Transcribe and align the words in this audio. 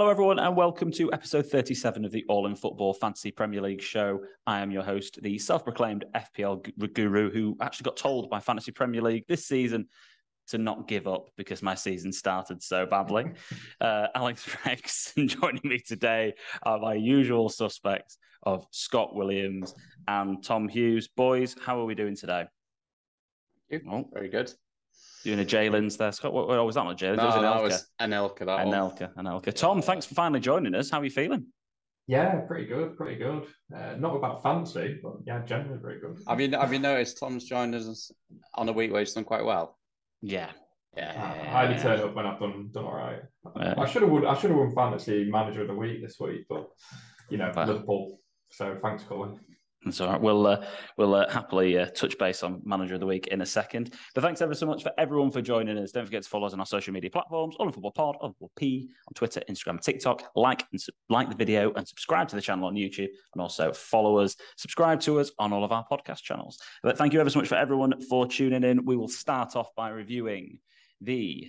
Hello, 0.00 0.10
everyone, 0.10 0.38
and 0.38 0.56
welcome 0.56 0.90
to 0.92 1.12
episode 1.12 1.46
37 1.46 2.06
of 2.06 2.10
the 2.10 2.24
All 2.26 2.46
in 2.46 2.56
Football 2.56 2.94
Fantasy 2.94 3.30
Premier 3.30 3.60
League 3.60 3.82
show. 3.82 4.20
I 4.46 4.60
am 4.60 4.70
your 4.70 4.82
host, 4.82 5.18
the 5.20 5.38
self 5.38 5.62
proclaimed 5.62 6.06
FPL 6.14 6.94
guru, 6.94 7.30
who 7.30 7.54
actually 7.60 7.84
got 7.84 7.98
told 7.98 8.30
by 8.30 8.40
Fantasy 8.40 8.72
Premier 8.72 9.02
League 9.02 9.26
this 9.28 9.44
season 9.44 9.88
to 10.48 10.56
not 10.56 10.88
give 10.88 11.06
up 11.06 11.28
because 11.36 11.62
my 11.62 11.74
season 11.74 12.14
started 12.14 12.62
so 12.62 12.86
badly. 12.86 13.26
uh, 13.82 14.06
Alex 14.14 14.48
Rex, 14.64 15.12
and 15.18 15.28
joining 15.38 15.60
me 15.64 15.78
today 15.78 16.32
are 16.62 16.78
my 16.78 16.94
usual 16.94 17.50
suspects 17.50 18.16
of 18.44 18.66
Scott 18.70 19.14
Williams 19.14 19.74
and 20.08 20.42
Tom 20.42 20.66
Hughes. 20.66 21.08
Boys, 21.08 21.54
how 21.62 21.78
are 21.78 21.84
we 21.84 21.94
doing 21.94 22.16
today? 22.16 22.46
Oh, 23.86 24.08
very 24.14 24.30
good 24.30 24.50
doing 25.24 25.40
a 25.40 25.44
Jalen's 25.44 25.96
there. 25.96 26.12
Scott, 26.12 26.32
what, 26.32 26.48
what 26.48 26.64
was 26.64 26.74
that? 26.74 26.84
Not 26.84 26.98
Jalen's. 26.98 27.18
No, 27.18 27.58
it 27.58 27.62
was, 27.62 27.86
that 27.98 28.08
was 28.08 28.30
Anelka. 28.32 28.46
That 28.46 28.66
Anelka. 28.66 29.14
Anelka. 29.14 29.54
Tom, 29.54 29.82
thanks 29.82 30.06
for 30.06 30.14
finally 30.14 30.40
joining 30.40 30.74
us. 30.74 30.90
How 30.90 31.00
are 31.00 31.04
you 31.04 31.10
feeling? 31.10 31.46
Yeah, 32.06 32.40
pretty 32.40 32.66
good, 32.66 32.96
pretty 32.96 33.16
good. 33.16 33.46
Uh, 33.74 33.94
not 33.96 34.16
about 34.16 34.42
fancy, 34.42 34.98
but 35.02 35.12
yeah, 35.26 35.44
generally 35.44 35.78
very 35.80 36.00
good. 36.00 36.18
Have 36.26 36.40
you 36.40 36.50
have 36.50 36.72
you 36.72 36.80
noticed 36.80 37.18
Tom's 37.18 37.44
joined 37.44 37.74
us 37.74 38.10
on 38.54 38.68
a 38.68 38.72
week 38.72 38.90
where 38.90 39.00
he's 39.00 39.12
done 39.12 39.24
quite 39.24 39.44
well? 39.44 39.78
Yeah. 40.20 40.50
Yeah, 40.96 41.34
I 41.52 41.66
only 41.66 41.80
turn 41.80 42.00
up 42.00 42.16
when 42.16 42.26
I've 42.26 42.40
done 42.40 42.68
done 42.72 42.84
all 42.84 42.96
right. 42.96 43.20
Yeah. 43.54 43.74
I 43.78 43.86
should 43.86 44.02
have 44.02 44.10
won. 44.10 44.26
I 44.26 44.34
should 44.34 44.50
have 44.50 44.58
won 44.58 44.74
fantasy 44.74 45.30
manager 45.30 45.62
of 45.62 45.68
the 45.68 45.74
week 45.74 46.02
this 46.02 46.18
week, 46.18 46.46
but 46.48 46.68
you 47.28 47.38
know 47.38 47.52
Liverpool. 47.54 48.18
So 48.50 48.76
thanks, 48.82 49.04
Colin. 49.04 49.38
That's 49.84 49.98
all 50.02 50.10
right. 50.10 50.20
We'll 50.20 50.46
uh, 50.46 50.62
we'll 50.98 51.14
uh, 51.14 51.30
happily 51.30 51.78
uh, 51.78 51.86
touch 51.86 52.18
base 52.18 52.42
on 52.42 52.60
Manager 52.64 52.94
of 52.94 53.00
the 53.00 53.06
Week 53.06 53.28
in 53.28 53.40
a 53.40 53.46
second. 53.46 53.94
But 54.14 54.22
thanks 54.22 54.42
ever 54.42 54.54
so 54.54 54.66
much 54.66 54.82
for 54.82 54.92
everyone 54.98 55.30
for 55.30 55.40
joining 55.40 55.78
us. 55.78 55.90
Don't 55.90 56.04
forget 56.04 56.22
to 56.22 56.28
follow 56.28 56.46
us 56.46 56.52
on 56.52 56.60
our 56.60 56.66
social 56.66 56.92
media 56.92 57.08
platforms: 57.08 57.56
All 57.58 57.72
Football 57.72 57.92
Pod, 57.92 58.16
All 58.20 58.28
Football 58.28 58.50
P 58.56 58.90
on 59.08 59.14
Twitter, 59.14 59.40
Instagram, 59.48 59.80
TikTok. 59.80 60.30
Like 60.36 60.64
and 60.72 60.80
su- 60.80 60.92
like 61.08 61.30
the 61.30 61.34
video 61.34 61.72
and 61.72 61.88
subscribe 61.88 62.28
to 62.28 62.36
the 62.36 62.42
channel 62.42 62.66
on 62.66 62.74
YouTube, 62.74 63.08
and 63.32 63.40
also 63.40 63.72
follow 63.72 64.18
us, 64.18 64.36
subscribe 64.58 65.00
to 65.00 65.18
us 65.18 65.30
on 65.38 65.50
all 65.54 65.64
of 65.64 65.72
our 65.72 65.86
podcast 65.90 66.22
channels. 66.22 66.58
But 66.82 66.98
thank 66.98 67.14
you 67.14 67.20
ever 67.20 67.30
so 67.30 67.38
much 67.38 67.48
for 67.48 67.54
everyone 67.54 68.02
for 68.02 68.26
tuning 68.26 68.64
in. 68.64 68.84
We 68.84 68.98
will 68.98 69.08
start 69.08 69.56
off 69.56 69.74
by 69.74 69.88
reviewing 69.88 70.58
the 71.00 71.48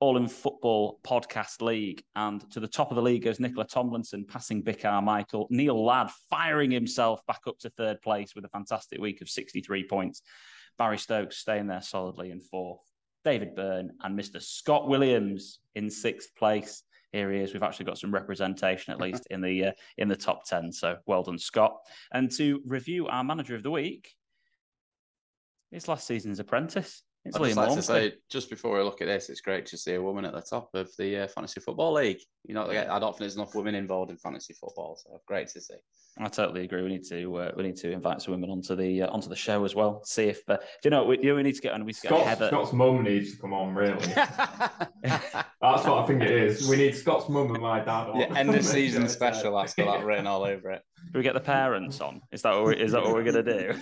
all 0.00 0.16
in 0.16 0.28
Football 0.28 1.00
Podcast 1.04 1.60
League. 1.60 2.02
And 2.14 2.48
to 2.52 2.60
the 2.60 2.68
top 2.68 2.90
of 2.90 2.96
the 2.96 3.02
league 3.02 3.24
goes 3.24 3.40
Nicola 3.40 3.66
Tomlinson 3.66 4.24
passing 4.24 4.62
Vic 4.62 4.84
Michael. 5.02 5.46
Neil 5.50 5.84
Ladd 5.84 6.10
firing 6.30 6.70
himself 6.70 7.24
back 7.26 7.40
up 7.46 7.58
to 7.60 7.70
third 7.70 8.00
place 8.02 8.34
with 8.34 8.44
a 8.44 8.48
fantastic 8.48 9.00
week 9.00 9.20
of 9.20 9.28
63 9.28 9.88
points. 9.88 10.22
Barry 10.76 10.98
Stokes 10.98 11.38
staying 11.38 11.66
there 11.66 11.82
solidly 11.82 12.30
in 12.30 12.40
fourth. 12.40 12.80
David 13.24 13.54
Byrne 13.56 13.90
and 14.02 14.18
Mr. 14.18 14.40
Scott 14.40 14.88
Williams 14.88 15.60
in 15.74 15.90
sixth 15.90 16.34
place. 16.36 16.84
Here 17.12 17.32
he 17.32 17.40
is. 17.40 17.52
We've 17.52 17.62
actually 17.62 17.86
got 17.86 17.98
some 17.98 18.12
representation, 18.12 18.92
at 18.92 19.00
least 19.00 19.26
in 19.30 19.40
the 19.40 19.66
uh, 19.66 19.72
in 19.96 20.08
the 20.08 20.16
top 20.16 20.44
ten. 20.44 20.70
So 20.70 20.98
well 21.06 21.22
done, 21.22 21.38
Scott. 21.38 21.76
And 22.12 22.30
to 22.32 22.60
review 22.66 23.08
our 23.08 23.24
manager 23.24 23.56
of 23.56 23.62
the 23.62 23.70
week, 23.70 24.14
it's 25.72 25.88
last 25.88 26.06
season's 26.06 26.38
apprentice. 26.38 27.02
It's 27.28 27.36
I'd 27.36 27.44
just 27.44 27.56
like 27.56 27.74
to 27.74 27.82
say, 27.82 28.12
just 28.30 28.48
before 28.48 28.76
we 28.76 28.82
look 28.82 29.00
at 29.02 29.06
this, 29.06 29.28
it's 29.28 29.40
great 29.40 29.66
to 29.66 29.76
see 29.76 29.94
a 29.94 30.02
woman 30.02 30.24
at 30.24 30.32
the 30.32 30.40
top 30.40 30.70
of 30.74 30.90
the 30.98 31.24
uh, 31.24 31.28
fantasy 31.28 31.60
football 31.60 31.92
league. 31.92 32.20
You 32.44 32.54
know, 32.54 32.68
I 32.68 32.98
don't 32.98 33.12
think 33.12 33.18
there's 33.18 33.36
enough 33.36 33.54
women 33.54 33.74
involved 33.74 34.10
in 34.10 34.16
fantasy 34.16 34.54
football, 34.54 34.98
so 35.02 35.20
great 35.26 35.48
to 35.48 35.60
see. 35.60 35.74
I 36.20 36.28
totally 36.28 36.64
agree. 36.64 36.82
We 36.82 36.88
need 36.88 37.04
to 37.10 37.36
uh, 37.36 37.52
we 37.56 37.62
need 37.62 37.76
to 37.76 37.92
invite 37.92 38.22
some 38.22 38.32
women 38.32 38.50
onto 38.50 38.74
the 38.74 39.02
uh, 39.02 39.10
onto 39.10 39.28
the 39.28 39.36
show 39.36 39.64
as 39.64 39.74
well. 39.74 40.02
See 40.04 40.24
if 40.24 40.42
uh, 40.48 40.56
do 40.56 40.62
you 40.84 40.90
know 40.90 41.04
we, 41.04 41.18
we 41.18 41.42
need 41.42 41.54
to 41.54 41.60
get 41.60 41.72
on. 41.72 41.80
We 41.80 41.88
need 41.88 41.96
to 41.96 42.02
get 42.02 42.08
Scott's, 42.08 42.24
Heather. 42.24 42.48
Scott's 42.48 42.72
mum 42.72 43.04
needs 43.04 43.34
to 43.34 43.40
come 43.40 43.52
on. 43.52 43.74
Really, 43.74 44.04
that's 44.14 45.52
what 45.60 45.98
I 45.98 46.06
think 46.06 46.22
it 46.22 46.30
is. 46.30 46.68
We 46.68 46.76
need 46.76 46.96
Scott's 46.96 47.28
mum 47.28 47.54
and 47.54 47.62
my 47.62 47.80
dad. 47.80 48.08
On. 48.08 48.18
Yeah, 48.18 48.34
end 48.34 48.52
of 48.54 48.64
season 48.64 49.08
special. 49.08 49.56
That's 49.56 49.74
got 49.74 49.98
that 49.98 50.04
written 50.04 50.26
all 50.26 50.42
over 50.42 50.70
it. 50.72 50.82
Do 51.12 51.18
we 51.18 51.22
get 51.22 51.34
the 51.34 51.40
parents 51.40 52.00
on? 52.00 52.20
Is 52.32 52.42
that 52.42 52.54
what 52.54 52.64
we, 52.64 52.76
is 52.76 52.92
that 52.92 53.02
what 53.02 53.12
we're 53.12 53.24
gonna 53.24 53.42
do? 53.42 53.74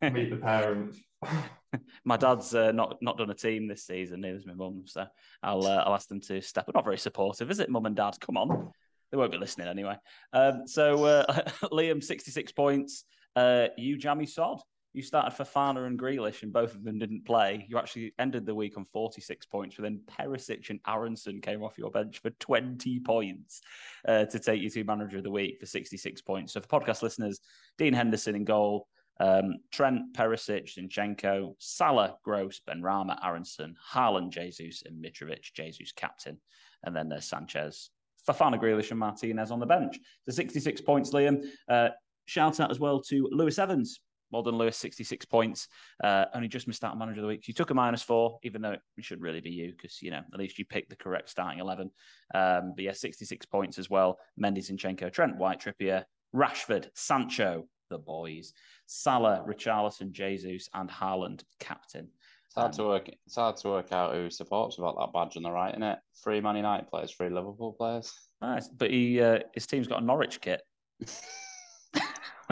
Meet 0.00 0.30
the 0.30 0.36
parents. 0.36 0.98
my 2.04 2.16
dad's 2.16 2.54
uh, 2.54 2.72
not 2.72 2.98
not 3.00 3.18
done 3.18 3.30
a 3.30 3.34
team 3.34 3.66
this 3.66 3.84
season. 3.84 4.20
Neither's 4.20 4.46
my 4.46 4.54
mum, 4.54 4.82
so 4.86 5.06
I'll 5.42 5.66
uh, 5.66 5.82
I'll 5.86 5.94
ask 5.94 6.08
them 6.08 6.20
to 6.22 6.40
step 6.40 6.68
up. 6.68 6.74
Not 6.74 6.84
very 6.84 6.98
supportive, 6.98 7.50
is 7.50 7.60
it, 7.60 7.70
mum 7.70 7.86
and 7.86 7.96
dad? 7.96 8.16
Come 8.20 8.36
on, 8.36 8.70
they 9.10 9.16
won't 9.16 9.32
be 9.32 9.38
listening 9.38 9.68
anyway. 9.68 9.96
Um, 10.32 10.66
so 10.66 11.04
uh, 11.04 11.40
Liam, 11.64 12.02
sixty 12.02 12.30
six 12.30 12.52
points. 12.52 13.04
Uh, 13.34 13.68
you 13.76 13.96
jammy 13.96 14.26
sod. 14.26 14.60
You 14.94 15.00
started 15.00 15.34
Fofana 15.34 15.86
and 15.86 15.98
Grealish, 15.98 16.42
and 16.42 16.52
both 16.52 16.74
of 16.74 16.84
them 16.84 16.98
didn't 16.98 17.24
play. 17.24 17.64
You 17.66 17.78
actually 17.78 18.12
ended 18.18 18.44
the 18.44 18.54
week 18.54 18.76
on 18.76 18.84
46 18.92 19.46
points, 19.46 19.76
but 19.76 19.84
then 19.84 20.02
Perisic 20.06 20.68
and 20.68 20.80
Aaronson 20.86 21.40
came 21.40 21.62
off 21.62 21.78
your 21.78 21.90
bench 21.90 22.18
for 22.18 22.28
20 22.28 23.00
points 23.00 23.62
uh, 24.06 24.26
to 24.26 24.38
take 24.38 24.60
you 24.60 24.68
to 24.68 24.84
manager 24.84 25.16
of 25.16 25.24
the 25.24 25.30
week 25.30 25.58
for 25.58 25.64
66 25.64 26.20
points. 26.20 26.52
So, 26.52 26.60
for 26.60 26.80
podcast 26.80 27.00
listeners, 27.00 27.40
Dean 27.78 27.94
Henderson 27.94 28.34
in 28.34 28.44
goal, 28.44 28.86
um, 29.22 29.58
Trent, 29.70 30.12
Perisic, 30.14 30.68
Zinchenko, 30.74 31.54
Salah, 31.58 32.16
Gross, 32.24 32.60
Benrahma, 32.68 33.16
Aaronson, 33.24 33.76
Haaland, 33.94 34.30
Jesus, 34.30 34.82
and 34.84 35.02
Mitrovic, 35.02 35.52
Jesus 35.54 35.92
captain. 35.92 36.38
And 36.82 36.94
then 36.94 37.08
there's 37.08 37.26
Sanchez, 37.26 37.90
Fofana, 38.28 38.60
Grealish, 38.60 38.90
and 38.90 38.98
Martinez 38.98 39.52
on 39.52 39.60
the 39.60 39.66
bench. 39.66 39.98
So 40.28 40.34
66 40.34 40.80
points, 40.80 41.10
Liam. 41.10 41.44
Uh, 41.68 41.90
shout 42.26 42.58
out 42.58 42.72
as 42.72 42.80
well 42.80 43.00
to 43.02 43.28
Lewis 43.30 43.60
Evans. 43.60 44.00
Well 44.32 44.42
done, 44.42 44.56
Lewis, 44.56 44.76
66 44.78 45.24
points. 45.26 45.68
Uh, 46.02 46.24
only 46.34 46.48
just 46.48 46.66
missed 46.66 46.82
out 46.82 46.90
on 46.90 46.98
manager 46.98 47.20
of 47.20 47.22
the 47.22 47.28
week. 47.28 47.46
You 47.46 47.54
took 47.54 47.70
a 47.70 47.74
minus 47.74 48.02
four, 48.02 48.40
even 48.42 48.60
though 48.60 48.72
it 48.72 48.80
should 49.02 49.20
really 49.20 49.40
be 49.40 49.50
you, 49.50 49.70
because, 49.70 50.02
you 50.02 50.10
know, 50.10 50.22
at 50.32 50.38
least 50.38 50.58
you 50.58 50.64
picked 50.64 50.90
the 50.90 50.96
correct 50.96 51.28
starting 51.28 51.60
11. 51.60 51.90
Um, 52.34 52.72
but 52.74 52.82
yeah, 52.82 52.92
66 52.92 53.46
points 53.46 53.78
as 53.78 53.88
well. 53.88 54.18
Mendy, 54.42 54.58
Zinchenko, 54.58 55.12
Trent, 55.12 55.36
White, 55.36 55.60
Trippier, 55.60 56.04
Rashford, 56.34 56.88
Sancho, 56.94 57.66
the 57.92 57.98
boys. 57.98 58.52
Salah, 58.86 59.44
Richarlison, 59.46 60.10
Jesus, 60.12 60.68
and 60.74 60.90
Haaland, 60.90 61.44
captain. 61.60 62.08
It's 62.46 62.54
hard 62.56 62.72
um, 62.72 62.76
to 62.76 62.84
work. 62.84 63.08
It's 63.26 63.36
hard 63.36 63.56
to 63.58 63.68
work 63.68 63.92
out 63.92 64.14
who 64.14 64.28
supports 64.28 64.78
about 64.78 64.96
that 64.98 65.12
badge 65.12 65.36
on 65.36 65.42
the 65.42 65.50
right, 65.50 65.70
isn't 65.70 65.82
it? 65.82 65.98
Three 66.22 66.40
Man 66.40 66.56
United 66.56 66.88
players, 66.88 67.12
three 67.12 67.30
Liverpool 67.30 67.72
players. 67.72 68.12
Nice, 68.42 68.68
but 68.68 68.90
he 68.90 69.20
uh, 69.20 69.38
his 69.54 69.66
team's 69.66 69.86
got 69.86 70.02
a 70.02 70.04
Norwich 70.04 70.40
kit. 70.40 70.62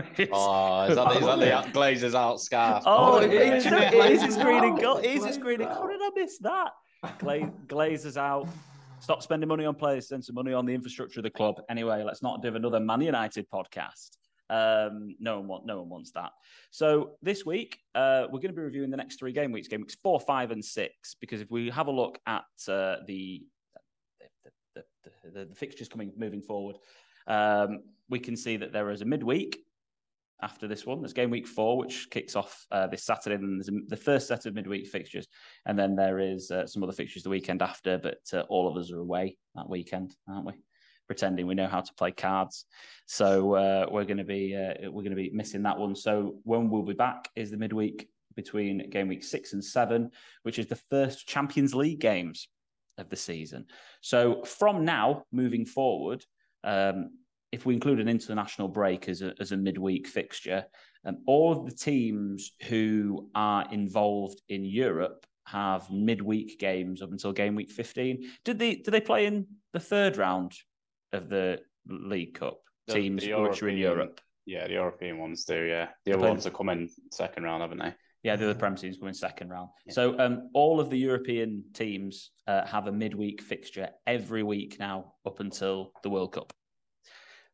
oh, 0.32 0.84
is 0.84 0.96
that, 0.96 1.16
is 1.16 1.24
that 1.24 1.38
the 1.38 1.78
Glazers 1.78 2.14
out 2.14 2.40
scarf? 2.40 2.84
Oh, 2.86 3.14
oh 3.14 3.18
it, 3.18 3.32
it, 3.32 3.66
it 3.66 4.12
is 4.12 4.22
his 4.22 4.36
green 4.36 4.64
and 4.64 4.80
gold. 4.80 5.04
It 5.04 5.16
is 5.16 5.24
his 5.26 5.38
green 5.38 5.60
and 5.60 5.70
How 5.70 5.86
did 5.86 6.00
I 6.00 6.10
miss 6.14 6.38
that? 6.38 6.70
Gla- 7.18 7.50
Glazers 7.66 8.16
out. 8.16 8.48
Stop 9.00 9.22
spending 9.22 9.48
money 9.48 9.64
on 9.64 9.74
players, 9.74 10.06
spend 10.06 10.24
some 10.24 10.34
money 10.34 10.52
on 10.52 10.66
the 10.66 10.74
infrastructure 10.74 11.20
of 11.20 11.24
the 11.24 11.30
club. 11.30 11.56
Anyway, 11.70 12.02
let's 12.02 12.22
not 12.22 12.42
do 12.42 12.54
another 12.54 12.80
Man 12.80 13.00
United 13.00 13.46
podcast. 13.50 14.16
Um, 14.50 15.14
no 15.20 15.38
one 15.38 15.48
want, 15.48 15.66
no 15.66 15.78
one 15.78 15.88
wants 15.88 16.10
that. 16.12 16.32
So 16.70 17.12
this 17.22 17.46
week 17.46 17.78
uh, 17.94 18.24
we're 18.24 18.40
going 18.40 18.54
to 18.54 18.60
be 18.60 18.62
reviewing 18.62 18.90
the 18.90 18.96
next 18.96 19.18
three 19.18 19.32
game 19.32 19.52
weeks, 19.52 19.68
game 19.68 19.80
weeks 19.80 19.94
four, 19.94 20.18
five, 20.18 20.50
and 20.50 20.64
six. 20.64 21.14
Because 21.20 21.40
if 21.40 21.50
we 21.50 21.70
have 21.70 21.86
a 21.86 21.92
look 21.92 22.18
at 22.26 22.42
uh, 22.68 22.96
the, 23.06 23.44
the, 24.74 24.82
the, 25.04 25.12
the, 25.32 25.44
the 25.44 25.54
fixtures 25.54 25.88
coming 25.88 26.12
moving 26.16 26.42
forward, 26.42 26.76
um, 27.26 27.84
we 28.08 28.18
can 28.18 28.36
see 28.36 28.56
that 28.56 28.72
there 28.72 28.90
is 28.90 29.02
a 29.02 29.04
midweek 29.04 29.58
after 30.42 30.66
this 30.66 30.84
one. 30.84 31.00
There's 31.00 31.12
game 31.12 31.30
week 31.30 31.46
four, 31.46 31.78
which 31.78 32.08
kicks 32.10 32.34
off 32.34 32.66
uh, 32.72 32.86
this 32.88 33.04
Saturday, 33.04 33.36
and 33.36 33.60
there's 33.60 33.70
the 33.88 33.96
first 33.96 34.26
set 34.26 34.46
of 34.46 34.54
midweek 34.54 34.88
fixtures, 34.88 35.28
and 35.66 35.78
then 35.78 35.94
there 35.94 36.18
is 36.18 36.50
uh, 36.50 36.66
some 36.66 36.82
other 36.82 36.92
fixtures 36.92 37.22
the 37.22 37.30
weekend 37.30 37.62
after. 37.62 37.98
But 37.98 38.20
uh, 38.32 38.44
all 38.48 38.68
of 38.68 38.76
us 38.76 38.90
are 38.90 38.98
away 38.98 39.36
that 39.54 39.68
weekend, 39.68 40.16
aren't 40.28 40.46
we? 40.46 40.54
Pretending 41.10 41.44
we 41.44 41.56
know 41.56 41.66
how 41.66 41.80
to 41.80 41.92
play 41.94 42.12
cards. 42.12 42.66
So 43.06 43.54
uh, 43.56 43.86
we're 43.90 44.04
going 44.04 44.18
to 44.18 44.24
be 44.24 44.54
uh, 44.54 44.88
we're 44.92 45.02
going 45.02 45.10
to 45.10 45.16
be 45.16 45.32
missing 45.34 45.64
that 45.64 45.76
one. 45.76 45.96
So 45.96 46.36
when 46.44 46.70
we'll 46.70 46.84
be 46.84 46.92
back 46.94 47.28
is 47.34 47.50
the 47.50 47.56
midweek 47.56 48.08
between 48.36 48.88
game 48.90 49.08
week 49.08 49.24
six 49.24 49.52
and 49.52 49.64
seven, 49.64 50.12
which 50.44 50.60
is 50.60 50.68
the 50.68 50.78
first 50.88 51.26
Champions 51.26 51.74
League 51.74 51.98
games 51.98 52.46
of 52.96 53.08
the 53.08 53.16
season. 53.16 53.66
So 54.02 54.44
from 54.44 54.84
now 54.84 55.24
moving 55.32 55.66
forward, 55.66 56.24
um, 56.62 57.10
if 57.50 57.66
we 57.66 57.74
include 57.74 57.98
an 57.98 58.08
international 58.08 58.68
break 58.68 59.08
as 59.08 59.20
a, 59.20 59.34
as 59.40 59.50
a 59.50 59.56
midweek 59.56 60.06
fixture, 60.06 60.64
um, 61.04 61.16
all 61.26 61.50
of 61.50 61.66
the 61.66 61.74
teams 61.74 62.52
who 62.68 63.28
are 63.34 63.66
involved 63.72 64.40
in 64.48 64.64
Europe 64.64 65.26
have 65.44 65.90
midweek 65.90 66.60
games 66.60 67.02
up 67.02 67.10
until 67.10 67.32
game 67.32 67.56
week 67.56 67.72
15. 67.72 68.30
Did 68.44 68.60
they 68.60 68.76
did 68.76 68.92
they 68.92 69.00
play 69.00 69.26
in 69.26 69.48
the 69.72 69.80
third 69.80 70.16
round 70.16 70.54
of 71.12 71.28
the 71.28 71.60
League 71.86 72.34
Cup 72.34 72.60
the, 72.86 72.94
teams 72.94 73.24
the 73.24 73.34
which 73.34 73.62
are 73.62 73.68
in 73.68 73.76
Europe. 73.76 74.20
Yeah, 74.46 74.66
the 74.66 74.74
European 74.74 75.18
ones 75.18 75.44
do. 75.44 75.62
Yeah, 75.62 75.88
the 76.04 76.14
other 76.14 76.28
ones 76.28 76.46
are 76.46 76.50
coming 76.50 76.88
second 77.12 77.44
round, 77.44 77.62
haven't 77.62 77.78
they? 77.78 77.94
Yeah, 78.22 78.36
the 78.36 78.50
other 78.50 78.58
Prem 78.58 78.76
teams 78.76 78.98
come 78.98 79.08
in 79.08 79.14
second 79.14 79.48
round. 79.48 79.70
Yeah. 79.86 79.94
So 79.94 80.18
um, 80.18 80.50
all 80.52 80.78
of 80.78 80.90
the 80.90 80.98
European 80.98 81.64
teams 81.72 82.32
uh, 82.46 82.66
have 82.66 82.86
a 82.86 82.92
midweek 82.92 83.40
fixture 83.40 83.88
every 84.06 84.42
week 84.42 84.76
now 84.78 85.14
up 85.26 85.40
until 85.40 85.92
the 86.02 86.10
World 86.10 86.32
Cup. 86.32 86.52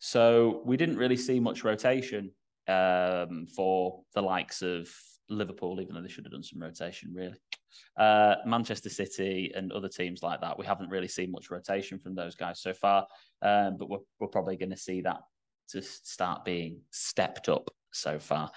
So 0.00 0.62
we 0.64 0.76
didn't 0.76 0.96
really 0.96 1.16
see 1.16 1.38
much 1.38 1.62
rotation 1.62 2.32
um, 2.66 3.46
for 3.54 4.02
the 4.14 4.22
likes 4.22 4.62
of 4.62 4.88
Liverpool, 5.28 5.80
even 5.80 5.94
though 5.94 6.02
they 6.02 6.08
should 6.08 6.24
have 6.24 6.32
done 6.32 6.42
some 6.42 6.60
rotation, 6.60 7.12
really. 7.14 7.36
Uh, 7.96 8.36
Manchester 8.46 8.88
City 8.88 9.52
and 9.54 9.72
other 9.72 9.88
teams 9.88 10.22
like 10.22 10.40
that, 10.40 10.58
we 10.58 10.66
haven't 10.66 10.90
really 10.90 11.08
seen 11.08 11.30
much 11.30 11.50
rotation 11.50 11.98
from 11.98 12.14
those 12.14 12.34
guys 12.34 12.60
so 12.60 12.72
far, 12.72 13.06
um, 13.42 13.76
but 13.78 13.88
we're, 13.88 13.98
we're 14.18 14.28
probably 14.28 14.56
going 14.56 14.70
to 14.70 14.76
see 14.76 15.00
that 15.02 15.20
to 15.68 15.82
start 15.82 16.44
being 16.44 16.80
stepped 16.90 17.48
up 17.48 17.70
so 17.96 18.18
far 18.18 18.50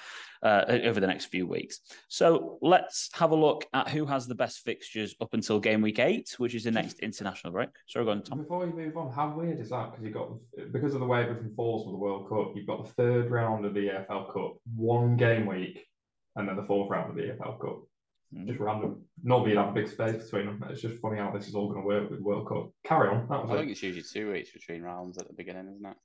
uh, 0.43 0.65
over 0.67 0.99
the 0.99 1.07
next 1.07 1.25
few 1.25 1.47
weeks. 1.47 1.79
So 2.07 2.57
let's 2.61 3.09
have 3.13 3.31
a 3.31 3.35
look 3.35 3.65
at 3.73 3.89
who 3.89 4.05
has 4.05 4.27
the 4.27 4.35
best 4.35 4.59
fixtures 4.59 5.15
up 5.21 5.33
until 5.33 5.59
game 5.59 5.81
week 5.81 5.99
eight, 5.99 6.35
which 6.37 6.55
is 6.55 6.65
the 6.65 6.71
next 6.71 6.99
international 6.99 7.53
break. 7.53 7.69
Sorry, 7.87 8.05
go 8.05 8.11
on, 8.11 8.23
Tom. 8.23 8.39
Before 8.39 8.65
you 8.65 8.73
move 8.73 8.97
on, 8.97 9.11
how 9.11 9.33
weird 9.35 9.59
is 9.59 9.69
that? 9.69 9.91
Because 9.91 10.05
you 10.05 10.11
got 10.11 10.29
because 10.71 10.93
of 10.93 10.99
the 10.99 11.05
way 11.05 11.23
everything 11.23 11.53
falls 11.55 11.85
with 11.85 11.93
the 11.93 11.99
World 11.99 12.29
Cup, 12.29 12.51
you've 12.55 12.67
got 12.67 12.85
the 12.85 12.93
third 12.93 13.31
round 13.31 13.65
of 13.65 13.73
the 13.73 13.87
EFL 13.87 14.33
Cup, 14.33 14.57
one 14.75 15.15
game 15.15 15.45
week, 15.45 15.85
and 16.35 16.47
then 16.47 16.55
the 16.55 16.63
fourth 16.63 16.89
round 16.89 17.09
of 17.09 17.15
the 17.15 17.23
EFL 17.23 17.59
Cup. 17.59 17.81
Mm. 18.33 18.47
Just 18.47 18.59
random. 18.59 19.01
Normally, 19.23 19.51
you'd 19.51 19.59
have 19.59 19.69
a 19.69 19.73
big 19.73 19.87
space 19.87 20.23
between 20.23 20.45
them. 20.45 20.63
It's 20.69 20.81
just 20.81 21.01
funny 21.01 21.17
how 21.17 21.31
this 21.31 21.47
is 21.47 21.55
all 21.55 21.69
going 21.69 21.81
to 21.81 21.87
work 21.87 22.09
with 22.09 22.19
World 22.19 22.47
Cup. 22.47 22.71
Carry 22.83 23.09
on. 23.09 23.27
I 23.31 23.53
it. 23.53 23.57
think 23.57 23.71
it's 23.71 23.83
usually 23.83 24.03
two 24.03 24.31
weeks 24.31 24.51
between 24.51 24.83
rounds 24.83 25.17
at 25.17 25.27
the 25.27 25.33
beginning, 25.33 25.67
isn't 25.73 25.85
it? 25.85 25.97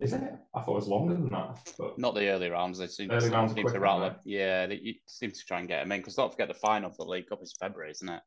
Is 0.00 0.12
it? 0.12 0.22
I 0.54 0.60
thought 0.60 0.72
it 0.72 0.76
was 0.76 0.86
longer 0.86 1.14
than 1.14 1.28
that. 1.30 1.58
But... 1.76 1.98
Not 1.98 2.14
the 2.14 2.28
early 2.28 2.48
rounds. 2.50 2.78
They 2.78 2.86
seem, 2.86 3.10
early 3.10 3.30
rounds 3.30 3.52
seem 3.52 3.66
to 3.66 3.80
rattle. 3.80 4.14
Yeah, 4.24 4.66
they 4.66 4.76
you 4.76 4.94
seem 5.06 5.32
to 5.32 5.44
try 5.44 5.58
and 5.58 5.66
get 5.66 5.80
them 5.80 5.90
in 5.90 6.00
because 6.00 6.14
don't 6.14 6.30
forget 6.30 6.46
the 6.46 6.54
final 6.54 6.90
for 6.90 7.04
the 7.04 7.10
League 7.10 7.28
Cup 7.28 7.42
is 7.42 7.56
February, 7.58 7.90
isn't 7.90 8.08
it? 8.08 8.20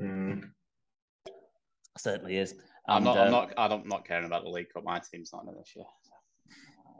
Mm. 0.00 0.50
Certainly 1.96 2.38
is. 2.38 2.56
I'm 2.88 3.04
not. 3.04 3.16
I'm 3.16 3.26
um, 3.26 3.30
not. 3.30 3.52
I'm 3.56 3.88
not 3.88 4.04
caring 4.04 4.26
about 4.26 4.42
the 4.42 4.50
League 4.50 4.72
Cup. 4.74 4.82
My 4.82 4.98
team's 4.98 5.32
not 5.32 5.44
in 5.44 5.50
it 5.50 5.54
this 5.58 5.76
year. 5.76 5.84
So. 6.02 6.12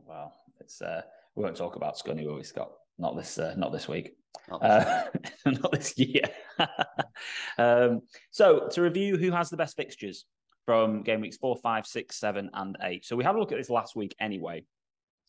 Well, 0.07 0.33
it's. 0.61 0.81
Uh, 0.81 1.03
we 1.35 1.43
won't 1.43 1.57
talk 1.57 1.75
about 1.75 1.99
Scunny, 1.99 2.25
will 2.25 2.37
we, 2.37 2.45
Scott? 2.45 2.71
Not 3.03 3.17
this. 3.17 3.39
Uh, 3.39 3.55
not 3.59 3.73
this 3.73 3.87
week. 3.87 4.15
Not 4.49 4.63
this, 4.63 4.71
uh, 4.71 5.05
not 5.51 5.73
this 5.73 5.99
year. 5.99 6.25
um, 7.59 8.01
so 8.31 8.69
to 8.71 8.81
review, 8.81 9.19
who 9.19 9.31
has 9.31 9.51
the 9.51 9.59
best 9.59 9.77
fixtures? 9.77 10.25
from 10.65 11.03
game 11.03 11.21
weeks 11.21 11.37
four, 11.37 11.57
five, 11.57 11.87
six, 11.87 12.17
seven, 12.17 12.51
and 12.55 12.77
eight. 12.83 13.05
So 13.05 13.17
we 13.17 13.25
had 13.25 13.35
a 13.35 13.39
look 13.39 13.53
at 13.53 13.59
this 13.59 13.71
last 13.71 13.97
week 13.97 14.15
anyway, 14.21 14.65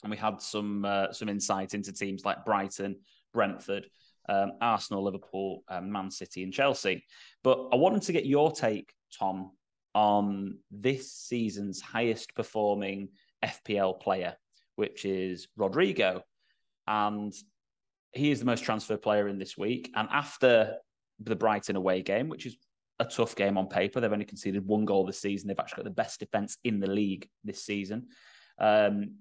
and 0.04 0.12
we 0.12 0.18
had 0.18 0.42
some 0.42 0.86
uh, 0.86 1.12
some 1.12 1.30
insight 1.30 1.74
into 1.74 1.92
teams 1.92 2.25
like 2.25 2.46
Brighton, 2.46 2.98
Brentford, 3.34 3.88
um, 4.30 4.54
Arsenal, 4.62 5.04
Liverpool, 5.04 5.64
um, 5.68 5.92
Man 5.92 6.12
City, 6.12 6.44
and 6.44 6.54
Chelsea. 6.54 7.04
But 7.44 7.70
I 7.72 7.75
wanted 7.75 8.04
to 8.04 8.14
get 8.14 8.25
your 8.25 8.52
take, 8.52 8.94
Tom, 9.18 9.52
on 9.96 10.60
this 10.72 11.12
season's 11.12 11.81
highest 11.81 12.36
performing 12.36 13.10
FPL 13.44 14.00
player, 14.00 14.36
which 14.75 15.06
is 15.06 15.48
Rodrigo, 15.58 16.24
and 16.88 17.34
he 18.13 18.31
is 18.31 18.39
the 18.39 18.45
most 18.45 18.63
transferred 18.63 19.01
player 19.01 19.27
in 19.27 19.39
this 19.39 19.57
week. 19.57 19.92
And 19.95 20.07
after 20.12 20.75
the 21.19 21.36
Brighton 21.36 21.75
away 21.75 22.01
game, 22.01 22.30
which 22.30 22.45
is 22.45 22.57
a 23.00 23.06
tough 23.06 23.36
game 23.36 23.57
on 23.57 23.68
paper. 23.68 24.00
They've 24.00 24.12
only 24.12 24.25
conceded 24.25 24.65
one 24.65 24.86
goal 24.86 25.06
this 25.06 25.19
season. 25.19 25.48
They've 25.48 25.60
actually 25.60 25.83
got 25.83 25.86
the 25.86 26.01
best 26.01 26.19
defense 26.19 26.57
in 26.63 26.80
the 26.80 26.88
league 26.88 27.27
this 27.44 27.63
season. 27.63 28.07
Um, 28.60 29.15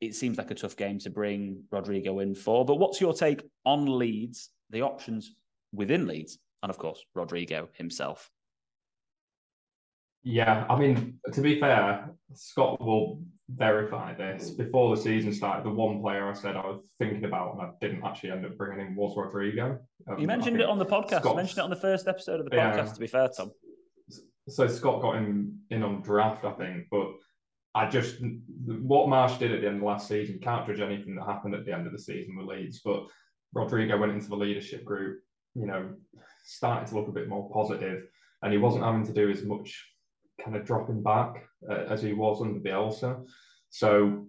it 0.00 0.14
seems 0.14 0.38
like 0.38 0.50
a 0.50 0.54
tough 0.54 0.76
game 0.76 0.98
to 1.00 1.10
bring 1.10 1.64
Rodrigo 1.70 2.20
in 2.20 2.34
for. 2.34 2.64
But 2.64 2.76
what's 2.76 3.00
your 3.00 3.12
take 3.12 3.42
on 3.64 3.98
Leeds, 3.98 4.50
the 4.70 4.82
options 4.82 5.34
within 5.72 6.06
Leeds, 6.06 6.38
and 6.62 6.70
of 6.70 6.78
course, 6.78 7.04
Rodrigo 7.14 7.68
himself? 7.74 8.30
Yeah, 10.22 10.66
I 10.68 10.78
mean, 10.78 11.18
to 11.32 11.40
be 11.40 11.60
fair, 11.60 12.10
Scott 12.34 12.80
will 12.80 13.22
verify 13.56 14.14
this. 14.14 14.50
Before 14.50 14.94
the 14.94 15.02
season 15.02 15.32
started, 15.32 15.64
the 15.64 15.70
one 15.70 16.00
player 16.00 16.28
I 16.28 16.32
said 16.32 16.56
I 16.56 16.66
was 16.66 16.82
thinking 16.98 17.24
about 17.24 17.54
and 17.54 17.62
I 17.62 17.70
didn't 17.80 18.04
actually 18.04 18.30
end 18.30 18.46
up 18.46 18.56
bringing 18.56 18.86
in 18.86 18.94
was 18.94 19.16
Rodrigo. 19.16 19.78
Um, 20.08 20.18
you 20.18 20.26
mentioned 20.26 20.60
it 20.60 20.66
on 20.66 20.78
the 20.78 20.86
podcast. 20.86 21.20
Scott, 21.20 21.36
mentioned 21.36 21.58
it 21.58 21.64
on 21.64 21.70
the 21.70 21.76
first 21.76 22.08
episode 22.08 22.40
of 22.40 22.46
the 22.46 22.56
podcast, 22.56 22.76
yeah, 22.76 22.92
to 22.92 23.00
be 23.00 23.06
fair, 23.06 23.28
Tom. 23.28 23.50
So 24.48 24.66
Scott 24.66 25.02
got 25.02 25.16
him 25.16 25.60
in 25.70 25.82
on 25.82 26.02
draft, 26.02 26.44
I 26.44 26.52
think, 26.52 26.86
but 26.90 27.08
I 27.74 27.88
just 27.88 28.16
what 28.66 29.08
Marsh 29.08 29.38
did 29.38 29.52
at 29.52 29.60
the 29.60 29.68
end 29.68 29.76
of 29.76 29.82
last 29.82 30.08
season 30.08 30.40
can't 30.40 30.66
judge 30.66 30.80
anything 30.80 31.14
that 31.14 31.24
happened 31.24 31.54
at 31.54 31.64
the 31.64 31.72
end 31.72 31.86
of 31.86 31.92
the 31.92 31.98
season 31.98 32.36
with 32.36 32.46
Leeds, 32.46 32.80
but 32.84 33.06
Rodrigo 33.52 33.98
went 33.98 34.12
into 34.12 34.28
the 34.28 34.36
leadership 34.36 34.84
group, 34.84 35.20
you 35.54 35.66
know, 35.66 35.90
starting 36.44 36.88
to 36.88 36.94
look 36.96 37.08
a 37.08 37.12
bit 37.12 37.28
more 37.28 37.50
positive, 37.52 38.04
and 38.42 38.52
he 38.52 38.58
wasn't 38.58 38.84
having 38.84 39.06
to 39.06 39.12
do 39.12 39.30
as 39.30 39.44
much 39.44 39.86
kind 40.42 40.56
of 40.56 40.64
dropping 40.64 41.02
back 41.02 41.44
uh, 41.68 41.84
as 41.88 42.02
he 42.02 42.12
was 42.12 42.40
under 42.40 42.60
Bielsa. 42.60 43.24
So 43.70 44.26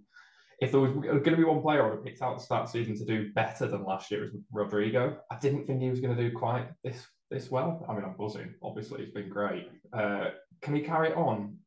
if 0.61 0.71
there 0.71 0.79
was 0.79 0.91
going 0.93 1.23
to 1.23 1.37
be 1.37 1.43
one 1.43 1.61
player 1.61 1.81
I 1.81 1.89
would 1.89 1.95
have 1.95 2.05
picked 2.05 2.21
out 2.21 2.37
to 2.37 2.45
start 2.45 2.69
season 2.69 2.95
to 2.97 3.05
do 3.05 3.33
better 3.33 3.67
than 3.67 3.83
last 3.83 4.11
year, 4.11 4.21
was 4.21 4.31
Rodrigo. 4.51 5.17
I 5.31 5.37
didn't 5.39 5.65
think 5.65 5.81
he 5.81 5.89
was 5.89 5.99
going 5.99 6.15
to 6.15 6.29
do 6.29 6.35
quite 6.35 6.67
this 6.83 7.05
this 7.31 7.49
well. 7.49 7.83
I 7.89 7.93
mean, 7.93 8.03
I'm 8.03 8.15
buzzing. 8.17 8.53
Obviously, 8.61 9.03
he's 9.03 9.13
been 9.13 9.29
great. 9.29 9.69
Uh, 9.93 10.29
can 10.61 10.75
he 10.75 10.81
carry 10.81 11.09
it 11.09 11.17
on? 11.17 11.57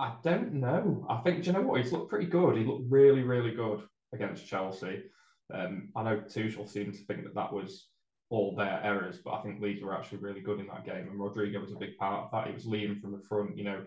I 0.00 0.14
don't 0.24 0.54
know. 0.54 1.06
I 1.08 1.18
think, 1.18 1.42
do 1.42 1.46
you 1.46 1.52
know 1.52 1.62
what? 1.62 1.80
He's 1.80 1.92
looked 1.92 2.10
pretty 2.10 2.26
good. 2.26 2.56
He 2.56 2.64
looked 2.64 2.90
really, 2.90 3.22
really 3.22 3.52
good 3.52 3.82
against 4.12 4.46
Chelsea. 4.46 5.02
Um, 5.52 5.90
I 5.94 6.02
know 6.02 6.16
Tuchel 6.20 6.68
seemed 6.68 6.94
to 6.94 7.04
think 7.04 7.24
that 7.24 7.34
that 7.34 7.52
was 7.52 7.88
all 8.28 8.54
their 8.56 8.80
errors, 8.82 9.18
but 9.24 9.34
I 9.34 9.42
think 9.42 9.60
Leeds 9.60 9.82
were 9.82 9.96
actually 9.96 10.18
really 10.18 10.40
good 10.40 10.60
in 10.60 10.66
that 10.66 10.84
game, 10.84 11.08
and 11.08 11.20
Rodrigo 11.20 11.60
was 11.60 11.72
a 11.72 11.76
big 11.76 11.96
part 11.96 12.24
of 12.24 12.30
that. 12.32 12.48
He 12.48 12.54
was 12.54 12.66
leading 12.66 13.00
from 13.00 13.12
the 13.12 13.24
front, 13.28 13.56
you 13.56 13.64
know, 13.64 13.84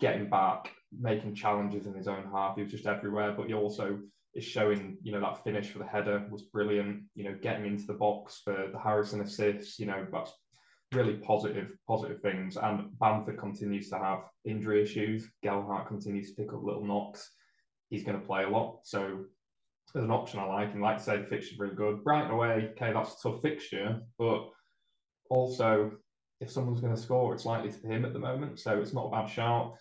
getting 0.00 0.30
back, 0.30 0.72
making 0.98 1.34
challenges 1.34 1.86
in 1.86 1.94
his 1.94 2.08
own 2.08 2.28
half. 2.32 2.56
He 2.56 2.62
was 2.62 2.70
just 2.70 2.86
everywhere, 2.86 3.32
but 3.36 3.46
he 3.46 3.54
also 3.54 3.98
is 4.34 4.44
showing, 4.44 4.96
you 5.02 5.12
know, 5.12 5.20
that 5.20 5.42
finish 5.42 5.70
for 5.70 5.78
the 5.78 5.86
header 5.86 6.26
was 6.30 6.42
brilliant. 6.42 7.02
You 7.14 7.24
know, 7.24 7.36
getting 7.42 7.66
into 7.66 7.86
the 7.86 7.94
box 7.94 8.40
for 8.44 8.68
the 8.72 8.78
Harrison 8.78 9.20
assists, 9.20 9.78
you 9.78 9.86
know, 9.86 10.06
that's 10.12 10.32
really 10.92 11.14
positive, 11.14 11.76
positive 11.86 12.20
things. 12.20 12.56
And 12.56 12.96
Bamford 12.98 13.38
continues 13.38 13.90
to 13.90 13.98
have 13.98 14.20
injury 14.44 14.82
issues. 14.82 15.28
Gelhardt 15.42 15.88
continues 15.88 16.30
to 16.30 16.42
pick 16.42 16.52
up 16.52 16.62
little 16.62 16.84
knocks. 16.84 17.30
He's 17.90 18.04
going 18.04 18.20
to 18.20 18.26
play 18.26 18.44
a 18.44 18.48
lot, 18.48 18.80
so 18.84 19.24
as 19.96 20.04
an 20.04 20.10
option 20.10 20.40
I 20.40 20.44
like. 20.44 20.72
And 20.72 20.82
like 20.82 20.96
I 20.96 21.00
say, 21.00 21.16
the 21.18 21.26
fixture's 21.26 21.58
really 21.58 21.74
good. 21.74 22.04
Brighton 22.04 22.30
away, 22.30 22.70
okay, 22.72 22.92
that's 22.92 23.24
a 23.24 23.28
tough 23.28 23.42
fixture, 23.42 24.00
but 24.18 24.48
also 25.30 25.92
if 26.40 26.50
someone's 26.50 26.80
going 26.80 26.94
to 26.94 27.00
score, 27.00 27.34
it's 27.34 27.44
likely 27.44 27.70
to 27.70 27.78
be 27.78 27.88
him 27.88 28.04
at 28.04 28.12
the 28.12 28.18
moment. 28.18 28.58
So 28.58 28.78
it's 28.78 28.94
not 28.94 29.06
a 29.06 29.10
bad 29.10 29.26
shout. 29.26 29.74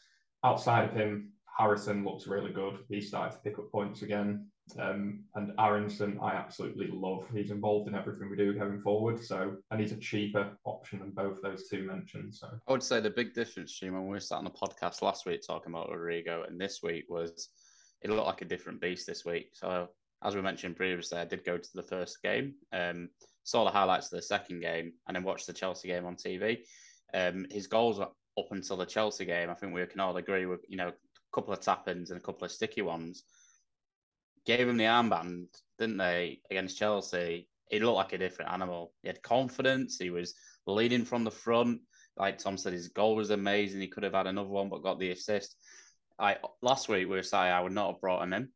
Outside 0.44 0.89
of 0.89 0.96
him, 0.96 1.32
Harrison 1.58 2.04
looks 2.04 2.28
really 2.28 2.51
good. 2.51 2.80
He 2.89 3.01
started 3.01 3.36
to 3.36 3.42
pick 3.42 3.60
up 3.60 3.72
points 3.72 4.01
again. 4.01 4.48
Um, 4.78 5.24
and 5.36 5.51
Aaronson, 5.58 6.20
I 6.22 6.34
absolutely 6.34 6.89
love. 6.92 7.25
He's 7.34 7.50
involved 7.50 7.89
in 7.89 7.96
everything 7.96 8.30
we 8.30 8.38
do 8.38 8.54
going 8.54 8.82
forward. 8.82 9.24
So, 9.24 9.56
and 9.72 9.82
he's 9.82 9.92
a 9.92 9.98
cheaper 9.98 10.51
option 10.63 11.00
than 11.00 11.12
both 11.12 11.42
those 11.42 11.68
two 11.68 11.84
mentioned. 11.84 12.36
So, 12.36 12.50
I 12.68 12.72
would 12.72 12.84
say 12.84 13.00
the 13.00 13.10
big 13.10 13.34
difference, 13.34 13.78
Jim, 13.78 13.94
when 13.94 14.08
we 14.08 14.20
sat 14.20 14.36
on 14.38 14.44
the 14.44 14.51
podcast 14.51 15.01
last 15.01 15.25
week 15.25 15.42
talking 15.46 15.74
about 15.74 15.89
Rodrigo, 15.89 16.44
and 16.48 16.62
this 16.62 16.82
week 16.84 17.06
was 17.10 17.50
it 18.01 18.10
looked 18.10 18.28
like 18.28 18.42
a 18.42 18.46
different 18.46 18.80
beast 18.80 19.08
this 19.08 19.25
week. 19.25 19.50
So 19.54 19.89
as 20.23 20.35
we 20.35 20.41
mentioned 20.41 20.75
previously, 20.75 21.17
I 21.17 21.25
did 21.25 21.45
go 21.45 21.57
to 21.57 21.69
the 21.73 21.83
first 21.83 22.21
game, 22.21 22.55
um, 22.73 23.09
saw 23.43 23.63
the 23.63 23.71
highlights 23.71 24.07
of 24.07 24.17
the 24.17 24.21
second 24.21 24.61
game, 24.61 24.93
and 25.07 25.15
then 25.15 25.23
watched 25.23 25.47
the 25.47 25.53
Chelsea 25.53 25.88
game 25.88 26.05
on 26.05 26.15
TV. 26.15 26.59
Um, 27.13 27.45
his 27.49 27.67
goals 27.67 27.99
up 27.99 28.15
until 28.51 28.77
the 28.77 28.85
Chelsea 28.85 29.25
game, 29.25 29.49
I 29.49 29.53
think 29.53 29.73
we 29.73 29.85
can 29.85 29.99
all 29.99 30.17
agree 30.17 30.45
with 30.45 30.61
you 30.67 30.77
know 30.77 30.89
a 30.89 30.93
couple 31.33 31.53
of 31.53 31.61
tap 31.61 31.88
ins 31.88 32.11
and 32.11 32.19
a 32.19 32.23
couple 32.23 32.45
of 32.45 32.51
sticky 32.51 32.81
ones. 32.81 33.23
Gave 34.45 34.67
him 34.67 34.77
the 34.77 34.85
armband, 34.85 35.47
didn't 35.77 35.97
they, 35.97 36.41
against 36.49 36.77
Chelsea? 36.77 37.47
He 37.69 37.79
looked 37.79 37.97
like 37.97 38.13
a 38.13 38.17
different 38.17 38.51
animal. 38.51 38.93
He 39.03 39.07
had 39.09 39.21
confidence. 39.21 39.97
He 39.99 40.09
was 40.09 40.33
leading 40.65 41.05
from 41.05 41.23
the 41.23 41.31
front. 41.31 41.81
Like 42.17 42.38
Tom 42.38 42.57
said, 42.57 42.73
his 42.73 42.89
goal 42.89 43.15
was 43.15 43.29
amazing. 43.29 43.79
He 43.79 43.88
could 43.88 44.03
have 44.03 44.13
had 44.13 44.27
another 44.27 44.49
one, 44.49 44.69
but 44.69 44.83
got 44.83 44.99
the 44.99 45.11
assist. 45.11 45.55
I 46.17 46.38
last 46.61 46.89
week 46.89 47.07
we 47.07 47.15
were 47.15 47.23
saying 47.23 47.53
I 47.53 47.61
would 47.61 47.71
not 47.71 47.93
have 47.93 48.01
brought 48.01 48.23
him 48.23 48.33
in. 48.33 48.49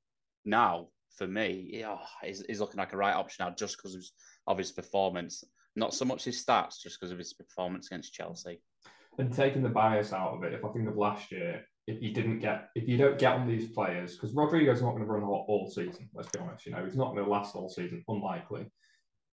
Now 0.45 0.87
for 1.17 1.27
me, 1.27 1.69
yeah, 1.71 1.97
he's, 2.23 2.43
he's 2.47 2.59
looking 2.59 2.79
like 2.79 2.93
a 2.93 2.97
right 2.97 3.15
option 3.15 3.45
now 3.45 3.53
just 3.53 3.77
because 3.77 3.95
of, 3.95 4.03
of 4.47 4.57
his 4.57 4.71
performance. 4.71 5.43
Not 5.75 5.93
so 5.93 6.05
much 6.05 6.25
his 6.25 6.43
stats, 6.43 6.81
just 6.81 6.99
because 6.99 7.11
of 7.11 7.17
his 7.17 7.33
performance 7.33 7.87
against 7.87 8.13
Chelsea. 8.13 8.61
And 9.17 9.33
taking 9.33 9.63
the 9.63 9.69
bias 9.69 10.13
out 10.13 10.33
of 10.33 10.43
it, 10.43 10.53
if 10.53 10.63
I 10.63 10.69
think 10.69 10.87
of 10.87 10.97
last 10.97 11.31
year, 11.31 11.63
if 11.87 12.01
you 12.01 12.13
didn't 12.13 12.39
get, 12.39 12.69
if 12.75 12.87
you 12.87 12.97
don't 12.97 13.19
get 13.19 13.33
on 13.33 13.47
these 13.47 13.69
players, 13.69 14.15
because 14.15 14.33
Rodrigo's 14.33 14.81
not 14.81 14.91
going 14.91 15.03
to 15.03 15.11
run 15.11 15.23
all, 15.23 15.45
all 15.47 15.69
season. 15.69 16.09
Let's 16.13 16.29
be 16.29 16.39
honest, 16.39 16.65
you 16.65 16.71
know, 16.71 16.83
he's 16.85 16.95
not 16.95 17.13
going 17.13 17.25
to 17.25 17.29
last 17.29 17.55
all 17.55 17.69
season, 17.69 18.03
unlikely. 18.07 18.67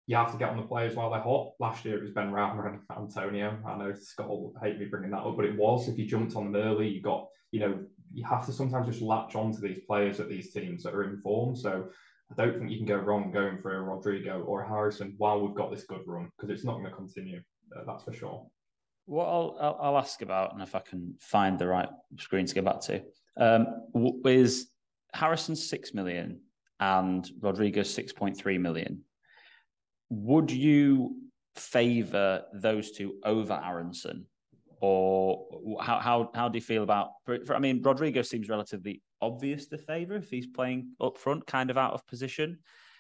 You 0.07 0.17
have 0.17 0.33
to 0.33 0.39
get 0.39 0.49
on 0.49 0.57
the 0.57 0.65
players 0.65 0.97
while 0.97 1.11
they're 1.11 1.21
hot. 1.21 1.53
Last 1.61 1.85
year 1.85 1.97
it 1.97 2.03
was 2.03 2.11
Benrahma 2.11 2.67
and 2.67 2.81
Antonio. 2.97 3.57
I 3.65 3.77
know 3.77 3.93
Scott 3.95 4.29
will 4.29 4.53
hate 4.61 4.79
me 4.79 4.87
bringing 4.87 5.13
that 5.13 5.19
up, 5.19 5.37
but 5.37 5.45
it 5.45 5.57
was. 5.57 5.89
If 5.89 5.99
you 5.99 6.07
jumped 6.07 6.35
on 6.35 6.53
them 6.53 6.61
early, 6.61 6.89
you 6.89 7.01
got, 7.01 7.29
you 7.53 7.61
know, 7.61 7.79
you 8.13 8.25
have 8.25 8.45
to 8.47 8.53
sometimes 8.53 8.87
just 8.87 9.03
latch 9.03 9.35
on 9.35 9.53
to 9.53 9.61
these 9.61 9.81
players 9.87 10.21
at 10.21 10.29
these 10.29 10.53
teams 10.53 10.83
that 10.83 10.95
are 10.95 11.05
in 11.05 11.21
form. 11.21 11.55
So 11.55 11.89
I 12.31 12.35
don't 12.35 12.59
think 12.59 12.71
you 12.71 12.79
can 12.79 12.87
go 12.87 12.97
wrong 12.97 13.31
going 13.31 13.59
for 13.59 13.77
a 13.77 13.83
Rodrigo 13.83 14.43
or 14.43 14.63
a 14.63 14.69
Harrison 14.69 15.15
while 15.19 15.41
we've 15.41 15.55
got 15.55 15.71
this 15.71 15.85
good 15.85 16.03
run 16.07 16.31
because 16.37 16.51
it's 16.51 16.65
not 16.65 16.75
going 16.75 16.91
to 16.91 16.97
continue. 16.97 17.41
Uh, 17.77 17.83
that's 17.87 18.05
for 18.05 18.13
sure. 18.13 18.47
What 19.07 19.27
I'll, 19.27 19.57
I'll, 19.61 19.79
I'll, 19.81 19.99
ask 19.99 20.23
about, 20.23 20.53
and 20.53 20.63
if 20.63 20.75
I 20.75 20.81
can 20.81 21.15
find 21.19 21.59
the 21.59 21.67
right 21.67 21.89
screen 22.19 22.47
to 22.47 22.55
get 22.55 22.65
back 22.65 22.81
to, 22.83 23.03
um, 23.37 23.67
is 24.25 24.69
Harrison 25.13 25.57
six 25.57 25.95
million 25.95 26.41
and 26.79 27.29
Rodrigo 27.41 27.83
six 27.83 28.13
point 28.13 28.37
three 28.37 28.59
million. 28.59 29.03
would 30.11 30.51
you 30.51 31.17
favour 31.57 32.45
those 32.55 32.93
two 32.93 33.15
over 33.25 33.61
Aaronson? 33.65 34.27
Or 34.81 35.47
how, 35.83 35.99
how, 35.99 36.31
how 36.35 36.49
do 36.49 36.57
you 36.57 36.63
feel 36.63 36.83
about? 36.83 37.11
For, 37.25 37.55
I 37.55 37.59
mean, 37.59 37.83
Rodrigo 37.83 38.23
seems 38.23 38.49
relatively 38.49 39.03
obvious 39.21 39.67
to 39.67 39.79
favour 39.79 40.17
if 40.17 40.31
he's 40.31 40.47
playing 40.47 40.93
up 41.01 41.19
front, 41.19 41.47
kind 41.47 41.71
of 41.71 41.77
out 41.77 41.93
of 41.93 42.07
position. 42.07 42.59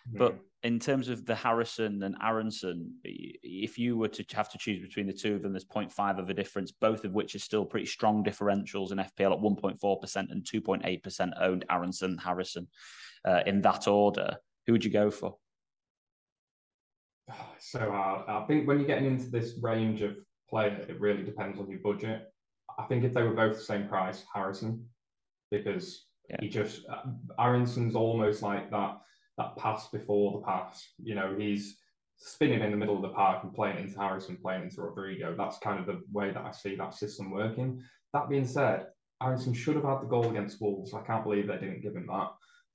Mm-hmm. 0.09 0.19
But 0.19 0.39
in 0.63 0.79
terms 0.79 1.09
of 1.09 1.25
the 1.25 1.35
Harrison 1.35 2.03
and 2.03 2.17
Aaronson, 2.23 2.95
if 3.05 3.79
you 3.79 3.97
were 3.97 4.09
to 4.09 4.25
have 4.35 4.51
to 4.51 4.59
choose 4.59 4.81
between 4.81 5.07
the 5.07 5.13
two 5.13 5.35
of 5.35 5.43
them, 5.43 5.53
there's 5.53 5.65
0.5 5.65 6.19
of 6.19 6.29
a 6.29 6.35
difference, 6.35 6.71
both 6.71 7.05
of 7.05 7.13
which 7.13 7.35
are 7.35 7.41
still 7.41 7.65
pretty 7.65 7.87
strong 7.87 8.23
differentials 8.23 8.93
in 8.93 8.99
FPL 8.99 9.33
at 9.33 9.79
1.4% 9.79 10.17
and 10.31 10.45
2.8% 10.45 11.33
owned 11.41 11.65
Aaronson, 11.71 12.19
Harrison. 12.19 12.69
Uh, 13.25 13.41
in 13.47 13.61
that 13.63 13.87
order, 13.87 14.37
who 14.67 14.73
would 14.73 14.85
you 14.85 14.91
go 14.91 15.11
for? 15.11 15.37
So 17.63 17.79
hard. 17.79 18.25
I 18.27 18.47
think 18.47 18.67
when 18.67 18.79
you're 18.79 18.87
getting 18.87 19.07
into 19.07 19.29
this 19.29 19.59
range 19.61 20.01
of 20.01 20.17
player, 20.51 20.85
it 20.89 21.01
really 21.01 21.23
depends 21.23 21.59
on 21.59 21.71
your 21.71 21.81
budget. 21.81 22.33
I 22.79 22.85
think 22.85 23.05
if 23.05 23.15
they 23.15 23.23
were 23.23 23.35
both 23.35 23.57
the 23.57 23.63
same 23.63 23.89
price, 23.89 24.25
Harrison, 24.33 24.87
because 25.51 26.07
yeah. 26.29 26.37
he 26.41 26.49
just 26.49 26.83
uh, 26.89 27.03
Aaronson's 27.39 27.97
almost 27.97 28.43
like 28.43 28.71
that 28.71 28.99
that 29.39 29.57
pass 29.57 29.89
before 29.89 30.33
the 30.33 30.47
pass. 30.47 30.87
You 31.03 31.15
know, 31.15 31.35
he's 31.39 31.77
spinning 32.19 32.61
in 32.61 32.71
the 32.71 32.77
middle 32.77 32.97
of 32.97 33.03
the 33.03 33.09
park 33.09 33.43
and 33.43 33.55
playing 33.55 33.79
into 33.79 33.99
Harrison, 33.99 34.37
playing 34.37 34.65
into 34.65 34.83
Rodrigo. 34.83 35.35
That's 35.37 35.59
kind 35.59 35.81
of 35.81 35.87
the 35.87 36.03
way 36.13 36.31
that 36.31 36.45
I 36.45 36.51
see 36.51 36.77
that 36.77 36.95
system 36.95 37.31
working. 37.31 37.83
That 38.13 38.29
being 38.29 38.47
said, 38.47 38.87
Aaronson 39.23 39.55
should 39.55 39.77
have 39.77 39.85
had 39.85 40.03
the 40.03 40.07
goal 40.07 40.29
against 40.29 40.61
Wolves. 40.61 40.95
I 40.95 41.03
can't 41.03 41.25
believe 41.25 41.47
they 41.47 41.55
didn't 41.55 41.83
give 41.83 41.97
him 41.97 42.07
that. 42.09 42.31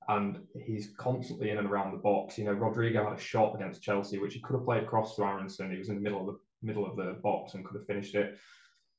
And 0.08 0.40
he's 0.66 0.94
constantly 0.98 1.50
in 1.50 1.58
and 1.58 1.68
around 1.68 1.92
the 1.92 1.98
box. 1.98 2.38
You 2.38 2.46
know, 2.46 2.54
Rodrigo 2.54 3.04
had 3.04 3.18
a 3.18 3.22
shot 3.22 3.56
against 3.56 3.82
Chelsea, 3.82 4.20
which 4.20 4.36
he 4.36 4.42
could 4.42 4.56
have 4.56 4.66
played 4.66 4.84
across 4.84 5.16
to 5.16 5.24
Aaronson. 5.24 5.72
He 5.72 5.78
was 5.78 5.90
in 5.90 5.96
the 5.96 6.02
middle 6.02 6.22
of 6.22 6.28
the 6.28 6.40
middle 6.66 6.86
of 6.86 6.96
the 6.96 7.18
box 7.24 7.54
and 7.54 7.66
could 7.66 7.78
have 7.78 7.88
finished 7.88 8.16
it. 8.16 8.38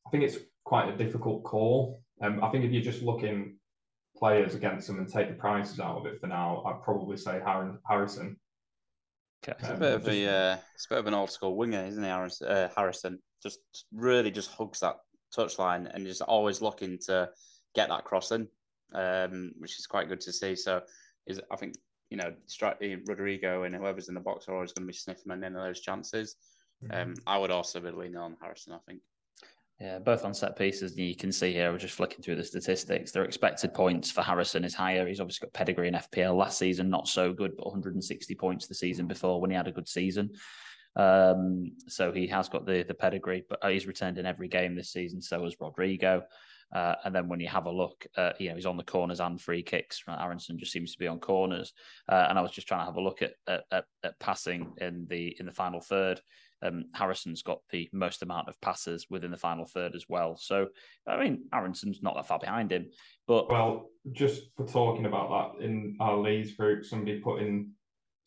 I 0.07 0.11
think 0.11 0.25
it's 0.25 0.39
quite 0.65 0.89
a 0.89 0.97
difficult 0.97 1.45
call. 1.45 2.03
Um, 2.23 2.43
I 2.43 2.51
think 2.51 2.65
if 2.65 2.73
you're 2.73 2.83
just 2.83 3.03
looking 3.03 3.57
players 4.17 4.55
against 4.55 4.87
them 4.87 4.99
and 4.99 5.09
take 5.09 5.29
the 5.29 5.35
prices 5.35 5.81
out 5.81 5.99
of 5.99 6.07
it 6.07 6.21
for 6.21 6.27
now, 6.27 6.63
I'd 6.67 6.83
probably 6.83 7.17
say 7.17 7.41
Harrison. 7.45 8.37
Okay. 9.45 9.57
It's 9.59 9.69
a 9.69 9.75
bit 9.75 9.95
of 9.95 10.09
a 10.09 10.29
uh, 10.29 10.57
it's 10.75 10.87
a 10.87 10.89
bit 10.89 10.99
of 10.99 11.07
an 11.07 11.15
old 11.15 11.31
school 11.31 11.57
winger, 11.57 11.85
isn't 11.85 12.03
he? 12.03 12.09
Harrison, 12.09 12.49
uh, 12.49 12.69
Harrison 12.75 13.19
just 13.43 13.59
really 13.93 14.31
just 14.31 14.51
hugs 14.51 14.81
that 14.81 14.97
touchline 15.37 15.93
and 15.95 16.07
just 16.07 16.23
always 16.23 16.63
looking 16.63 16.99
to 17.07 17.29
get 17.75 17.89
that 17.91 18.05
crossing, 18.05 18.49
um, 18.95 19.53
which 19.59 19.79
is 19.79 19.87
quite 19.87 20.09
good 20.09 20.21
to 20.23 20.33
see. 20.33 20.57
So, 20.57 20.81
is 21.27 21.41
I 21.51 21.57
think 21.57 21.75
you 22.11 22.17
know, 22.17 22.33
Rodrigo 23.07 23.65
and 23.65 23.75
whoever's 23.75 24.09
in 24.09 24.15
the 24.15 24.21
box 24.21 24.49
are 24.49 24.55
always 24.55 24.73
going 24.73 24.87
to 24.87 24.93
be 24.93 24.97
sniffing 24.97 25.43
in 25.43 25.53
those 25.53 25.81
chances. 25.81 26.37
Mm-hmm. 26.85 27.11
Um, 27.11 27.15
I 27.27 27.39
would 27.39 27.51
also 27.51 27.81
be 27.81 27.91
leaning 27.91 28.17
on 28.17 28.37
Harrison. 28.41 28.73
I 28.73 28.79
think. 28.87 29.01
Yeah, 29.81 29.99
both 29.99 30.25
on 30.25 30.33
set 30.33 30.57
pieces. 30.57 30.97
You 30.97 31.15
can 31.15 31.31
see 31.31 31.53
here, 31.53 31.71
we're 31.71 31.77
just 31.77 31.97
flicking 31.97 32.23
through 32.23 32.37
the 32.37 32.45
statistics. 32.45 33.13
Their 33.13 33.25
expected 33.25 33.75
points 33.75 34.11
for 34.11 34.23
Harrison 34.23 34.65
is 34.65 34.75
higher. 34.75 35.07
He's 35.07 35.21
obviously 35.21 35.47
got 35.47 35.53
pedigree 35.53 35.89
in 35.89 35.95
FPL. 35.95 36.35
Last 36.35 36.59
season, 36.59 36.89
not 36.89 37.09
so 37.09 37.35
good, 37.35 37.55
but 37.57 37.67
160 37.67 38.35
points 38.37 38.67
the 38.67 38.75
season 38.75 39.07
before 39.07 39.39
when 39.39 39.51
he 39.51 39.57
had 39.57 39.69
a 39.69 39.73
good 39.73 39.87
season. 39.87 40.31
Um, 40.97 41.73
so 41.89 42.11
he 42.11 42.27
has 42.29 42.49
got 42.49 42.65
the 42.65 42.85
the 42.89 42.95
pedigree, 42.95 43.45
but 43.51 43.63
he's 43.71 43.87
returned 43.87 44.17
in 44.17 44.25
every 44.25 44.49
game 44.49 44.75
this 44.75 44.93
season. 44.93 45.21
So 45.21 45.45
has 45.45 45.61
Rodrigo. 45.61 46.23
Uh, 46.75 46.95
and 47.05 47.15
then 47.15 47.29
when 47.29 47.39
you 47.39 47.49
have 47.49 47.67
a 47.67 47.71
look, 47.71 48.07
uh, 48.17 48.33
you 48.41 48.49
know, 48.49 48.57
he's 48.57 48.67
on 48.67 48.77
the 48.77 48.83
corners 48.83 49.21
and 49.21 49.41
free 49.41 49.63
kicks. 49.63 50.03
Aaronson 50.09 50.59
just 50.59 50.73
seems 50.73 50.93
to 50.93 50.99
be 50.99 51.07
on 51.07 51.21
corners. 51.21 51.73
Uh, 52.09 52.27
and 52.29 52.39
I 52.39 52.43
was 52.43 52.51
just 52.51 52.67
trying 52.67 52.81
to 52.81 52.87
have 52.87 52.97
a 52.97 53.01
look 53.01 53.23
at, 53.23 53.35
at, 53.47 53.85
at 54.03 54.19
passing 54.19 54.73
in 54.79 55.07
the 55.09 55.37
in 55.39 55.47
the 55.47 55.53
final 55.53 55.81
third. 55.81 56.21
Um, 56.63 56.87
Harrison's 56.95 57.43
got 57.43 57.61
the 57.71 57.89
most 57.93 58.23
amount 58.23 58.49
of 58.49 58.61
passes 58.61 59.07
within 59.11 59.31
the 59.31 59.37
final 59.37 59.67
third 59.67 59.95
as 59.95 60.07
well. 60.09 60.37
So, 60.37 60.69
I 61.07 61.23
mean, 61.23 61.45
Aaronson's 61.53 62.03
not 62.03 62.15
that 62.17 62.27
far 62.27 62.39
behind 62.39 62.73
him. 62.73 62.87
But 63.27 63.51
well, 63.51 63.91
just 64.13 64.43
for 64.57 64.67
talking 64.67 65.07
about 65.07 65.57
that 65.59 65.65
in 65.65 65.97
our 66.01 66.17
Leeds 66.17 66.53
group, 66.53 66.85
somebody 66.85 67.21
put 67.21 67.43
in 67.43 67.73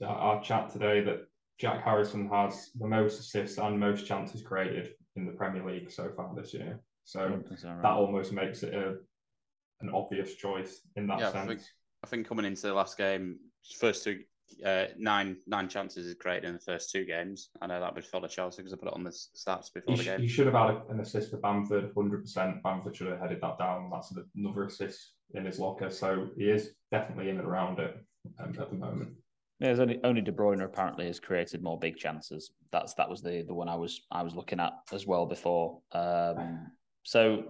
our 0.06 0.42
chat 0.42 0.70
today 0.70 1.02
that 1.02 1.22
Jack 1.60 1.84
Harrison 1.84 2.30
has 2.30 2.70
the 2.80 2.88
most 2.88 3.20
assists 3.20 3.58
and 3.58 3.80
most 3.80 4.06
chances 4.06 4.42
created 4.42 4.92
in 5.16 5.26
the 5.26 5.34
Premier 5.34 5.66
League 5.66 5.92
so 5.92 6.10
far 6.16 6.34
this 6.36 6.54
year. 6.54 6.80
So 7.04 7.20
that, 7.20 7.64
right? 7.64 7.82
that, 7.82 7.92
almost 7.92 8.32
makes 8.32 8.64
it 8.64 8.74
a, 8.74 8.96
an 9.82 9.90
obvious 9.94 10.36
choice 10.36 10.82
in 10.96 11.08
that 11.08 11.20
yeah, 11.20 11.32
sense. 11.32 11.44
I 11.44 11.48
think, 11.48 11.62
I 12.04 12.08
think 12.08 12.28
coming 12.28 12.46
into 12.46 12.68
the 12.68 12.74
last 12.74 12.98
game, 12.98 13.40
first 13.80 14.04
two 14.04 14.20
uh, 14.66 14.86
nine 14.98 15.38
nine 15.48 15.70
chances 15.70 16.06
is 16.06 16.16
created 16.16 16.46
in 16.46 16.54
the 16.54 16.60
first 16.60 16.92
two 16.92 17.06
games. 17.06 17.50
I 17.62 17.68
know 17.68 17.80
that 17.80 17.94
would 17.94 18.06
follow 18.06 18.28
Chelsea 18.28 18.62
because 18.62 18.74
I 18.74 18.78
put 18.78 18.88
it 18.88 18.94
on 18.94 19.04
the 19.04 19.10
stats 19.10 19.74
before 19.74 19.96
he 19.96 19.98
the 19.98 20.04
game. 20.04 20.22
He 20.22 20.28
should 20.28 20.48
have 20.48 20.56
had 20.56 20.82
an 20.90 21.00
assist 21.00 21.32
for 21.32 21.38
Bamford, 21.38 21.92
hundred 21.96 22.22
percent. 22.22 22.62
Bamford 22.64 22.96
should 22.96 23.08
have 23.08 23.20
headed 23.20 23.42
that 23.42 23.58
down. 23.58 23.90
That's 23.92 24.14
another 24.36 24.66
assist 24.66 25.14
in 25.34 25.46
his 25.46 25.60
locker. 25.60 25.90
So 25.90 26.30
he 26.38 26.50
is 26.50 26.72
definitely 26.92 27.30
in 27.30 27.38
and 27.38 27.48
around 27.48 27.80
it 27.80 27.96
um, 28.40 28.54
at 28.60 28.70
the 28.70 28.78
moment. 28.78 29.14
Yeah, 29.60 29.68
there's 29.68 29.80
only 29.80 30.00
only 30.04 30.22
De 30.22 30.32
Bruyne 30.32 30.64
apparently 30.64 31.08
has 31.08 31.20
created 31.20 31.62
more 31.62 31.78
big 31.78 31.98
chances. 31.98 32.52
That's 32.72 32.94
that 32.96 33.10
was 33.10 33.22
the 33.22 33.44
the 33.44 33.54
one 33.54 33.68
I 33.68 33.76
was 33.76 34.02
I 34.12 34.24
was 34.24 34.36
looking 34.36 34.60
at 34.60 34.74
as 34.94 35.06
well 35.06 35.26
before. 35.26 35.80
Um, 35.92 36.72
so 37.04 37.44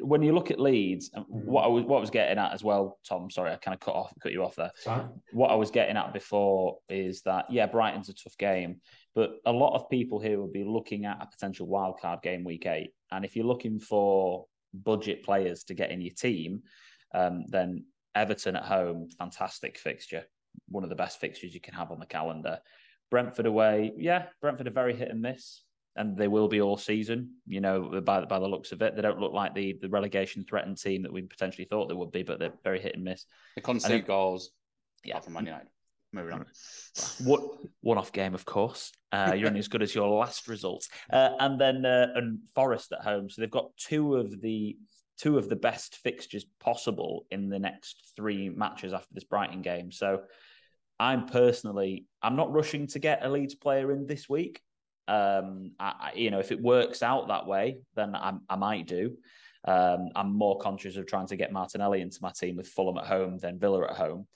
when 0.00 0.22
you 0.22 0.32
look 0.32 0.50
at 0.50 0.60
Leeds, 0.60 1.10
mm-hmm. 1.10 1.24
what 1.30 1.64
I 1.64 1.68
was 1.68 1.84
what 1.84 1.98
I 1.98 2.00
was 2.00 2.10
getting 2.10 2.38
at 2.38 2.52
as 2.52 2.62
well, 2.62 2.98
Tom. 3.06 3.30
Sorry, 3.30 3.50
I 3.52 3.56
kind 3.56 3.74
of 3.74 3.80
cut 3.80 3.94
off 3.94 4.12
cut 4.22 4.32
you 4.32 4.44
off 4.44 4.56
there. 4.56 4.70
Sorry? 4.76 5.04
What 5.32 5.50
I 5.50 5.54
was 5.54 5.70
getting 5.70 5.96
at 5.96 6.12
before 6.12 6.78
is 6.88 7.22
that 7.22 7.46
yeah, 7.50 7.66
Brighton's 7.66 8.08
a 8.08 8.14
tough 8.14 8.36
game, 8.38 8.80
but 9.14 9.32
a 9.44 9.52
lot 9.52 9.74
of 9.74 9.90
people 9.90 10.20
here 10.20 10.38
will 10.38 10.50
be 10.50 10.64
looking 10.64 11.04
at 11.04 11.20
a 11.20 11.26
potential 11.26 11.66
wildcard 11.66 12.22
game 12.22 12.44
week 12.44 12.66
eight, 12.66 12.92
and 13.10 13.24
if 13.24 13.34
you're 13.34 13.46
looking 13.46 13.80
for 13.80 14.46
budget 14.72 15.24
players 15.24 15.64
to 15.64 15.74
get 15.74 15.90
in 15.90 16.00
your 16.00 16.14
team, 16.14 16.62
um, 17.14 17.44
then 17.48 17.84
Everton 18.14 18.56
at 18.56 18.64
home, 18.64 19.08
fantastic 19.18 19.78
fixture, 19.78 20.24
one 20.68 20.84
of 20.84 20.90
the 20.90 20.96
best 20.96 21.20
fixtures 21.20 21.54
you 21.54 21.60
can 21.60 21.74
have 21.74 21.90
on 21.90 21.98
the 21.98 22.06
calendar. 22.06 22.58
Brentford 23.10 23.46
away, 23.46 23.92
yeah, 23.98 24.26
Brentford 24.40 24.68
are 24.68 24.70
very 24.70 24.96
hit 24.96 25.10
and 25.10 25.20
miss 25.20 25.64
and 25.96 26.16
they 26.16 26.28
will 26.28 26.48
be 26.48 26.60
all 26.60 26.76
season. 26.76 27.34
You 27.46 27.60
know, 27.60 28.00
by 28.00 28.24
by 28.24 28.38
the 28.38 28.48
looks 28.48 28.72
of 28.72 28.82
it, 28.82 28.96
they 28.96 29.02
don't 29.02 29.20
look 29.20 29.32
like 29.32 29.54
the 29.54 29.78
the 29.80 29.88
relegation 29.88 30.44
threatened 30.44 30.78
team 30.78 31.02
that 31.02 31.12
we 31.12 31.22
potentially 31.22 31.66
thought 31.68 31.88
they 31.88 31.94
would 31.94 32.12
be, 32.12 32.22
but 32.22 32.38
they're 32.38 32.52
very 32.64 32.80
hit 32.80 32.94
and 32.94 33.04
miss. 33.04 33.26
They 33.56 33.62
concede 33.62 34.06
goals. 34.06 34.50
Yeah, 35.04 35.20
from 35.20 35.34
Man 35.34 35.46
United. 35.46 35.68
Moving 36.12 36.34
on. 36.34 36.46
What 37.24 37.42
one 37.80 37.98
off 37.98 38.12
game, 38.12 38.34
of 38.34 38.44
course. 38.44 38.92
Uh, 39.12 39.34
you're 39.36 39.48
only 39.48 39.60
as 39.60 39.68
good 39.68 39.82
as 39.82 39.94
your 39.94 40.08
last 40.08 40.46
result. 40.46 40.86
Uh, 41.10 41.30
and 41.40 41.60
then 41.60 41.84
uh, 41.84 42.08
and 42.14 42.38
Forest 42.54 42.92
at 42.92 43.02
home, 43.02 43.30
so 43.30 43.40
they've 43.40 43.50
got 43.50 43.76
two 43.76 44.16
of 44.16 44.40
the 44.40 44.76
two 45.18 45.38
of 45.38 45.48
the 45.48 45.56
best 45.56 45.96
fixtures 45.96 46.44
possible 46.60 47.26
in 47.30 47.48
the 47.48 47.58
next 47.58 48.12
three 48.16 48.48
matches 48.48 48.92
after 48.92 49.12
this 49.12 49.24
Brighton 49.24 49.62
game. 49.62 49.92
So. 49.92 50.22
I'm 51.00 51.26
personally, 51.26 52.06
I'm 52.22 52.36
not 52.36 52.52
rushing 52.52 52.86
to 52.88 53.00
get 53.00 53.24
a 53.24 53.28
Leeds 53.28 53.56
player 53.56 53.90
in 53.90 54.06
this 54.06 54.28
week. 54.28 54.60
Um, 55.08 55.72
I, 55.78 56.12
you 56.14 56.30
know, 56.30 56.38
if 56.38 56.52
it 56.52 56.60
works 56.60 57.02
out 57.02 57.28
that 57.28 57.46
way, 57.46 57.78
then 57.94 58.14
I, 58.14 58.34
I 58.48 58.56
might 58.56 58.86
do. 58.86 59.16
Um, 59.64 60.10
I'm 60.16 60.32
more 60.32 60.58
conscious 60.58 60.96
of 60.96 61.06
trying 61.06 61.28
to 61.28 61.36
get 61.36 61.52
Martinelli 61.52 62.00
into 62.00 62.18
my 62.20 62.32
team 62.32 62.56
with 62.56 62.68
Fulham 62.68 62.98
at 62.98 63.06
home 63.06 63.38
than 63.38 63.58
Villa 63.58 63.84
at 63.84 63.96
home. 63.96 64.26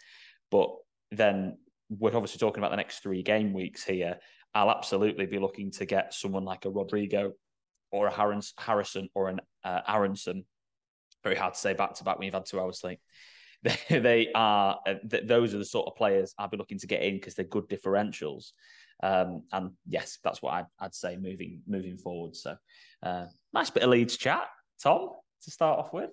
But 0.50 0.70
then 1.10 1.58
we're 1.88 2.14
obviously 2.14 2.38
talking 2.38 2.58
about 2.58 2.70
the 2.70 2.76
next 2.76 3.00
three 3.00 3.22
game 3.22 3.52
weeks 3.52 3.84
here. 3.84 4.18
I'll 4.54 4.70
absolutely 4.70 5.26
be 5.26 5.38
looking 5.38 5.70
to 5.72 5.86
get 5.86 6.14
someone 6.14 6.44
like 6.44 6.64
a 6.64 6.70
Rodrigo 6.70 7.32
or 7.90 8.06
a 8.06 8.50
Harrison 8.58 9.08
or 9.14 9.28
an 9.28 9.40
uh, 9.64 9.80
Aaronson. 9.86 10.44
Very 11.22 11.36
hard 11.36 11.54
to 11.54 11.60
say 11.60 11.74
back 11.74 11.94
to 11.94 12.04
back 12.04 12.18
when 12.18 12.26
you've 12.26 12.34
had 12.34 12.46
two 12.46 12.60
hours 12.60 12.80
sleep. 12.80 13.00
They, 13.88 13.98
they 13.98 14.28
are 14.34 14.78
uh, 14.86 14.94
th- 15.10 15.26
those 15.26 15.54
are 15.54 15.58
the 15.58 15.64
sort 15.64 15.88
of 15.88 15.96
players 15.96 16.34
I'll 16.38 16.46
be 16.46 16.58
looking 16.58 16.78
to 16.78 16.86
get 16.86 17.02
in 17.02 17.14
because 17.14 17.34
they're 17.34 17.44
good 17.46 17.68
differentials. 17.68 18.52
Um, 19.02 19.42
and 19.52 19.72
yes, 19.86 20.18
that's 20.24 20.40
what 20.42 20.54
I'd, 20.54 20.66
I'd, 20.80 20.94
say 20.94 21.16
moving 21.16 21.60
moving 21.66 21.98
forward. 21.98 22.34
So 22.34 22.56
uh, 23.02 23.26
nice 23.52 23.70
bit 23.70 23.82
of 23.82 23.90
Leeds 23.90 24.16
chat, 24.16 24.46
Tom, 24.82 25.10
to 25.42 25.50
start 25.50 25.78
off 25.78 25.92
with. 25.92 26.10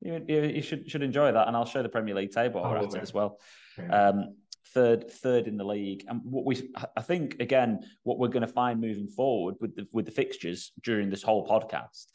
You, 0.00 0.24
you, 0.26 0.42
you 0.42 0.62
should 0.62 0.90
should 0.90 1.02
enjoy 1.02 1.32
that, 1.32 1.46
and 1.46 1.56
I'll 1.56 1.66
show 1.66 1.82
the 1.82 1.88
Premier 1.88 2.14
League 2.14 2.32
table 2.32 2.62
oh, 2.64 2.74
after 2.74 2.98
as 2.98 3.12
well. 3.12 3.38
Um, 3.90 4.36
third 4.72 5.10
third 5.10 5.46
in 5.46 5.56
the 5.56 5.64
league, 5.64 6.04
and 6.08 6.20
what 6.24 6.44
we 6.44 6.70
I 6.96 7.02
think 7.02 7.36
again 7.40 7.80
what 8.02 8.18
we're 8.18 8.28
going 8.28 8.46
to 8.46 8.52
find 8.52 8.80
moving 8.80 9.08
forward 9.08 9.54
with 9.60 9.76
the 9.76 9.86
with 9.92 10.04
the 10.04 10.10
fixtures 10.10 10.72
during 10.82 11.10
this 11.10 11.22
whole 11.22 11.46
podcast. 11.46 12.06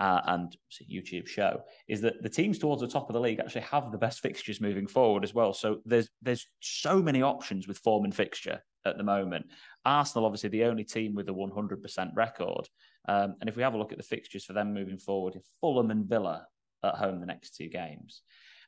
Uh, 0.00 0.20
and 0.26 0.56
YouTube 0.88 1.26
show 1.26 1.60
is 1.88 2.00
that 2.00 2.22
the 2.22 2.28
teams 2.28 2.56
towards 2.56 2.80
the 2.80 2.86
top 2.86 3.10
of 3.10 3.14
the 3.14 3.20
league 3.20 3.40
actually 3.40 3.62
have 3.62 3.90
the 3.90 3.98
best 3.98 4.20
fixtures 4.20 4.60
moving 4.60 4.86
forward 4.86 5.24
as 5.24 5.34
well. 5.34 5.52
So 5.52 5.78
there's 5.84 6.08
there's 6.22 6.46
so 6.60 7.02
many 7.02 7.20
options 7.20 7.66
with 7.66 7.78
form 7.78 8.04
and 8.04 8.14
fixture 8.14 8.62
at 8.88 8.96
the 8.96 9.04
moment. 9.04 9.46
Arsenal, 9.84 10.26
obviously, 10.26 10.48
the 10.50 10.64
only 10.64 10.84
team 10.84 11.14
with 11.14 11.28
a 11.28 11.32
100% 11.32 12.16
record. 12.16 12.68
Um, 13.08 13.36
and 13.40 13.48
if 13.48 13.56
we 13.56 13.62
have 13.62 13.74
a 13.74 13.78
look 13.78 13.92
at 13.92 13.98
the 13.98 14.04
fixtures 14.04 14.44
for 14.44 14.52
them 14.52 14.74
moving 14.74 14.98
forward, 14.98 15.38
Fulham 15.60 15.90
and 15.90 16.06
Villa 16.06 16.46
at 16.84 16.94
home 16.94 17.20
the 17.20 17.26
next 17.26 17.56
two 17.56 17.68
games. 17.68 18.22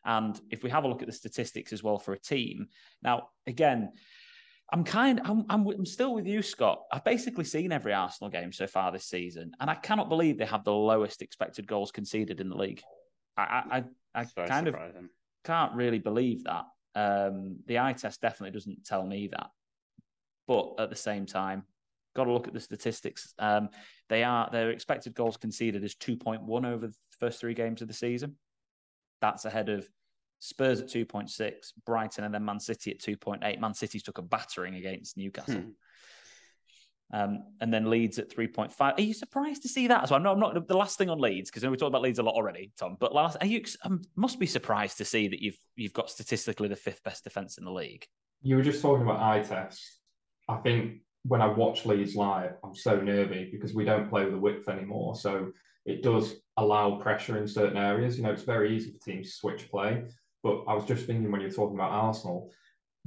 And 0.04 0.40
if 0.50 0.62
we 0.62 0.70
have 0.70 0.84
a 0.84 0.88
look 0.88 1.02
at 1.02 1.08
the 1.08 1.12
statistics 1.12 1.72
as 1.72 1.82
well 1.82 1.98
for 1.98 2.12
a 2.12 2.18
team, 2.18 2.68
now, 3.02 3.28
again, 3.46 3.92
I'm 4.72 4.84
kind. 4.84 5.20
I'm, 5.24 5.44
I'm. 5.50 5.66
I'm 5.66 5.86
still 5.86 6.14
with 6.14 6.26
you, 6.26 6.42
Scott. 6.42 6.82
I've 6.92 7.04
basically 7.04 7.44
seen 7.44 7.72
every 7.72 7.92
Arsenal 7.92 8.30
game 8.30 8.52
so 8.52 8.66
far 8.66 8.92
this 8.92 9.06
season, 9.06 9.52
and 9.60 9.68
I 9.68 9.74
cannot 9.74 10.08
believe 10.08 10.38
they 10.38 10.44
have 10.44 10.64
the 10.64 10.72
lowest 10.72 11.22
expected 11.22 11.66
goals 11.66 11.90
conceded 11.90 12.40
in 12.40 12.48
the 12.48 12.56
league. 12.56 12.80
I, 13.36 13.82
I, 14.14 14.22
I 14.22 14.24
kind 14.46 14.68
of 14.68 14.76
can't 15.44 15.74
really 15.74 15.98
believe 15.98 16.44
that. 16.44 16.64
Um, 16.94 17.58
the 17.66 17.78
eye 17.78 17.94
test 17.94 18.20
definitely 18.20 18.52
doesn't 18.52 18.84
tell 18.84 19.04
me 19.04 19.28
that, 19.32 19.50
but 20.50 20.74
at 20.80 20.90
the 20.90 20.96
same 20.96 21.26
time, 21.26 21.62
got 22.16 22.24
to 22.24 22.32
look 22.32 22.48
at 22.48 22.52
the 22.52 22.58
statistics. 22.58 23.32
Um, 23.38 23.68
they 24.08 24.24
are 24.24 24.50
their 24.50 24.70
expected 24.70 25.14
goals 25.14 25.36
conceded 25.36 25.84
is 25.84 25.94
2.1 25.94 26.66
over 26.66 26.88
the 26.88 26.94
first 27.20 27.38
three 27.38 27.54
games 27.54 27.82
of 27.82 27.86
the 27.86 27.94
season. 27.94 28.34
That's 29.20 29.44
ahead 29.44 29.68
of 29.68 29.88
Spurs 30.40 30.80
at 30.80 30.88
2.6, 30.88 31.52
Brighton, 31.86 32.24
and 32.24 32.34
then 32.34 32.44
Man 32.44 32.58
City 32.58 32.90
at 32.90 32.98
2.8. 32.98 33.60
Man 33.60 33.74
City's 33.74 34.02
took 34.02 34.18
a 34.18 34.22
battering 34.22 34.74
against 34.74 35.16
Newcastle. 35.16 35.54
Hmm. 35.54 35.70
Um, 37.12 37.44
and 37.60 37.72
then 37.72 37.88
Leeds 37.88 38.18
at 38.18 38.28
3.5. 38.28 38.72
Are 38.80 39.00
you 39.00 39.14
surprised 39.14 39.62
to 39.62 39.68
see 39.68 39.86
that? 39.86 40.08
So 40.08 40.16
I'm 40.16 40.24
not, 40.24 40.32
I'm 40.32 40.40
not 40.40 40.66
the 40.66 40.76
last 40.76 40.98
thing 40.98 41.10
on 41.10 41.20
Leeds 41.20 41.48
because 41.48 41.62
we 41.62 41.76
talked 41.76 41.90
about 41.90 42.02
Leeds 42.02 42.18
a 42.18 42.24
lot 42.24 42.34
already, 42.34 42.72
Tom. 42.76 42.96
But 42.98 43.14
last, 43.14 43.36
are 43.40 43.46
you 43.46 43.62
I 43.84 43.86
um, 43.86 44.02
must 44.16 44.40
be 44.40 44.46
surprised 44.46 44.98
to 44.98 45.04
see 45.04 45.28
that 45.28 45.40
you've 45.40 45.58
you've 45.76 45.92
got 45.92 46.10
statistically 46.10 46.66
the 46.66 46.74
fifth 46.74 47.04
best 47.04 47.22
defense 47.22 47.56
in 47.56 47.64
the 47.64 47.70
league. 47.70 48.04
You 48.42 48.56
were 48.56 48.62
just 48.62 48.82
talking 48.82 49.02
about 49.02 49.20
eye 49.20 49.42
test. 49.42 49.99
I 50.50 50.56
think 50.58 51.02
when 51.24 51.42
I 51.42 51.46
watch 51.46 51.86
Leeds 51.86 52.16
live, 52.16 52.52
I'm 52.64 52.74
so 52.74 53.00
nervy 53.00 53.48
because 53.52 53.74
we 53.74 53.84
don't 53.84 54.08
play 54.08 54.24
with 54.24 54.34
a 54.34 54.38
width 54.38 54.68
anymore. 54.68 55.14
So 55.14 55.52
it 55.86 56.02
does 56.02 56.36
allow 56.56 56.96
pressure 56.96 57.38
in 57.38 57.46
certain 57.46 57.76
areas. 57.76 58.16
You 58.16 58.24
know, 58.24 58.32
it's 58.32 58.42
very 58.42 58.74
easy 58.74 58.92
for 58.92 58.98
teams 58.98 59.30
to 59.30 59.36
switch 59.36 59.70
play. 59.70 60.04
But 60.42 60.64
I 60.66 60.74
was 60.74 60.86
just 60.86 61.06
thinking 61.06 61.30
when 61.30 61.40
you're 61.40 61.50
talking 61.50 61.76
about 61.76 61.92
Arsenal, 61.92 62.50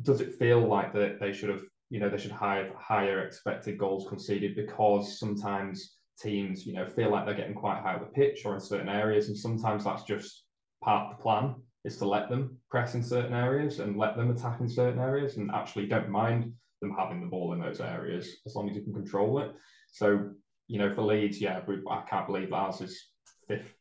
does 0.01 0.21
it 0.21 0.35
feel 0.35 0.61
like 0.65 0.93
that 0.93 1.19
they 1.19 1.33
should 1.33 1.49
have, 1.49 1.63
you 1.89 1.99
know, 1.99 2.09
they 2.09 2.17
should 2.17 2.31
have 2.31 2.73
higher 2.75 3.25
expected 3.25 3.77
goals 3.77 4.07
conceded 4.07 4.55
because 4.55 5.19
sometimes 5.19 5.97
teams, 6.19 6.65
you 6.65 6.73
know, 6.73 6.87
feel 6.87 7.11
like 7.11 7.25
they're 7.25 7.35
getting 7.35 7.55
quite 7.55 7.81
high 7.81 7.95
at 7.95 7.99
the 7.99 8.05
pitch 8.05 8.45
or 8.45 8.53
in 8.55 8.61
certain 8.61 8.89
areas, 8.89 9.27
and 9.27 9.37
sometimes 9.37 9.83
that's 9.83 10.03
just 10.03 10.45
part 10.83 11.11
of 11.11 11.17
the 11.17 11.23
plan 11.23 11.55
is 11.85 11.97
to 11.97 12.07
let 12.07 12.29
them 12.29 12.57
press 12.69 12.95
in 12.95 13.03
certain 13.03 13.33
areas 13.33 13.79
and 13.79 13.97
let 13.97 14.15
them 14.15 14.29
attack 14.31 14.59
in 14.61 14.69
certain 14.69 14.99
areas, 14.99 15.37
and 15.37 15.51
actually 15.51 15.87
don't 15.87 16.09
mind 16.09 16.53
them 16.83 16.95
having 16.97 17.21
the 17.21 17.27
ball 17.27 17.53
in 17.53 17.59
those 17.59 17.81
areas 17.81 18.37
as 18.45 18.55
long 18.55 18.69
as 18.69 18.75
you 18.75 18.83
can 18.83 18.93
control 18.93 19.39
it. 19.39 19.51
So, 19.91 20.31
you 20.67 20.79
know, 20.79 20.93
for 20.93 21.01
Leeds, 21.01 21.41
yeah, 21.41 21.61
I 21.89 22.01
can't 22.01 22.27
believe 22.27 22.53
ours 22.53 22.81
is 22.81 23.09
fifth 23.47 23.73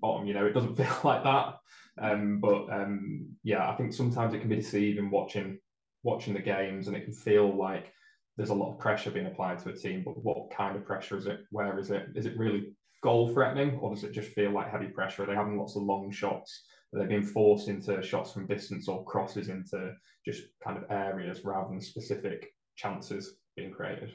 bottom. 0.00 0.26
You 0.26 0.34
know, 0.34 0.46
it 0.46 0.52
doesn't 0.52 0.76
feel 0.76 0.96
like 1.04 1.24
that. 1.24 1.56
Um, 1.98 2.40
but 2.40 2.70
um, 2.72 3.26
yeah, 3.42 3.68
I 3.68 3.74
think 3.76 3.92
sometimes 3.92 4.34
it 4.34 4.40
can 4.40 4.48
be 4.48 4.56
deceiving 4.56 5.10
watching 5.10 5.58
watching 6.02 6.32
the 6.32 6.40
games, 6.40 6.88
and 6.88 6.96
it 6.96 7.04
can 7.04 7.12
feel 7.12 7.54
like 7.54 7.92
there's 8.36 8.50
a 8.50 8.54
lot 8.54 8.72
of 8.72 8.78
pressure 8.78 9.10
being 9.10 9.26
applied 9.26 9.58
to 9.58 9.68
a 9.68 9.76
team. 9.76 10.02
But 10.04 10.22
what 10.22 10.50
kind 10.50 10.76
of 10.76 10.86
pressure 10.86 11.16
is 11.16 11.26
it? 11.26 11.40
Where 11.50 11.78
is 11.78 11.90
it? 11.90 12.08
Is 12.14 12.26
it 12.26 12.38
really 12.38 12.72
goal 13.02 13.32
threatening, 13.32 13.78
or 13.80 13.94
does 13.94 14.04
it 14.04 14.12
just 14.12 14.30
feel 14.30 14.50
like 14.50 14.70
heavy 14.70 14.86
pressure? 14.86 15.22
Are 15.22 15.26
they 15.26 15.34
having 15.34 15.58
lots 15.58 15.76
of 15.76 15.82
long 15.82 16.10
shots? 16.10 16.64
Are 16.92 17.00
they 17.00 17.06
being 17.06 17.22
forced 17.22 17.68
into 17.68 18.02
shots 18.02 18.32
from 18.32 18.46
distance 18.46 18.88
or 18.88 19.04
crosses 19.04 19.48
into 19.48 19.92
just 20.24 20.42
kind 20.62 20.76
of 20.76 20.90
areas 20.90 21.44
rather 21.44 21.68
than 21.68 21.80
specific 21.80 22.52
chances 22.76 23.36
being 23.56 23.70
created? 23.70 24.12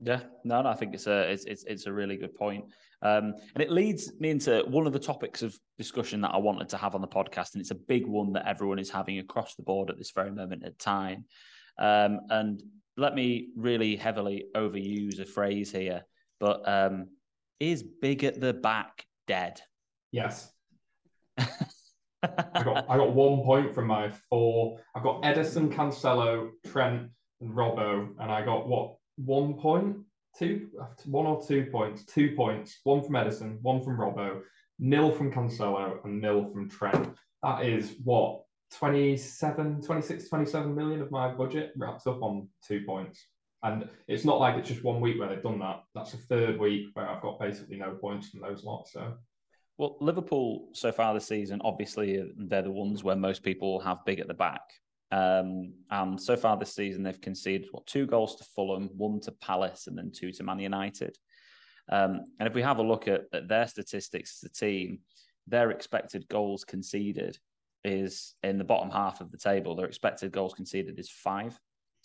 Yeah, 0.00 0.22
no, 0.44 0.62
no, 0.62 0.68
I 0.68 0.74
think 0.74 0.94
it's 0.94 1.06
a 1.06 1.30
it's 1.30 1.44
it's, 1.44 1.64
it's 1.64 1.86
a 1.86 1.92
really 1.92 2.16
good 2.16 2.34
point. 2.34 2.64
Um, 3.02 3.34
and 3.54 3.62
it 3.62 3.70
leads 3.70 4.12
me 4.20 4.30
into 4.30 4.64
one 4.68 4.86
of 4.86 4.92
the 4.92 4.98
topics 4.98 5.42
of 5.42 5.56
discussion 5.76 6.20
that 6.22 6.34
I 6.34 6.38
wanted 6.38 6.68
to 6.70 6.76
have 6.76 6.94
on 6.94 7.00
the 7.00 7.08
podcast, 7.08 7.54
and 7.54 7.60
it's 7.60 7.70
a 7.70 7.76
big 7.76 8.06
one 8.06 8.32
that 8.32 8.46
everyone 8.46 8.78
is 8.78 8.90
having 8.90 9.18
across 9.18 9.54
the 9.54 9.62
board 9.62 9.90
at 9.90 9.98
this 9.98 10.10
very 10.10 10.30
moment 10.30 10.64
in 10.64 10.74
time. 10.74 11.24
Um, 11.78 12.20
and 12.30 12.62
let 12.96 13.14
me 13.14 13.50
really 13.56 13.94
heavily 13.96 14.46
overuse 14.56 15.20
a 15.20 15.24
phrase 15.24 15.70
here, 15.70 16.02
but 16.40 16.68
um, 16.68 17.08
is 17.60 17.82
big 17.82 18.24
at 18.24 18.40
the 18.40 18.52
back 18.52 19.04
dead? 19.26 19.60
Yes. 20.10 20.52
I 22.22 22.62
got 22.64 22.90
I 22.90 22.96
got 22.96 23.12
one 23.12 23.42
point 23.44 23.74
from 23.74 23.86
my 23.86 24.10
four. 24.28 24.78
I've 24.94 25.02
got 25.02 25.22
Ederson, 25.22 25.72
Cancelo, 25.72 26.50
Trent, 26.66 27.10
and 27.40 27.52
Robbo, 27.52 28.08
and 28.18 28.30
I 28.30 28.44
got 28.44 28.68
what 28.68 28.96
one 29.16 29.54
point 29.54 29.98
two, 30.38 30.68
one 31.06 31.26
or 31.26 31.42
two 31.44 31.66
points, 31.70 32.04
two 32.04 32.34
points, 32.34 32.78
one 32.84 33.02
from 33.02 33.14
Ederson, 33.14 33.58
one 33.62 33.82
from 33.82 33.98
Robbo, 33.98 34.40
nil 34.78 35.10
from 35.10 35.32
Cancelo, 35.32 36.04
and 36.04 36.20
nil 36.20 36.50
from 36.52 36.68
Trent. 36.68 37.14
That 37.42 37.64
is 37.64 37.94
what 38.04 38.42
27, 38.74 39.82
26, 39.82 40.28
27 40.28 40.74
million 40.74 41.00
of 41.00 41.10
my 41.10 41.28
budget 41.28 41.72
wrapped 41.76 42.06
up 42.06 42.22
on 42.22 42.48
two 42.66 42.82
points. 42.86 43.24
And 43.62 43.88
it's 44.06 44.24
not 44.24 44.38
like 44.38 44.56
it's 44.56 44.68
just 44.68 44.84
one 44.84 45.00
week 45.00 45.18
where 45.18 45.28
they've 45.28 45.42
done 45.42 45.58
that. 45.60 45.82
That's 45.94 46.12
the 46.12 46.18
third 46.18 46.60
week 46.60 46.88
where 46.92 47.08
I've 47.08 47.22
got 47.22 47.40
basically 47.40 47.76
no 47.76 47.92
points 47.94 48.28
from 48.28 48.40
those 48.40 48.62
lots. 48.62 48.92
So, 48.92 49.14
well, 49.78 49.96
Liverpool 50.00 50.68
so 50.72 50.90
far 50.90 51.14
this 51.14 51.26
season, 51.26 51.60
obviously, 51.64 52.22
they're 52.36 52.62
the 52.62 52.70
ones 52.70 53.04
where 53.04 53.16
most 53.16 53.44
people 53.44 53.78
have 53.80 54.04
big 54.04 54.18
at 54.18 54.26
the 54.26 54.34
back. 54.34 54.62
Um, 55.12 55.72
and 55.90 56.20
so 56.20 56.36
far 56.36 56.56
this 56.56 56.74
season, 56.74 57.02
they've 57.04 57.20
conceded 57.20 57.68
what 57.70 57.86
two 57.86 58.04
goals 58.04 58.36
to 58.36 58.44
Fulham, 58.56 58.90
one 58.96 59.20
to 59.20 59.32
Palace, 59.32 59.86
and 59.86 59.96
then 59.96 60.10
two 60.10 60.32
to 60.32 60.42
Man 60.42 60.58
United. 60.58 61.16
Um, 61.90 62.24
and 62.40 62.48
if 62.48 62.54
we 62.54 62.62
have 62.62 62.78
a 62.78 62.82
look 62.82 63.06
at, 63.06 63.22
at 63.32 63.48
their 63.48 63.68
statistics 63.68 64.40
as 64.42 64.50
a 64.50 64.52
team, 64.52 64.98
their 65.46 65.70
expected 65.70 66.28
goals 66.28 66.64
conceded 66.64 67.38
is 67.84 68.34
in 68.42 68.58
the 68.58 68.64
bottom 68.64 68.90
half 68.90 69.20
of 69.20 69.30
the 69.30 69.38
table. 69.38 69.76
Their 69.76 69.86
expected 69.86 70.32
goals 70.32 70.54
conceded 70.54 70.98
is 70.98 71.08
five 71.08 71.58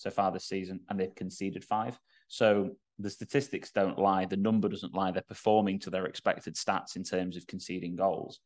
so 0.04 0.10
far 0.10 0.32
this 0.32 0.46
season, 0.46 0.82
and 0.90 1.00
they've 1.00 1.16
conceded 1.16 1.64
five. 1.64 1.98
So 2.28 2.72
the 3.00 3.10
statistics 3.10 3.72
don't 3.72 3.98
lie, 3.98 4.26
the 4.26 4.38
number 4.38 4.68
doesn't 4.68 4.94
lie. 4.94 5.12
They're 5.12 5.24
performing 5.24 5.80
to 5.80 5.90
their 5.90 6.06
expected 6.06 6.56
stats 6.56 6.98
in 6.98 7.04
terms 7.04 7.38
of 7.38 7.48
conceding 7.48 7.96
goals. 7.96 8.40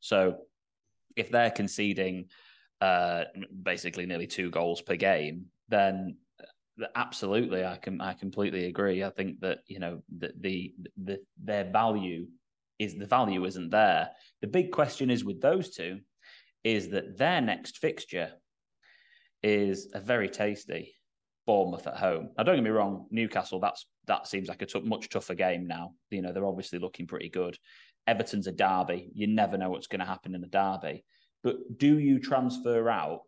So 0.00 0.38
if 1.14 1.30
they're 1.30 1.50
conceding 1.50 2.30
uh, 2.80 3.24
basically 3.62 4.06
nearly 4.06 4.26
two 4.26 4.50
goals 4.50 4.80
per 4.80 4.96
game, 4.96 5.46
then 5.68 6.16
absolutely, 6.96 7.64
I 7.64 7.76
can 7.76 8.00
I 8.00 8.14
completely 8.14 8.64
agree. 8.66 9.04
I 9.04 9.10
think 9.10 9.40
that 9.40 9.58
you 9.66 9.78
know 9.78 10.02
the 10.18 10.32
the, 10.40 10.74
the 11.04 11.18
their 11.42 11.64
value 11.64 12.26
is 12.78 12.96
the 12.96 13.06
value 13.06 13.44
isn't 13.44 13.70
there. 13.70 14.08
The 14.40 14.48
big 14.48 14.72
question 14.72 15.10
is 15.10 15.24
with 15.24 15.40
those 15.42 15.70
two 15.70 16.00
is 16.64 16.88
that 16.88 17.18
their 17.18 17.40
next 17.40 17.78
fixture 17.78 18.32
is 19.42 19.88
a 19.94 20.00
very 20.00 20.28
tasty 20.28 20.94
Bournemouth 21.46 21.86
at 21.86 21.96
home. 21.96 22.30
Now, 22.36 22.44
don't 22.44 22.56
get 22.56 22.64
me 22.64 22.70
wrong, 22.70 23.06
Newcastle. 23.10 23.60
That's 23.60 23.86
that 24.06 24.26
seems 24.26 24.48
like 24.48 24.62
a 24.62 24.66
t- 24.66 24.80
much 24.80 25.08
tougher 25.08 25.34
game 25.34 25.66
now. 25.66 25.92
You 26.10 26.22
know 26.22 26.32
they're 26.32 26.46
obviously 26.46 26.78
looking 26.78 27.06
pretty 27.06 27.28
good. 27.28 27.56
Everton's 28.06 28.46
a 28.46 28.52
derby. 28.52 29.10
You 29.14 29.26
never 29.26 29.56
know 29.56 29.70
what's 29.70 29.86
going 29.86 30.00
to 30.00 30.06
happen 30.06 30.34
in 30.34 30.42
a 30.44 30.48
derby. 30.48 31.04
But 31.42 31.78
do 31.78 31.98
you 31.98 32.18
transfer 32.18 32.88
out 32.88 33.22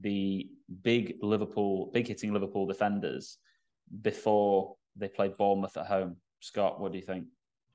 the 0.00 0.48
big 0.82 1.16
Liverpool, 1.20 1.90
big 1.92 2.08
hitting 2.08 2.32
Liverpool 2.32 2.66
defenders 2.66 3.38
before 4.02 4.76
they 4.96 5.08
play 5.08 5.28
Bournemouth 5.28 5.76
at 5.76 5.86
home? 5.86 6.16
Scott, 6.40 6.80
what 6.80 6.92
do 6.92 6.98
you 6.98 7.04
think? 7.04 7.26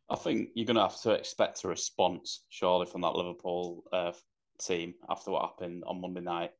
I 0.10 0.16
think 0.16 0.50
you're 0.54 0.66
going 0.66 0.76
to 0.76 0.84
have 0.84 1.02
to 1.02 1.12
expect 1.12 1.64
a 1.64 1.68
response, 1.68 2.46
surely, 2.50 2.86
from 2.86 3.02
that 3.02 3.16
Liverpool 3.16 3.84
uh, 3.92 4.12
team 4.62 4.94
after 5.10 5.32
what 5.32 5.44
happened 5.44 5.84
on 5.88 6.02
Monday 6.02 6.22
night. 6.22 6.52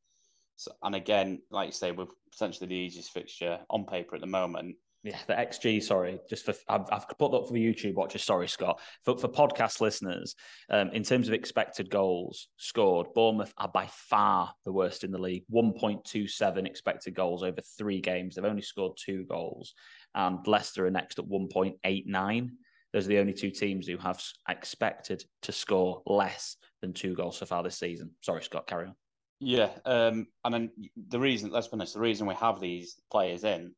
So, 0.56 0.72
and 0.82 0.94
again, 0.94 1.40
like 1.50 1.66
you 1.66 1.72
say, 1.72 1.92
we're 1.92 2.06
potentially 2.32 2.68
the 2.68 2.74
easiest 2.74 3.10
fixture 3.10 3.60
on 3.70 3.86
paper 3.86 4.14
at 4.14 4.20
the 4.20 4.26
moment. 4.26 4.76
Yeah, 5.04 5.18
the 5.26 5.34
XG. 5.34 5.82
Sorry, 5.82 6.18
just 6.30 6.46
for 6.46 6.54
I've, 6.66 6.86
I've 6.90 7.06
put 7.18 7.30
that 7.32 7.46
for 7.46 7.52
the 7.52 7.62
YouTube 7.62 7.94
watchers. 7.94 8.22
Sorry, 8.22 8.48
Scott. 8.48 8.80
For 9.04 9.18
for 9.18 9.28
podcast 9.28 9.82
listeners, 9.82 10.34
um, 10.70 10.88
in 10.90 11.02
terms 11.02 11.28
of 11.28 11.34
expected 11.34 11.90
goals 11.90 12.48
scored, 12.56 13.08
Bournemouth 13.14 13.52
are 13.58 13.68
by 13.68 13.86
far 13.90 14.54
the 14.64 14.72
worst 14.72 15.04
in 15.04 15.10
the 15.10 15.18
league. 15.18 15.44
One 15.50 15.74
point 15.74 16.02
two 16.06 16.26
seven 16.26 16.64
expected 16.64 17.14
goals 17.14 17.42
over 17.42 17.60
three 17.76 18.00
games. 18.00 18.34
They've 18.34 18.46
only 18.46 18.62
scored 18.62 18.96
two 18.96 19.24
goals, 19.24 19.74
and 20.14 20.38
Leicester 20.46 20.86
are 20.86 20.90
next 20.90 21.18
at 21.18 21.26
one 21.26 21.48
point 21.48 21.76
eight 21.84 22.06
nine. 22.06 22.52
Those 22.94 23.04
are 23.04 23.10
the 23.10 23.18
only 23.18 23.34
two 23.34 23.50
teams 23.50 23.86
who 23.86 23.98
have 23.98 24.22
expected 24.48 25.22
to 25.42 25.52
score 25.52 26.00
less 26.06 26.56
than 26.80 26.94
two 26.94 27.14
goals 27.14 27.36
so 27.36 27.44
far 27.44 27.62
this 27.62 27.78
season. 27.78 28.12
Sorry, 28.22 28.42
Scott. 28.42 28.66
Carry 28.66 28.86
on. 28.86 28.94
Yeah, 29.40 29.70
um, 29.84 30.28
I 30.44 30.50
mean 30.50 30.70
the 31.08 31.20
reason, 31.20 31.50
let's 31.50 31.68
be 31.68 31.74
honest, 31.74 31.94
the 31.94 32.00
reason 32.00 32.26
we 32.26 32.34
have 32.34 32.60
these 32.60 32.96
players 33.10 33.44
in 33.44 33.74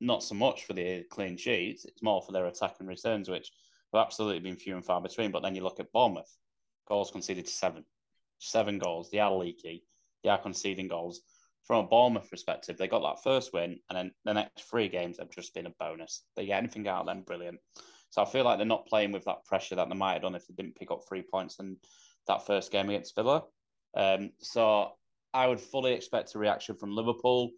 not 0.00 0.22
so 0.22 0.34
much 0.34 0.64
for 0.64 0.72
the 0.72 1.04
clean 1.10 1.36
sheets, 1.36 1.84
it's 1.84 2.02
more 2.02 2.20
for 2.22 2.32
their 2.32 2.46
attack 2.46 2.76
and 2.80 2.88
returns, 2.88 3.28
which 3.28 3.50
have 3.92 4.04
absolutely 4.04 4.40
been 4.40 4.56
few 4.56 4.74
and 4.74 4.84
far 4.84 5.00
between. 5.00 5.30
But 5.30 5.42
then 5.42 5.54
you 5.54 5.62
look 5.62 5.80
at 5.80 5.92
Bournemouth, 5.92 6.30
goals 6.88 7.10
conceded 7.10 7.46
to 7.46 7.52
seven, 7.52 7.84
seven 8.38 8.78
goals. 8.78 9.10
They 9.10 9.18
are 9.18 9.32
leaky, 9.32 9.84
they 10.22 10.30
are 10.30 10.38
conceding 10.38 10.88
goals. 10.88 11.22
From 11.64 11.84
a 11.84 11.88
Bournemouth 11.88 12.30
perspective, 12.30 12.78
they 12.78 12.86
got 12.86 13.02
that 13.02 13.22
first 13.24 13.52
win, 13.52 13.80
and 13.88 13.96
then 13.96 14.12
the 14.24 14.34
next 14.34 14.62
three 14.70 14.88
games 14.88 15.18
have 15.18 15.30
just 15.30 15.52
been 15.54 15.66
a 15.66 15.72
bonus. 15.80 16.22
They 16.36 16.46
get 16.46 16.58
anything 16.58 16.86
out 16.86 17.00
of 17.00 17.06
them, 17.06 17.22
brilliant. 17.22 17.58
So 18.10 18.22
I 18.22 18.24
feel 18.24 18.44
like 18.44 18.58
they're 18.58 18.66
not 18.66 18.86
playing 18.86 19.12
with 19.12 19.24
that 19.24 19.44
pressure 19.44 19.74
that 19.74 19.88
they 19.88 19.96
might 19.96 20.12
have 20.14 20.22
done 20.22 20.36
if 20.36 20.46
they 20.46 20.54
didn't 20.54 20.76
pick 20.76 20.90
up 20.92 21.00
three 21.08 21.22
points 21.22 21.58
in 21.58 21.76
that 22.28 22.46
first 22.46 22.70
game 22.70 22.88
against 22.88 23.16
Villa. 23.16 23.42
Um, 23.96 24.30
so 24.38 24.92
I 25.32 25.46
would 25.46 25.60
fully 25.60 25.94
expect 25.94 26.34
a 26.34 26.38
reaction 26.38 26.76
from 26.76 26.94
Liverpool. 26.94 27.50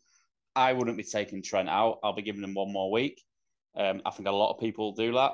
I 0.55 0.73
wouldn't 0.73 0.97
be 0.97 1.05
taking 1.05 1.43
Trent 1.43 1.69
out. 1.69 1.99
I'll 2.03 2.15
be 2.15 2.23
giving 2.23 2.43
him 2.43 2.55
one 2.55 2.73
more 2.73 2.91
week. 2.91 3.23
Um, 3.77 4.03
I 4.05 4.11
think 4.11 4.29
a 4.29 4.33
lot 4.33 4.53
of 4.53 4.61
people 4.61 4.93
do 4.93 5.13
that. 5.13 5.33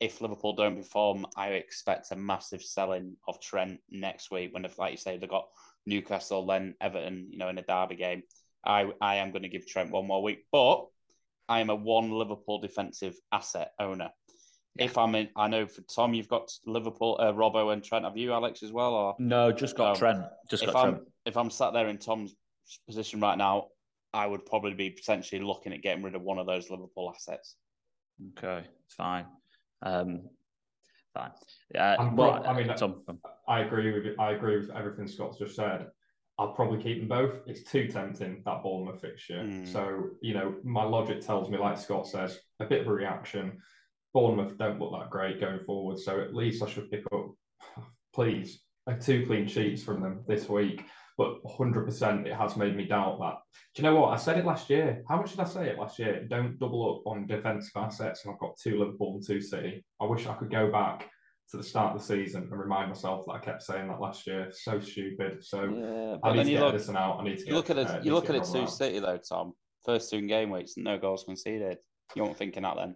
If 0.00 0.20
Liverpool 0.20 0.54
don't 0.54 0.76
perform, 0.76 1.26
I 1.36 1.48
expect 1.48 2.12
a 2.12 2.16
massive 2.16 2.62
selling 2.62 3.16
of 3.26 3.40
Trent 3.40 3.80
next 3.90 4.30
week. 4.30 4.54
When, 4.54 4.66
like 4.78 4.92
you 4.92 4.96
say, 4.96 5.16
they've 5.16 5.28
got 5.28 5.48
Newcastle, 5.86 6.46
then 6.46 6.74
Everton, 6.80 7.28
you 7.30 7.38
know, 7.38 7.48
in 7.48 7.58
a 7.58 7.62
derby 7.62 7.96
game. 7.96 8.22
I 8.64 8.90
I 9.00 9.16
am 9.16 9.30
going 9.30 9.42
to 9.42 9.48
give 9.48 9.66
Trent 9.66 9.90
one 9.90 10.06
more 10.06 10.22
week, 10.22 10.46
but 10.52 10.86
I 11.48 11.60
am 11.60 11.70
a 11.70 11.74
one 11.74 12.10
Liverpool 12.10 12.60
defensive 12.60 13.16
asset 13.32 13.72
owner. 13.80 14.10
Yeah. 14.78 14.84
If 14.86 14.98
I'm 14.98 15.14
in, 15.14 15.28
I 15.36 15.48
know 15.48 15.66
for 15.66 15.82
Tom, 15.82 16.14
you've 16.14 16.28
got 16.28 16.50
Liverpool, 16.66 17.16
uh, 17.20 17.32
Robbo, 17.32 17.72
and 17.72 17.82
Trent. 17.82 18.04
Have 18.04 18.16
you, 18.16 18.32
Alex, 18.32 18.62
as 18.62 18.72
well? 18.72 18.94
Or 18.94 19.16
no, 19.18 19.52
just 19.52 19.76
got 19.76 19.96
Trent. 19.96 20.24
Just 20.50 20.62
if 20.62 20.72
got 20.72 20.84
I'm, 20.84 20.92
Trent. 20.94 21.08
If 21.26 21.36
I'm 21.36 21.50
sat 21.50 21.72
there 21.72 21.88
in 21.88 21.98
Tom's 21.98 22.34
position 22.86 23.20
right 23.20 23.36
now, 23.36 23.68
I 24.12 24.26
would 24.26 24.46
probably 24.46 24.74
be 24.74 24.90
potentially 24.90 25.42
looking 25.42 25.72
at 25.72 25.82
getting 25.82 26.02
rid 26.02 26.14
of 26.14 26.22
one 26.22 26.38
of 26.38 26.46
those 26.46 26.70
Liverpool 26.70 27.12
assets. 27.14 27.56
Okay, 28.38 28.66
fine. 28.88 29.26
Um, 29.82 30.28
fine. 31.14 31.30
Uh, 31.76 32.10
well, 32.14 32.42
I 32.46 32.52
mean, 32.52 32.68
Tom, 32.76 33.02
I 33.46 33.60
agree 33.60 33.92
with 33.92 34.18
I 34.18 34.32
agree 34.32 34.56
with 34.58 34.70
everything 34.70 35.06
Scott's 35.06 35.38
just 35.38 35.56
said. 35.56 35.88
I'll 36.40 36.52
probably 36.52 36.80
keep 36.80 37.00
them 37.00 37.08
both. 37.08 37.40
It's 37.46 37.68
too 37.68 37.88
tempting 37.88 38.42
that 38.44 38.62
Bournemouth 38.62 39.00
fixture. 39.00 39.42
Mm. 39.42 39.70
So 39.70 40.10
you 40.22 40.34
know, 40.34 40.54
my 40.62 40.84
logic 40.84 41.20
tells 41.20 41.50
me, 41.50 41.58
like 41.58 41.78
Scott 41.78 42.06
says, 42.06 42.38
a 42.60 42.64
bit 42.64 42.82
of 42.82 42.86
a 42.86 42.92
reaction. 42.92 43.58
Bournemouth 44.14 44.56
don't 44.58 44.80
look 44.80 44.92
that 44.92 45.10
great 45.10 45.40
going 45.40 45.60
forward, 45.64 45.98
so 45.98 46.20
at 46.20 46.34
least 46.34 46.62
I 46.62 46.68
should 46.68 46.90
pick 46.90 47.04
up, 47.12 47.30
please, 48.14 48.60
two 49.00 49.26
clean 49.26 49.46
sheets 49.46 49.82
from 49.82 50.00
them 50.00 50.24
this 50.26 50.48
week. 50.48 50.84
But 51.18 51.42
100%, 51.42 52.26
it 52.26 52.34
has 52.34 52.56
made 52.56 52.76
me 52.76 52.86
doubt 52.86 53.18
that. 53.18 53.38
Do 53.74 53.82
you 53.82 53.88
know 53.88 54.00
what? 54.00 54.12
I 54.12 54.16
said 54.16 54.38
it 54.38 54.44
last 54.44 54.70
year. 54.70 55.02
How 55.08 55.16
much 55.16 55.32
did 55.32 55.40
I 55.40 55.44
say 55.44 55.68
it 55.68 55.78
last 55.78 55.98
year? 55.98 56.24
Don't 56.30 56.56
double 56.60 56.96
up 56.96 57.12
on 57.12 57.26
defensive 57.26 57.72
assets, 57.74 58.24
and 58.24 58.32
I've 58.32 58.38
got 58.38 58.56
two 58.56 58.78
Liverpool 58.78 59.14
and 59.14 59.26
two 59.26 59.40
City. 59.40 59.84
I 60.00 60.04
wish 60.04 60.28
I 60.28 60.34
could 60.34 60.50
go 60.50 60.70
back 60.70 61.10
to 61.50 61.56
the 61.56 61.62
start 61.62 61.96
of 61.96 62.00
the 62.00 62.06
season 62.06 62.42
and 62.42 62.60
remind 62.60 62.88
myself 62.88 63.24
that 63.26 63.32
I 63.32 63.38
kept 63.38 63.62
saying 63.62 63.88
that 63.88 64.00
last 64.00 64.28
year. 64.28 64.52
So 64.52 64.78
stupid. 64.78 65.44
So 65.44 65.64
yeah, 65.64 66.16
I 66.22 66.34
need 66.34 66.44
to 66.44 66.50
get 66.50 66.60
look, 66.60 66.74
this 66.74 66.86
one 66.86 66.96
out. 66.96 67.18
I 67.18 67.24
need 67.24 67.38
to 67.38 67.44
get, 67.46 67.54
look 67.54 67.70
at 67.70 67.78
it. 67.78 67.88
Uh, 67.88 68.00
you 68.02 68.14
look 68.14 68.30
at 68.30 68.36
it 68.36 68.44
two 68.44 68.68
City 68.68 69.00
though, 69.00 69.18
Tom. 69.28 69.54
First 69.84 70.10
two 70.10 70.20
game 70.22 70.50
weeks, 70.50 70.74
no 70.76 70.98
goals 70.98 71.24
conceded. 71.24 71.78
You 72.14 72.22
weren't 72.22 72.36
thinking 72.36 72.62
that 72.62 72.76
then. 72.76 72.94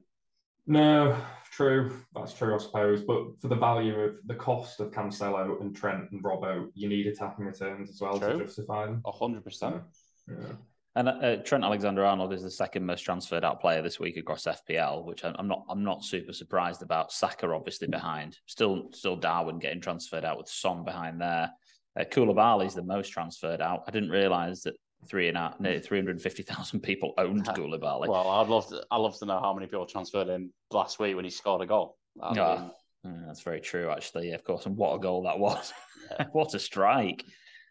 No, 0.66 1.16
true. 1.50 1.92
That's 2.14 2.32
true, 2.32 2.54
I 2.54 2.58
suppose. 2.58 3.02
But 3.02 3.40
for 3.40 3.48
the 3.48 3.56
value 3.56 3.98
of 4.00 4.14
the 4.26 4.34
cost 4.34 4.80
of 4.80 4.90
Cancelo 4.90 5.60
and 5.60 5.74
Trent 5.74 6.10
and 6.12 6.22
Robbo, 6.22 6.68
you 6.74 6.88
need 6.88 7.06
attacking 7.06 7.44
returns 7.44 7.90
as 7.90 8.00
well 8.00 8.18
true. 8.18 8.38
to 8.38 8.44
justify 8.44 8.86
them. 8.86 9.02
hundred 9.04 9.44
percent. 9.44 9.82
Yeah. 10.28 10.52
And 10.94 11.08
uh, 11.08 11.36
Trent 11.36 11.64
Alexander-Arnold 11.64 12.34
is 12.34 12.42
the 12.42 12.50
second 12.50 12.84
most 12.84 13.00
transferred 13.00 13.44
out 13.44 13.62
player 13.62 13.80
this 13.80 13.98
week 13.98 14.18
across 14.18 14.44
FPL, 14.44 15.06
which 15.06 15.24
I'm 15.24 15.48
not. 15.48 15.64
I'm 15.68 15.82
not 15.82 16.04
super 16.04 16.34
surprised 16.34 16.82
about. 16.82 17.12
Saka 17.12 17.48
obviously 17.48 17.88
behind. 17.88 18.38
Still, 18.46 18.88
still 18.92 19.16
Darwin 19.16 19.58
getting 19.58 19.80
transferred 19.80 20.24
out 20.24 20.38
with 20.38 20.48
Son 20.48 20.84
behind 20.84 21.20
there. 21.20 21.50
Uh, 21.98 22.04
Koulibaly 22.04 22.66
is 22.66 22.74
the 22.74 22.82
most 22.82 23.08
transferred 23.08 23.60
out. 23.62 23.84
I 23.86 23.90
didn't 23.90 24.10
realise 24.10 24.62
that 24.62 24.74
three 25.06 25.28
and 25.28 25.36
out, 25.36 25.60
nearly 25.60 25.80
350,000 25.80 26.80
people 26.80 27.14
owned 27.18 27.44
Koulibaly. 27.46 28.08
Well, 28.08 28.28
I'd 28.28 28.48
love 28.48 28.68
to. 28.68 28.82
I'd 28.90 28.98
love 28.98 29.18
to 29.18 29.26
know 29.26 29.40
how 29.40 29.52
many 29.52 29.66
people 29.66 29.86
transferred 29.86 30.28
in 30.28 30.50
last 30.70 30.98
week 30.98 31.16
when 31.16 31.24
he 31.24 31.30
scored 31.30 31.62
a 31.62 31.66
goal. 31.66 31.96
Yeah, 32.34 32.68
been... 33.02 33.26
that's 33.26 33.42
very 33.42 33.60
true, 33.60 33.90
actually. 33.90 34.32
Of 34.32 34.44
course, 34.44 34.66
and 34.66 34.76
what 34.76 34.94
a 34.94 34.98
goal 34.98 35.22
that 35.24 35.38
was! 35.38 35.72
Yeah. 36.10 36.26
what 36.32 36.54
a 36.54 36.58
strike! 36.58 37.24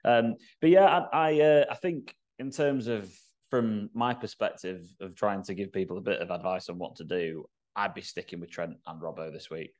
Um, 0.03 0.35
but 0.59 0.69
yeah, 0.69 0.85
I 0.85 1.29
I, 1.31 1.41
uh, 1.41 1.65
I 1.69 1.75
think 1.75 2.15
in 2.39 2.51
terms 2.51 2.87
of 2.87 3.13
from 3.49 3.89
my 3.93 4.13
perspective 4.13 4.83
of 5.01 5.15
trying 5.15 5.43
to 5.43 5.53
give 5.53 5.73
people 5.73 5.97
a 5.97 6.01
bit 6.01 6.21
of 6.21 6.31
advice 6.31 6.69
on 6.69 6.77
what 6.77 6.95
to 6.95 7.03
do, 7.03 7.45
I'd 7.75 7.93
be 7.93 8.01
sticking 8.01 8.39
with 8.39 8.49
Trent 8.49 8.77
and 8.87 9.01
Robbo 9.01 9.31
this 9.31 9.49
week. 9.49 9.73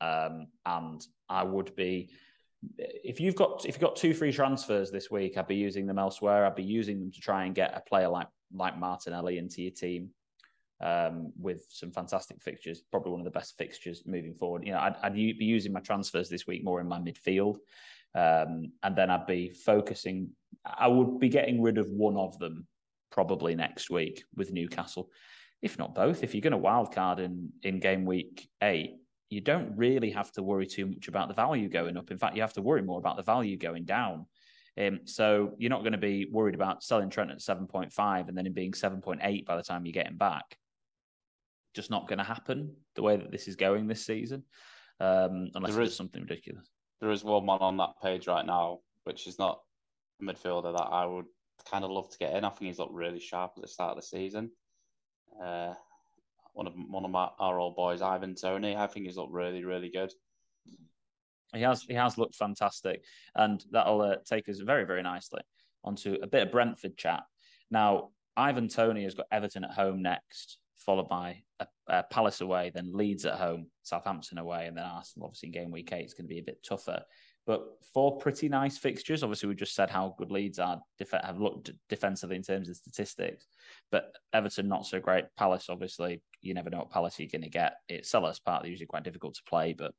Um, 0.00 0.46
and 0.64 1.06
I 1.28 1.44
would 1.44 1.76
be 1.76 2.10
if 2.78 3.20
you've 3.20 3.36
got 3.36 3.64
if 3.66 3.74
you've 3.76 3.80
got 3.80 3.96
two 3.96 4.14
free 4.14 4.32
transfers 4.32 4.90
this 4.90 5.10
week, 5.10 5.36
I'd 5.36 5.46
be 5.46 5.56
using 5.56 5.86
them 5.86 5.98
elsewhere. 5.98 6.44
I'd 6.44 6.54
be 6.54 6.62
using 6.62 7.00
them 7.00 7.10
to 7.12 7.20
try 7.20 7.44
and 7.44 7.54
get 7.54 7.76
a 7.76 7.80
player 7.80 8.08
like 8.08 8.28
like 8.54 8.78
Martinelli 8.78 9.38
into 9.38 9.62
your 9.62 9.70
team 9.70 10.10
um, 10.82 11.32
with 11.38 11.64
some 11.70 11.90
fantastic 11.90 12.42
fixtures. 12.42 12.82
Probably 12.90 13.12
one 13.12 13.20
of 13.20 13.24
the 13.24 13.30
best 13.30 13.56
fixtures 13.56 14.02
moving 14.06 14.34
forward. 14.34 14.66
You 14.66 14.72
know, 14.72 14.80
I'd, 14.80 14.96
I'd 15.02 15.14
be 15.14 15.34
using 15.38 15.72
my 15.72 15.80
transfers 15.80 16.28
this 16.28 16.46
week 16.46 16.64
more 16.64 16.80
in 16.80 16.88
my 16.88 16.98
midfield, 16.98 17.56
um, 18.14 18.72
and 18.82 18.96
then 18.96 19.10
I'd 19.10 19.26
be 19.26 19.50
focusing 19.50 20.30
I 20.64 20.88
would 20.88 21.18
be 21.18 21.28
getting 21.28 21.62
rid 21.62 21.78
of 21.78 21.88
one 21.88 22.16
of 22.16 22.38
them 22.38 22.66
probably 23.10 23.54
next 23.54 23.90
week 23.90 24.24
with 24.36 24.52
Newcastle, 24.52 25.10
if 25.62 25.78
not 25.78 25.94
both. 25.94 26.22
If 26.22 26.34
you're 26.34 26.42
going 26.42 26.52
to 26.52 26.58
wildcard 26.58 27.18
in 27.18 27.50
in 27.62 27.80
game 27.80 28.04
week 28.04 28.48
eight, 28.62 28.99
you 29.30 29.40
don't 29.40 29.76
really 29.76 30.10
have 30.10 30.32
to 30.32 30.42
worry 30.42 30.66
too 30.66 30.86
much 30.86 31.06
about 31.06 31.28
the 31.28 31.34
value 31.34 31.68
going 31.68 31.96
up. 31.96 32.10
In 32.10 32.18
fact, 32.18 32.34
you 32.34 32.42
have 32.42 32.52
to 32.54 32.62
worry 32.62 32.82
more 32.82 32.98
about 32.98 33.16
the 33.16 33.22
value 33.22 33.56
going 33.56 33.84
down. 33.84 34.26
Um, 34.78 35.00
so 35.04 35.54
you're 35.56 35.70
not 35.70 35.82
going 35.82 35.92
to 35.92 35.98
be 35.98 36.26
worried 36.30 36.56
about 36.56 36.82
selling 36.82 37.10
Trent 37.10 37.30
at 37.30 37.38
7.5 37.38 38.28
and 38.28 38.36
then 38.36 38.46
him 38.46 38.52
being 38.52 38.72
7.8 38.72 39.46
by 39.46 39.56
the 39.56 39.62
time 39.62 39.86
you 39.86 39.92
get 39.92 40.08
him 40.08 40.16
back. 40.16 40.56
Just 41.74 41.90
not 41.90 42.08
going 42.08 42.18
to 42.18 42.24
happen 42.24 42.74
the 42.96 43.02
way 43.02 43.16
that 43.16 43.30
this 43.30 43.46
is 43.46 43.54
going 43.54 43.86
this 43.86 44.04
season, 44.04 44.42
um, 44.98 45.50
unless 45.54 45.74
there 45.74 45.84
is 45.84 45.96
something 45.96 46.22
ridiculous. 46.22 46.68
There 47.00 47.12
is 47.12 47.22
one 47.22 47.46
man 47.46 47.58
on 47.60 47.76
that 47.76 48.00
page 48.02 48.26
right 48.26 48.44
now, 48.44 48.80
which 49.04 49.28
is 49.28 49.38
not 49.38 49.60
a 50.20 50.24
midfielder 50.24 50.76
that 50.76 50.88
I 50.90 51.06
would 51.06 51.26
kind 51.70 51.84
of 51.84 51.90
love 51.90 52.10
to 52.10 52.18
get 52.18 52.34
in. 52.34 52.44
I 52.44 52.48
think 52.48 52.68
he's 52.68 52.80
looked 52.80 52.94
really 52.94 53.20
sharp 53.20 53.52
at 53.56 53.62
the 53.62 53.68
start 53.68 53.96
of 53.96 54.02
the 54.02 54.06
season. 54.06 54.50
Uh, 55.40 55.74
one 56.52 56.66
of 56.66 56.74
one 56.88 57.04
of 57.04 57.10
my 57.10 57.28
our 57.38 57.58
old 57.58 57.76
boys, 57.76 58.02
Ivan 58.02 58.34
Toney. 58.34 58.76
I 58.76 58.86
think 58.86 59.06
he's 59.06 59.16
looked 59.16 59.32
really, 59.32 59.64
really 59.64 59.90
good. 59.90 60.12
He 61.54 61.62
has 61.62 61.82
he 61.82 61.94
has 61.94 62.18
looked 62.18 62.34
fantastic, 62.34 63.04
and 63.34 63.64
that'll 63.70 64.02
uh, 64.02 64.16
take 64.24 64.48
us 64.48 64.58
very, 64.58 64.84
very 64.84 65.02
nicely 65.02 65.40
onto 65.82 66.18
a 66.22 66.26
bit 66.26 66.42
of 66.42 66.52
Brentford 66.52 66.96
chat. 66.96 67.22
Now, 67.70 68.10
Ivan 68.36 68.68
Toney 68.68 69.04
has 69.04 69.14
got 69.14 69.26
Everton 69.32 69.64
at 69.64 69.72
home 69.72 70.02
next, 70.02 70.58
followed 70.76 71.08
by 71.08 71.42
a, 71.58 71.66
a 71.88 72.02
Palace 72.04 72.40
away, 72.40 72.70
then 72.74 72.92
Leeds 72.92 73.24
at 73.24 73.38
home, 73.38 73.66
Southampton 73.82 74.38
away, 74.38 74.66
and 74.66 74.76
then 74.76 74.84
Arsenal. 74.84 75.26
Obviously, 75.26 75.48
in 75.48 75.52
game 75.52 75.70
week 75.70 75.92
eight, 75.92 76.04
it's 76.04 76.14
going 76.14 76.26
to 76.26 76.34
be 76.34 76.40
a 76.40 76.44
bit 76.44 76.62
tougher 76.62 77.02
but 77.50 77.78
four 77.92 78.16
pretty 78.18 78.48
nice 78.48 78.78
fixtures. 78.78 79.22
Obviously, 79.22 79.48
we 79.48 79.54
just 79.54 79.74
said 79.74 79.90
how 79.90 80.14
good 80.18 80.30
Leeds 80.30 80.58
are 80.58 80.80
def- 80.98 81.10
have 81.10 81.40
looked 81.40 81.72
defensively 81.88 82.36
in 82.36 82.42
terms 82.42 82.68
of 82.68 82.76
statistics, 82.76 83.46
but 83.90 84.14
Everton 84.32 84.68
not 84.68 84.86
so 84.86 85.00
great. 85.00 85.24
Palace, 85.36 85.66
obviously, 85.68 86.22
you 86.42 86.54
never 86.54 86.70
know 86.70 86.78
what 86.78 86.90
Palace 86.90 87.18
you're 87.18 87.28
going 87.28 87.42
to 87.42 87.48
get. 87.48 87.74
It's 87.88 88.10
Selhurst 88.10 88.44
Park; 88.44 88.62
they're 88.62 88.70
usually 88.70 88.86
quite 88.86 89.04
difficult 89.04 89.34
to 89.34 89.42
play, 89.48 89.72
but 89.72 89.92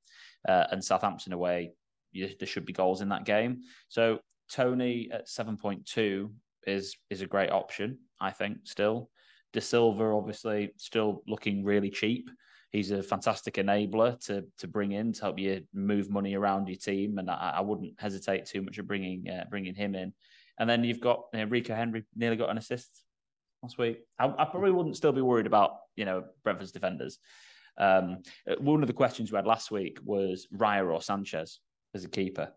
uh, 0.47 0.67
and 0.71 0.83
Southampton 0.83 1.33
away, 1.33 1.71
you, 2.11 2.29
there 2.39 2.47
should 2.47 2.65
be 2.65 2.73
goals 2.73 3.01
in 3.01 3.09
that 3.09 3.25
game. 3.25 3.61
So 3.89 4.19
Toney 4.51 5.09
at 5.11 5.29
seven 5.29 5.57
point 5.57 5.85
two 5.85 6.31
is 6.65 6.95
is 7.09 7.21
a 7.21 7.27
great 7.27 7.51
option, 7.51 7.99
I 8.19 8.31
think. 8.31 8.57
Still, 8.63 9.09
Dasilva 9.53 10.17
obviously 10.17 10.71
still 10.77 11.23
looking 11.27 11.63
really 11.63 11.89
cheap 11.89 12.29
he's 12.71 12.91
a 12.91 13.03
fantastic 13.03 13.55
enabler 13.55 14.19
to 14.25 14.45
to 14.57 14.67
bring 14.67 14.93
in 14.93 15.13
to 15.13 15.21
help 15.21 15.39
you 15.39 15.61
move 15.73 16.09
money 16.09 16.35
around 16.35 16.67
your 16.67 16.77
team, 16.77 17.17
and 17.17 17.29
I, 17.29 17.55
I 17.57 17.61
wouldn't 17.61 17.99
hesitate 17.99 18.45
too 18.45 18.61
much 18.61 18.77
of 18.77 18.87
bringing 18.87 19.29
uh, 19.29 19.45
bringing 19.49 19.75
him 19.75 19.95
in. 19.95 20.13
And 20.57 20.69
then 20.69 20.83
you've 20.83 21.01
got 21.01 21.25
you 21.33 21.45
Rico 21.45 21.75
Henry 21.75 22.03
nearly 22.15 22.37
got 22.37 22.49
an 22.49 22.57
assist 22.57 23.03
last 23.63 23.77
week. 23.77 23.99
I, 24.19 24.27
I, 24.27 24.45
probably 24.45 24.71
wouldn't 24.71 24.97
still 24.97 25.11
be 25.11 25.21
worried 25.21 25.45
about 25.45 25.71
you 25.95 26.05
know 26.05 26.23
Brentford's 26.43 26.71
defenders. 26.71 27.19
Um, 27.77 28.23
one 28.59 28.81
of 28.81 28.87
the 28.87 28.93
questions 28.93 29.31
we 29.31 29.37
had 29.37 29.45
last 29.47 29.71
week 29.71 29.99
was 30.03 30.47
Raya 30.55 30.91
or 30.91 31.01
Sanchez 31.01 31.59
as 31.93 32.03
a 32.03 32.09
keeper. 32.09 32.51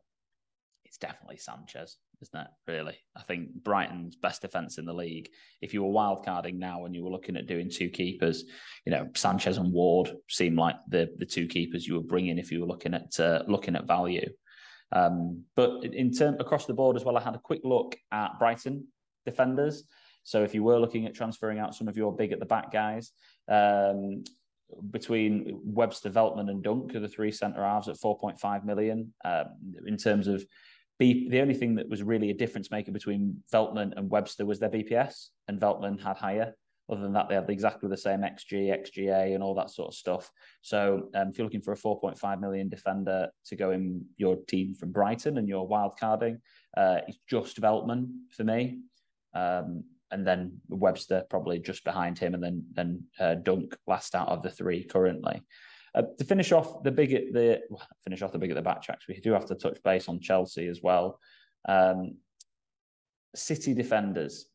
It's 0.85 0.99
definitely 0.99 1.39
Sanchez 1.39 1.97
isn't 2.25 2.41
it? 2.41 2.47
Really, 2.67 2.97
I 3.17 3.23
think 3.23 3.51
Brighton's 3.63 4.17
best 4.17 4.43
defense 4.43 4.79
in 4.79 4.85
the 4.85 4.93
league. 4.93 5.29
If 5.61 5.75
you 5.75 5.83
were 5.83 5.93
wildcarding 5.93 6.57
now 6.57 6.85
and 6.85 6.95
you 6.95 7.05
were 7.05 7.11
looking 7.11 7.37
at 7.37 7.47
doing 7.47 7.71
two 7.71 7.91
keepers, 7.91 8.45
you 8.85 8.93
know 8.93 9.09
Sanchez 9.15 9.59
and 9.59 9.73
Ward 9.73 10.15
seem 10.29 10.57
like 10.57 10.77
the 10.89 11.11
the 11.19 11.27
two 11.27 11.47
keepers 11.47 11.87
you 11.87 11.95
would 11.95 12.09
bring 12.09 12.29
in 12.29 12.39
if 12.39 12.51
you 12.51 12.61
were 12.61 12.67
looking 12.67 12.95
at 12.95 13.19
uh, 13.21 13.43
looking 13.47 13.77
at 13.77 13.87
value. 13.87 14.29
Um, 14.93 15.45
but 15.57 15.85
in 15.85 16.13
term 16.13 16.37
across 16.39 16.67
the 16.67 16.75
board 16.75 16.97
as 16.97 17.05
well, 17.05 17.17
I 17.17 17.23
had 17.23 17.35
a 17.35 17.41
quick 17.41 17.61
look 17.65 17.97
at 18.13 18.39
Brighton 18.39 18.87
defenders. 19.27 19.85
So 20.25 20.43
if 20.43 20.55
you 20.55 20.65
were 20.65 20.79
looking 20.79 21.07
at 21.07 21.15
transferring 21.15 21.59
out 21.59 21.75
some 21.75 21.87
of 21.87 21.97
your 21.97 22.15
big 22.15 22.33
at 22.33 22.41
the 22.41 22.47
back 22.47 22.73
guys, 22.73 23.13
um, 23.49 24.25
between 24.91 25.61
Webster, 25.63 26.11
Veltman, 26.11 26.51
and 26.51 26.63
Dunk 26.63 26.95
are 26.95 27.01
the 27.01 27.09
three 27.09 27.31
centre 27.31 27.63
halves 27.63 27.89
at 27.89 27.97
4.5 27.97 28.65
million. 28.65 29.13
Um, 29.25 29.47
in 29.87 29.97
terms 29.97 30.27
of 30.27 30.45
B, 30.99 31.29
the 31.29 31.41
only 31.41 31.55
thing 31.55 31.75
that 31.77 31.89
was 31.89 32.03
really 32.03 32.31
a 32.31 32.35
difference 32.35 32.71
maker 32.71 32.93
between 32.93 33.43
Veltman 33.53 33.97
and 33.97 34.11
Webster 34.11 34.47
was 34.47 34.59
their 34.59 34.71
BPS, 34.71 35.29
and 35.49 35.61
Veltman 35.61 36.03
had 36.03 36.17
higher. 36.17 36.55
Other 36.91 37.01
than 37.01 37.15
that, 37.15 37.29
they 37.29 37.35
had 37.35 37.49
exactly 37.49 37.89
the 37.89 37.97
same 37.97 38.21
XG, 38.21 38.69
XGA, 38.69 39.35
and 39.35 39.43
all 39.43 39.55
that 39.55 39.71
sort 39.71 39.89
of 39.89 39.95
stuff. 39.95 40.31
So 40.61 41.09
um, 41.15 41.29
if 41.29 41.39
you're 41.39 41.47
looking 41.47 41.63
for 41.63 41.73
a 41.73 41.77
4.5 41.77 42.41
million 42.41 42.69
defender 42.69 43.29
to 43.47 43.57
go 43.57 43.71
in 43.71 44.05
your 44.19 44.37
team 44.49 44.75
from 44.75 44.93
Brighton 44.93 45.39
and 45.39 45.49
you're 45.49 45.67
wildcarding, 45.67 46.39
uh, 46.77 46.99
it's 47.09 47.19
just 47.29 47.61
Veltman 47.61 48.09
for 48.31 48.45
me. 48.45 48.81
Um, 49.35 49.85
and 50.15 50.25
then 50.25 50.61
Webster 50.69 51.25
probably 51.29 51.59
just 51.59 51.83
behind 51.83 52.19
him, 52.19 52.35
and 52.35 52.43
then 52.43 52.65
then 52.73 53.03
uh, 53.19 53.35
Dunk 53.35 53.77
last 53.89 54.15
out 54.15 54.29
of 54.29 54.43
the 54.43 54.51
three 54.51 54.85
currently. 54.85 55.43
Uh, 55.93 56.03
to 56.19 56.25
finish 56.25 56.53
off 56.53 56.83
the 56.85 56.91
big 56.91 57.13
at 57.13 57.33
the 57.33 57.61
finish 58.05 58.23
off 58.23 58.33
the 58.33 58.39
big 58.39 58.51
at 58.51 58.57
the 58.57 58.63
back 58.63 58.81
tracks, 58.81 59.09
we 59.09 59.21
do 59.21 59.33
have 59.33 59.47
to 59.47 59.57
touch 59.57 59.83
base 59.83 60.09
on 60.09 60.21
Chelsea 60.21 60.69
as 60.69 60.81
well. 60.83 61.19
Um, 61.69 62.17
City 63.35 63.75
defenders. 63.75 64.47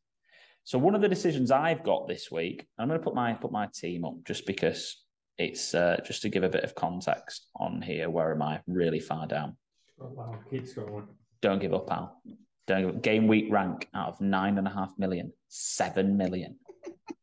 So 0.64 0.78
one 0.78 0.96
of 0.96 1.02
the 1.02 1.10
decisions 1.10 1.52
I've 1.52 1.84
got 1.84 2.08
this 2.08 2.32
week, 2.32 2.66
I'm 2.78 2.88
going 2.88 3.00
to 3.00 3.04
put 3.04 3.16
my 3.16 3.34
put 3.34 3.52
my 3.52 3.68
team 3.74 4.06
up 4.06 4.16
just 4.26 4.46
because 4.46 5.04
it's 5.38 5.76
uh, 5.76 5.98
just 6.06 6.22
to 6.22 6.30
give 6.30 6.44
a 6.44 6.50
bit 6.50 6.64
of 6.64 6.74
context 6.74 7.48
on 7.58 7.82
here. 7.82 8.10
Where 8.10 8.32
am 8.32 8.42
I? 8.42 8.62
Really 8.66 9.02
far 9.02 9.28
down. 9.28 9.58
Oh, 10.02 10.12
wow, 10.14 10.36
keep 10.50 10.74
going. 10.74 11.08
Don't 11.42 11.60
give 11.60 11.74
up, 11.74 11.88
pal. 11.88 12.22
Don't 12.70 12.82
give 12.82 12.96
up. 12.96 13.02
Game 13.02 13.28
week 13.28 13.48
rank 13.50 13.88
out 13.96 14.10
of 14.10 14.22
nine 14.22 14.60
and 14.60 14.68
a 14.68 14.70
half 14.70 14.94
million, 15.00 15.34
seven 15.48 16.18
million. 16.18 16.56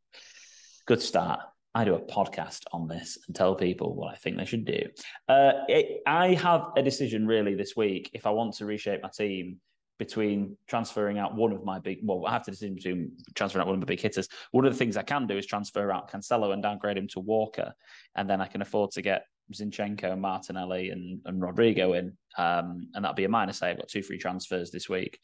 Good 0.87 1.01
start. 1.01 1.39
I 1.73 1.85
do 1.85 1.95
a 1.95 2.01
podcast 2.01 2.63
on 2.73 2.89
this 2.89 3.17
and 3.27 3.37
tell 3.37 3.55
people 3.55 3.95
what 3.95 4.13
I 4.13 4.17
think 4.17 4.39
they 4.39 4.45
should 4.45 4.65
do. 4.65 4.81
Uh, 5.29 5.53
it, 5.69 6.03
I 6.05 6.35
have 6.35 6.73
a 6.77 6.83
decision 6.83 7.29
really 7.29 7.55
this 7.55 7.77
week 7.77 8.11
if 8.13 8.27
I 8.27 8.31
want 8.31 8.55
to 8.55 8.67
reshape 8.67 9.03
my 9.03 9.11
team 9.17 9.61
between 10.01 10.57
transferring 10.69 11.19
out 11.19 11.37
one 11.37 11.53
of 11.53 11.65
my 11.65 11.79
big, 11.79 12.01
well, 12.03 12.27
I 12.27 12.33
have 12.33 12.43
to 12.45 12.51
decide 12.51 12.75
between 12.75 13.13
transferring 13.37 13.63
out 13.63 13.67
one 13.69 13.75
of 13.75 13.81
my 13.81 13.87
big 13.87 14.01
hitters. 14.01 14.29
One 14.51 14.67
of 14.67 14.73
the 14.73 14.79
things 14.79 14.97
I 14.97 15.03
can 15.03 15.29
do 15.29 15.39
is 15.39 15.47
transfer 15.47 15.93
out 15.93 16.11
Cancelo 16.11 16.53
and 16.53 16.63
downgrade 16.63 16.99
him 16.99 17.07
to 17.09 17.21
Walker, 17.21 17.73
and 18.17 18.29
then 18.29 18.41
I 18.41 18.47
can 18.47 18.63
afford 18.63 18.91
to 18.93 19.03
get 19.03 19.27
Zinchenko, 19.53 20.19
Martinelli, 20.19 20.91
and, 20.91 21.21
and 21.25 21.41
Rodrigo 21.41 21.93
in, 21.95 22.17
um, 22.37 22.89
and 22.95 23.05
that'd 23.05 23.17
be 23.17 23.25
a 23.25 23.29
minus. 23.29 23.63
I've 23.63 23.79
got 23.79 23.89
two 23.89 24.03
free 24.03 24.19
transfers 24.19 24.71
this 24.71 24.89
week. 24.89 25.19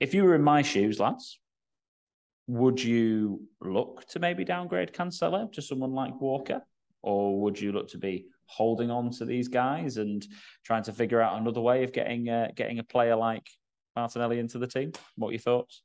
If 0.00 0.14
you 0.14 0.24
were 0.24 0.34
in 0.34 0.42
my 0.42 0.62
shoes, 0.62 0.98
lads, 0.98 1.38
would 2.48 2.82
you 2.82 3.42
look 3.60 4.04
to 4.08 4.18
maybe 4.18 4.44
downgrade 4.44 4.92
Cancelo 4.92 5.52
to 5.52 5.62
someone 5.62 5.92
like 5.92 6.20
Walker, 6.20 6.62
or 7.02 7.40
would 7.40 7.60
you 7.60 7.72
look 7.72 7.88
to 7.88 7.98
be 7.98 8.26
holding 8.46 8.90
on 8.90 9.10
to 9.10 9.24
these 9.24 9.48
guys 9.48 9.96
and 9.96 10.26
trying 10.64 10.82
to 10.82 10.92
figure 10.92 11.20
out 11.20 11.40
another 11.40 11.60
way 11.60 11.84
of 11.84 11.92
getting 11.92 12.24
getting 12.54 12.78
a 12.78 12.84
player 12.84 13.16
like 13.16 13.46
Martinelli 13.96 14.38
into 14.38 14.58
the 14.58 14.66
team. 14.66 14.92
What 15.16 15.28
are 15.28 15.32
your 15.32 15.40
thoughts? 15.40 15.82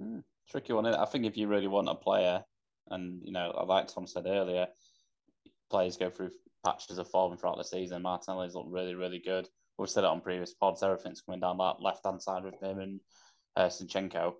Mm, 0.00 0.22
tricky 0.50 0.72
one. 0.72 0.86
I 0.86 1.04
think 1.04 1.26
if 1.26 1.36
you 1.36 1.46
really 1.48 1.68
want 1.68 1.88
a 1.88 1.94
player, 1.94 2.42
and 2.88 3.20
you 3.24 3.32
know, 3.32 3.64
like 3.66 3.88
Tom 3.88 4.06
said 4.06 4.26
earlier, 4.26 4.66
players 5.70 5.96
go 5.96 6.10
through 6.10 6.30
patches 6.64 6.98
of 6.98 7.08
form 7.08 7.36
throughout 7.36 7.56
the 7.56 7.64
season. 7.64 8.02
Martinelli's 8.02 8.54
looked 8.54 8.70
really, 8.70 8.94
really 8.94 9.18
good. 9.18 9.48
We've 9.78 9.88
said 9.88 10.04
it 10.04 10.10
on 10.10 10.20
previous 10.20 10.52
pods. 10.52 10.82
Everything's 10.82 11.22
coming 11.22 11.40
down 11.40 11.58
that 11.58 11.80
left 11.80 12.04
hand 12.04 12.20
side 12.20 12.44
with 12.44 12.60
him 12.60 12.78
and 12.80 13.00
uh, 13.56 13.66
Zinchenko. 13.66 14.34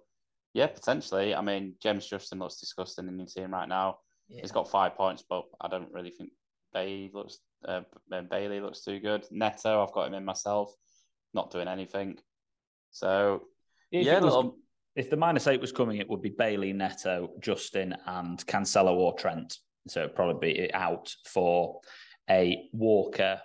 Yeah, 0.52 0.66
potentially. 0.66 1.34
I 1.34 1.40
mean, 1.40 1.74
James 1.82 2.06
Justin 2.06 2.40
looks 2.40 2.60
disgusting 2.60 3.08
in 3.08 3.18
your 3.18 3.26
team 3.26 3.52
right 3.52 3.68
now. 3.68 3.98
Yeah. 4.28 4.42
He's 4.42 4.52
got 4.52 4.70
five 4.70 4.96
points, 4.96 5.24
but 5.28 5.44
I 5.60 5.68
don't 5.68 5.92
really 5.92 6.10
think 6.10 6.30
Bailey 6.72 7.10
looks 7.12 7.38
uh, 7.66 7.82
Bailey 8.30 8.60
looks 8.60 8.82
too 8.82 9.00
good. 9.00 9.26
Neto, 9.30 9.82
I've 9.82 9.92
got 9.92 10.06
him 10.06 10.14
in 10.14 10.24
myself 10.24 10.74
not 11.34 11.50
doing 11.50 11.68
anything. 11.68 12.18
So 12.90 13.42
if 13.92 14.06
yeah, 14.06 14.18
was, 14.20 14.34
little... 14.34 14.56
if 14.96 15.10
the 15.10 15.16
minus 15.16 15.46
eight 15.46 15.60
was 15.60 15.72
coming, 15.72 15.98
it 15.98 16.08
would 16.08 16.22
be 16.22 16.30
Bailey, 16.30 16.72
Neto, 16.72 17.30
Justin, 17.40 17.94
and 18.06 18.44
Cancelo 18.46 18.94
or 18.94 19.14
Trent. 19.14 19.56
So 19.88 20.00
it'd 20.00 20.14
probably 20.14 20.52
be 20.52 20.74
out 20.74 21.14
for 21.26 21.80
a 22.28 22.68
Walker, 22.72 23.40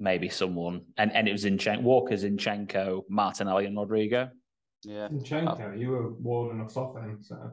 maybe 0.00 0.28
someone, 0.28 0.82
and 0.96 1.12
and 1.14 1.28
it 1.28 1.32
was 1.32 1.44
in 1.44 1.58
Walker, 1.82 2.14
Zinchenko, 2.14 3.02
Martinelli, 3.08 3.66
and 3.66 3.76
Rodrigo. 3.76 4.30
Yeah, 4.84 5.08
Zinchenko, 5.08 5.78
you 5.78 5.90
were 5.90 6.12
warding 6.12 6.60
us 6.60 6.76
off 6.76 6.96
him, 6.96 7.18
so. 7.22 7.52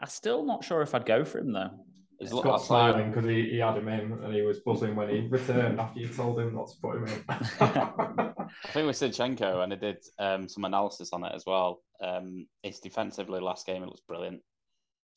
I'm 0.00 0.08
still 0.08 0.44
not 0.44 0.62
sure 0.64 0.82
if 0.82 0.94
I'd 0.94 1.06
go 1.06 1.24
for 1.24 1.38
him 1.38 1.52
though. 1.52 1.70
He's 2.18 2.30
got 2.30 2.58
smiling 2.58 3.10
because 3.10 3.28
he, 3.28 3.48
he 3.50 3.58
had 3.58 3.76
him 3.76 3.86
in 3.86 4.12
and 4.24 4.34
he 4.34 4.42
was 4.42 4.58
buzzing 4.58 4.96
when 4.96 5.08
he 5.08 5.28
returned 5.28 5.78
after 5.78 6.00
you 6.00 6.08
told 6.08 6.40
him 6.40 6.54
not 6.54 6.68
to 6.68 6.76
put 6.82 6.96
him 6.96 7.06
in. 7.06 7.24
I 7.28 8.68
think 8.72 8.86
with 8.86 8.96
Zinchenko, 8.96 9.62
and 9.62 9.72
I 9.72 9.76
did 9.76 9.98
um, 10.18 10.48
some 10.48 10.64
analysis 10.64 11.10
on 11.12 11.24
it 11.24 11.32
as 11.34 11.44
well. 11.46 11.80
Um, 12.02 12.48
his 12.62 12.80
defensively 12.80 13.40
last 13.40 13.66
game, 13.66 13.84
it 13.84 13.90
was 13.90 14.02
brilliant. 14.06 14.40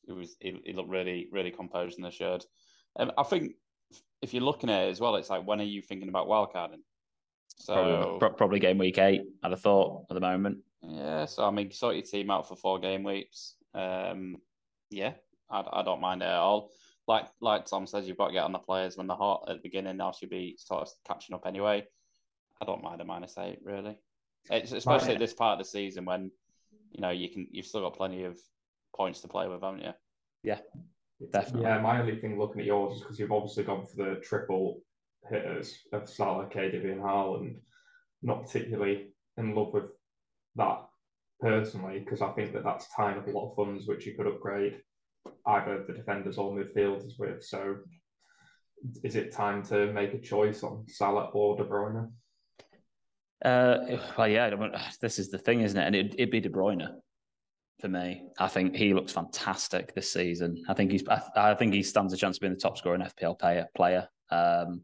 It 0.08 0.12
was 0.12 0.36
he, 0.40 0.60
he 0.64 0.72
looked 0.72 0.90
really, 0.90 1.28
really 1.30 1.50
composed 1.50 1.98
and 1.98 2.06
assured. 2.06 2.44
Um, 2.96 3.12
I 3.16 3.22
think 3.22 3.52
if 4.20 4.34
you're 4.34 4.42
looking 4.42 4.70
at 4.70 4.84
it 4.84 4.90
as 4.90 5.00
well, 5.00 5.16
it's 5.16 5.30
like 5.30 5.46
when 5.46 5.60
are 5.60 5.64
you 5.64 5.82
thinking 5.82 6.08
about 6.08 6.28
wildcarding? 6.28 6.80
So 7.56 8.16
probably, 8.18 8.36
probably 8.36 8.60
game 8.60 8.78
week 8.78 8.98
eight. 8.98 9.22
I'd 9.42 9.50
have 9.50 9.60
thought 9.60 10.06
at 10.10 10.14
the 10.14 10.20
moment. 10.20 10.58
Yeah, 10.82 11.26
so 11.26 11.46
I 11.46 11.50
mean, 11.50 11.70
sort 11.70 11.96
your 11.96 12.04
team 12.04 12.30
out 12.30 12.48
for 12.48 12.56
four 12.56 12.78
game 12.78 13.04
weeks. 13.04 13.54
Um, 13.74 14.36
yeah, 14.90 15.12
I, 15.50 15.64
I 15.72 15.82
don't 15.82 16.00
mind 16.00 16.22
it 16.22 16.26
at 16.26 16.34
all 16.34 16.72
like 17.08 17.26
like 17.40 17.66
Tom 17.66 17.86
says, 17.86 18.06
you've 18.06 18.16
got 18.16 18.28
to 18.28 18.32
get 18.32 18.44
on 18.44 18.52
the 18.52 18.58
players 18.58 18.96
when 18.96 19.06
they're 19.06 19.16
hot 19.16 19.44
at 19.48 19.56
the 19.56 19.62
beginning. 19.62 19.96
Now 19.96 20.12
should 20.12 20.30
be 20.30 20.56
sort 20.58 20.82
of 20.82 20.88
catching 21.06 21.34
up 21.34 21.46
anyway. 21.46 21.84
I 22.60 22.64
don't 22.64 22.82
mind 22.82 23.00
a 23.00 23.04
minus 23.04 23.36
eight 23.38 23.58
really, 23.64 23.96
it's 24.50 24.72
especially 24.72 25.14
at 25.14 25.18
this 25.18 25.34
part 25.34 25.58
of 25.58 25.64
the 25.64 25.70
season 25.70 26.04
when 26.04 26.30
you 26.92 27.00
know 27.00 27.10
you 27.10 27.28
can 27.28 27.48
you've 27.50 27.66
still 27.66 27.82
got 27.82 27.96
plenty 27.96 28.24
of 28.24 28.38
points 28.94 29.20
to 29.20 29.28
play 29.28 29.48
with, 29.48 29.62
haven't 29.62 29.82
you? 29.82 29.92
Yeah, 30.42 30.58
definitely. 31.32 31.62
Yeah, 31.62 31.80
my 31.80 32.00
only 32.00 32.16
thing 32.16 32.38
looking 32.38 32.60
at 32.60 32.66
yours 32.66 32.96
is 32.96 33.00
because 33.00 33.18
you've 33.18 33.32
obviously 33.32 33.64
gone 33.64 33.86
for 33.86 33.96
the 33.96 34.20
triple 34.20 34.80
hitters 35.30 35.78
of 35.92 36.08
Salah, 36.08 36.46
KDB, 36.46 36.92
and 36.92 37.02
Haaland. 37.02 37.56
Not 38.22 38.44
particularly 38.44 39.08
in 39.36 39.54
love 39.54 39.72
with 39.72 39.90
that 40.56 40.84
personally 41.40 41.98
because 41.98 42.22
I 42.22 42.30
think 42.32 42.52
that 42.52 42.64
that's 42.64 42.86
tying 42.94 43.18
up 43.18 43.26
a 43.26 43.30
lot 43.30 43.50
of 43.50 43.56
funds 43.56 43.86
which 43.86 44.06
you 44.06 44.14
could 44.14 44.28
upgrade 44.28 44.80
either 45.46 45.84
the 45.86 45.94
defenders 45.94 46.38
or 46.38 46.52
midfielders 46.52 47.18
with. 47.18 47.42
So 47.44 47.76
is 49.02 49.16
it 49.16 49.32
time 49.32 49.62
to 49.64 49.92
make 49.92 50.14
a 50.14 50.20
choice 50.20 50.62
on 50.62 50.84
Salah 50.88 51.30
or 51.32 51.56
De 51.56 51.64
Bruyne? 51.64 52.10
Uh, 53.44 53.98
well, 54.16 54.28
yeah, 54.28 54.54
this 55.00 55.18
is 55.18 55.30
the 55.30 55.38
thing, 55.38 55.62
isn't 55.62 55.78
it? 55.78 55.86
And 55.86 55.96
it, 55.96 56.14
it'd 56.14 56.30
be 56.30 56.40
De 56.40 56.48
Bruyne 56.48 56.88
for 57.82 57.88
me. 57.88 58.22
I 58.38 58.48
think 58.48 58.76
he 58.76 58.94
looks 58.94 59.12
fantastic 59.12 59.92
this 59.94 60.10
season. 60.10 60.62
I 60.68 60.72
think 60.72 60.92
he's, 60.92 61.06
I, 61.08 61.20
I 61.36 61.54
think 61.54 61.74
he 61.74 61.82
stands 61.82 62.12
a 62.12 62.16
chance 62.16 62.36
of 62.36 62.40
being 62.40 62.54
the 62.54 62.58
top 62.58 62.78
scorer 62.78 62.94
in 62.94 63.02
FPL 63.02 63.38
player. 63.38 63.66
player. 63.74 64.08
Um, 64.30 64.82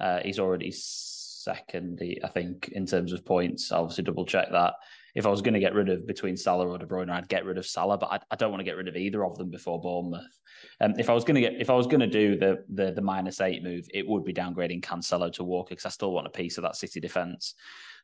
uh, 0.00 0.20
he's 0.24 0.38
already 0.38 0.72
second, 0.72 2.00
I 2.22 2.28
think, 2.28 2.68
in 2.68 2.86
terms 2.86 3.12
of 3.12 3.24
points. 3.24 3.72
I'll 3.72 3.82
obviously 3.82 4.04
double 4.04 4.24
check 4.24 4.48
that 4.52 4.74
if 5.16 5.24
I 5.24 5.30
was 5.30 5.40
going 5.40 5.54
to 5.54 5.60
get 5.60 5.74
rid 5.74 5.88
of 5.88 6.06
between 6.06 6.36
Salah 6.36 6.68
or 6.68 6.76
De 6.76 6.84
Bruyne, 6.84 7.10
I'd 7.10 7.28
get 7.28 7.46
rid 7.46 7.56
of 7.56 7.66
Salah, 7.66 7.96
but 7.96 8.12
I, 8.12 8.20
I 8.30 8.36
don't 8.36 8.50
want 8.50 8.60
to 8.60 8.64
get 8.64 8.76
rid 8.76 8.86
of 8.86 8.96
either 8.96 9.24
of 9.24 9.38
them 9.38 9.48
before 9.48 9.80
Bournemouth. 9.80 10.38
Um, 10.82 10.92
if 10.98 11.08
I 11.08 11.14
was 11.14 11.24
going 11.24 11.36
to 11.36 11.40
get, 11.40 11.54
if 11.58 11.70
I 11.70 11.74
was 11.74 11.86
going 11.86 12.00
to 12.00 12.06
do 12.06 12.36
the, 12.36 12.62
the 12.68 12.92
the 12.92 13.00
minus 13.00 13.40
eight 13.40 13.62
move, 13.62 13.86
it 13.94 14.06
would 14.06 14.24
be 14.24 14.34
downgrading 14.34 14.82
Cancelo 14.82 15.32
to 15.32 15.42
Walker 15.42 15.70
because 15.70 15.86
I 15.86 15.88
still 15.88 16.12
want 16.12 16.26
a 16.26 16.30
piece 16.30 16.58
of 16.58 16.62
that 16.62 16.76
City 16.76 17.00
defense, 17.00 17.54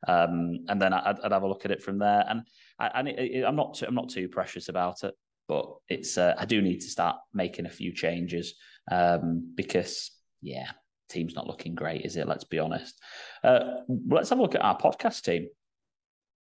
um, 0.09 0.65
and 0.69 0.81
then 0.81 0.95
I'd, 0.95 1.21
I'd, 1.23 1.33
have 1.33 1.43
a 1.43 1.47
look 1.47 1.67
at 1.67 1.71
it 1.71 1.83
from 1.83 1.99
there. 1.99 2.25
And 2.27 2.47
I, 2.79 2.91
and 2.95 3.09
it, 3.09 3.19
it, 3.19 3.45
I'm 3.45 3.57
not 3.57 3.75
too, 3.75 3.87
I'm 3.87 3.95
not 3.95 4.09
too 4.09 4.29
precious 4.29 4.69
about 4.69 5.05
it, 5.05 5.15
but 5.49 5.67
it's 5.89 6.19
uh, 6.19 6.35
I 6.39 6.45
do 6.45 6.63
need 6.63 6.81
to 6.81 6.89
start 6.89 7.17
making 7.33 7.67
a 7.67 7.71
few 7.71 7.93
changes 7.93 8.55
um, 8.91 9.53
because 9.55 10.13
yeah, 10.41 10.71
team's 11.09 11.35
not 11.35 11.47
looking 11.47 11.75
great, 11.75 12.05
is 12.05 12.17
it? 12.17 12.29
Let's 12.29 12.45
be 12.45 12.59
honest. 12.59 13.01
Uh, 13.45 13.61
let's 14.09 14.31
have 14.31 14.39
a 14.39 14.43
look 14.43 14.55
at 14.55 14.65
our 14.65 14.79
podcast 14.79 15.23
team 15.23 15.49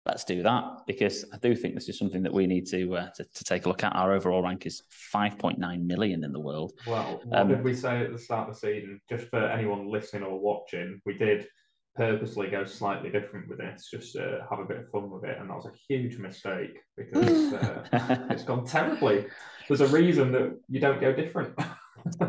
let's 0.06 0.24
do 0.24 0.42
that 0.42 0.64
because 0.86 1.24
I 1.32 1.38
do 1.38 1.54
think 1.54 1.74
this 1.74 1.88
is 1.88 1.98
something 1.98 2.22
that 2.22 2.32
we 2.32 2.46
need 2.46 2.66
to 2.68 2.96
uh, 2.96 3.10
to, 3.16 3.24
to, 3.24 3.44
take 3.44 3.66
a 3.66 3.68
look 3.68 3.82
at. 3.84 3.94
Our 3.94 4.12
overall 4.12 4.42
rank 4.42 4.64
is 4.64 4.82
5.9 5.14 5.84
million 5.84 6.24
in 6.24 6.32
the 6.32 6.40
world. 6.40 6.72
Well, 6.86 7.20
what 7.24 7.40
um, 7.40 7.48
did 7.48 7.64
we 7.64 7.74
say 7.74 8.02
at 8.02 8.12
the 8.12 8.18
start 8.18 8.48
of 8.48 8.54
the 8.54 8.60
season? 8.60 9.00
Just 9.10 9.28
for 9.28 9.44
anyone 9.44 9.90
listening 9.90 10.22
or 10.22 10.38
watching, 10.38 11.00
we 11.04 11.18
did 11.18 11.46
purposely 11.96 12.48
go 12.48 12.64
slightly 12.64 13.10
different 13.10 13.48
with 13.48 13.58
this, 13.58 13.88
just 13.90 14.12
to 14.12 14.46
have 14.48 14.58
a 14.58 14.64
bit 14.64 14.78
of 14.78 14.90
fun 14.90 15.10
with 15.10 15.24
it, 15.24 15.38
and 15.38 15.48
that 15.48 15.56
was 15.56 15.66
a 15.66 15.72
huge 15.88 16.18
mistake 16.18 16.78
because 16.96 17.52
uh, 17.54 18.26
it's 18.30 18.44
gone 18.44 18.64
terribly. 18.66 19.26
There's 19.66 19.80
a 19.80 19.88
reason 19.88 20.30
that 20.32 20.58
you 20.68 20.80
don't 20.80 21.00
go 21.00 21.12
different. 21.12 21.58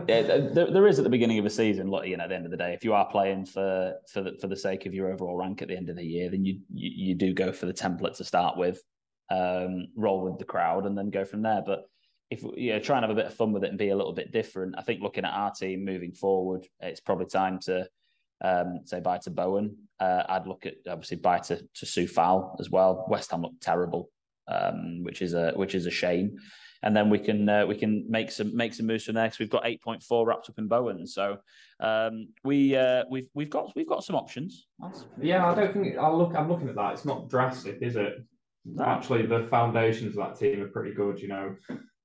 yeah, 0.08 0.22
there, 0.22 0.72
there 0.72 0.88
is 0.88 0.98
at 0.98 1.04
the 1.04 1.10
beginning 1.10 1.38
of 1.38 1.46
a 1.46 1.50
season. 1.50 1.90
Look, 1.90 2.08
you 2.08 2.18
know, 2.18 2.24
at 2.24 2.30
the 2.30 2.36
end 2.36 2.46
of 2.46 2.52
the 2.52 2.58
day, 2.58 2.74
if 2.74 2.84
you 2.84 2.94
are 2.94 3.10
playing 3.10 3.46
for 3.46 3.96
for 4.12 4.22
the, 4.22 4.38
for 4.40 4.48
the 4.48 4.56
sake 4.56 4.86
of 4.86 4.94
your 4.94 5.12
overall 5.12 5.36
rank 5.36 5.62
at 5.62 5.68
the 5.68 5.78
end 5.78 5.90
of 5.90 5.98
the 5.98 6.06
year, 6.06 6.30
then 6.30 6.46
you 6.46 6.60
you, 6.74 7.08
you 7.10 7.16
do 7.16 7.34
go 7.34 7.52
for 7.52 7.66
the 7.66 7.74
template 7.74 8.16
to 8.18 8.24
start 8.24 8.58
with, 8.58 8.82
um, 9.30 9.88
roll 9.96 10.22
with 10.22 10.40
the 10.40 10.46
crowd, 10.46 10.86
and 10.86 10.98
then 10.98 11.10
go 11.10 11.26
from 11.26 11.42
there. 11.42 11.62
But 11.66 11.84
if 12.30 12.44
you 12.56 12.74
know, 12.74 12.80
try 12.80 12.98
and 12.98 13.04
have 13.04 13.12
a 13.12 13.20
bit 13.20 13.28
of 13.28 13.34
fun 13.34 13.52
with 13.52 13.64
it 13.64 13.70
and 13.70 13.78
be 13.78 13.90
a 13.90 13.96
little 13.96 14.14
bit 14.14 14.32
different, 14.32 14.76
I 14.78 14.82
think 14.82 15.02
looking 15.02 15.26
at 15.26 15.34
our 15.34 15.52
team 15.52 15.86
moving 15.86 16.14
forward, 16.14 16.66
it's 16.80 17.00
probably 17.00 17.28
time 17.28 17.60
to 17.62 17.88
um, 18.41 18.82
say 18.86 19.00
bye 19.00 19.17
to 19.19 19.30
Bowen. 19.30 19.76
Uh, 20.00 20.23
I'd 20.30 20.47
look 20.47 20.65
at 20.65 20.76
obviously 20.89 21.17
bye 21.17 21.39
to 21.39 21.58
to 21.58 21.86
Coufal 21.86 22.60
as 22.60 22.69
well. 22.69 23.06
West 23.10 23.32
Ham 23.32 23.41
look 23.41 23.54
terrible, 23.62 24.10
um, 24.47 25.04
which 25.04 25.21
is 25.21 25.34
a 25.34 25.52
which 25.52 25.76
is 25.76 25.86
a 25.86 25.91
shame 25.91 26.38
and 26.84 26.95
then 26.95 27.10
we 27.10 27.19
can 27.19 27.50
uh, 27.50 27.65
we 27.65 27.76
can 27.76 28.06
make 28.10 28.32
some 28.32 28.56
make 28.56 28.73
some 28.73 28.86
moves 28.86 29.06
from 29.06 29.15
there. 29.15 29.26
Because 29.26 29.39
we've 29.39 29.50
got 29.50 29.65
eight 29.65 29.82
point 29.82 30.04
four 30.04 30.26
wrapped 30.26 30.50
up 30.50 30.58
in 30.58 30.67
Bowen, 30.67 31.08
so 31.08 31.38
um, 31.80 32.30
we 32.43 32.76
uh, 32.76 33.04
we've 33.10 33.28
we've 33.34 33.50
got 33.50 33.76
we've 33.76 33.88
got 33.88 34.04
some 34.04 34.15
options. 34.15 34.67
Yeah, 35.21 35.50
I 35.50 35.56
don't 35.56 35.73
think 35.73 35.97
I 35.97 36.10
look. 36.10 36.36
I'm 36.36 36.50
looking 36.50 36.69
at 36.69 36.76
that. 36.76 36.93
It's 36.93 37.06
not 37.06 37.30
drastic, 37.30 37.80
is 37.82 37.95
it? 37.95 38.13
No. 38.65 38.84
Actually, 38.84 39.26
the 39.26 39.47
foundations 39.50 40.17
of 40.17 40.26
that 40.26 40.39
team 40.39 40.62
are 40.62 40.67
pretty 40.67 40.93
good. 40.93 41.19
You 41.19 41.30
know, 41.30 41.56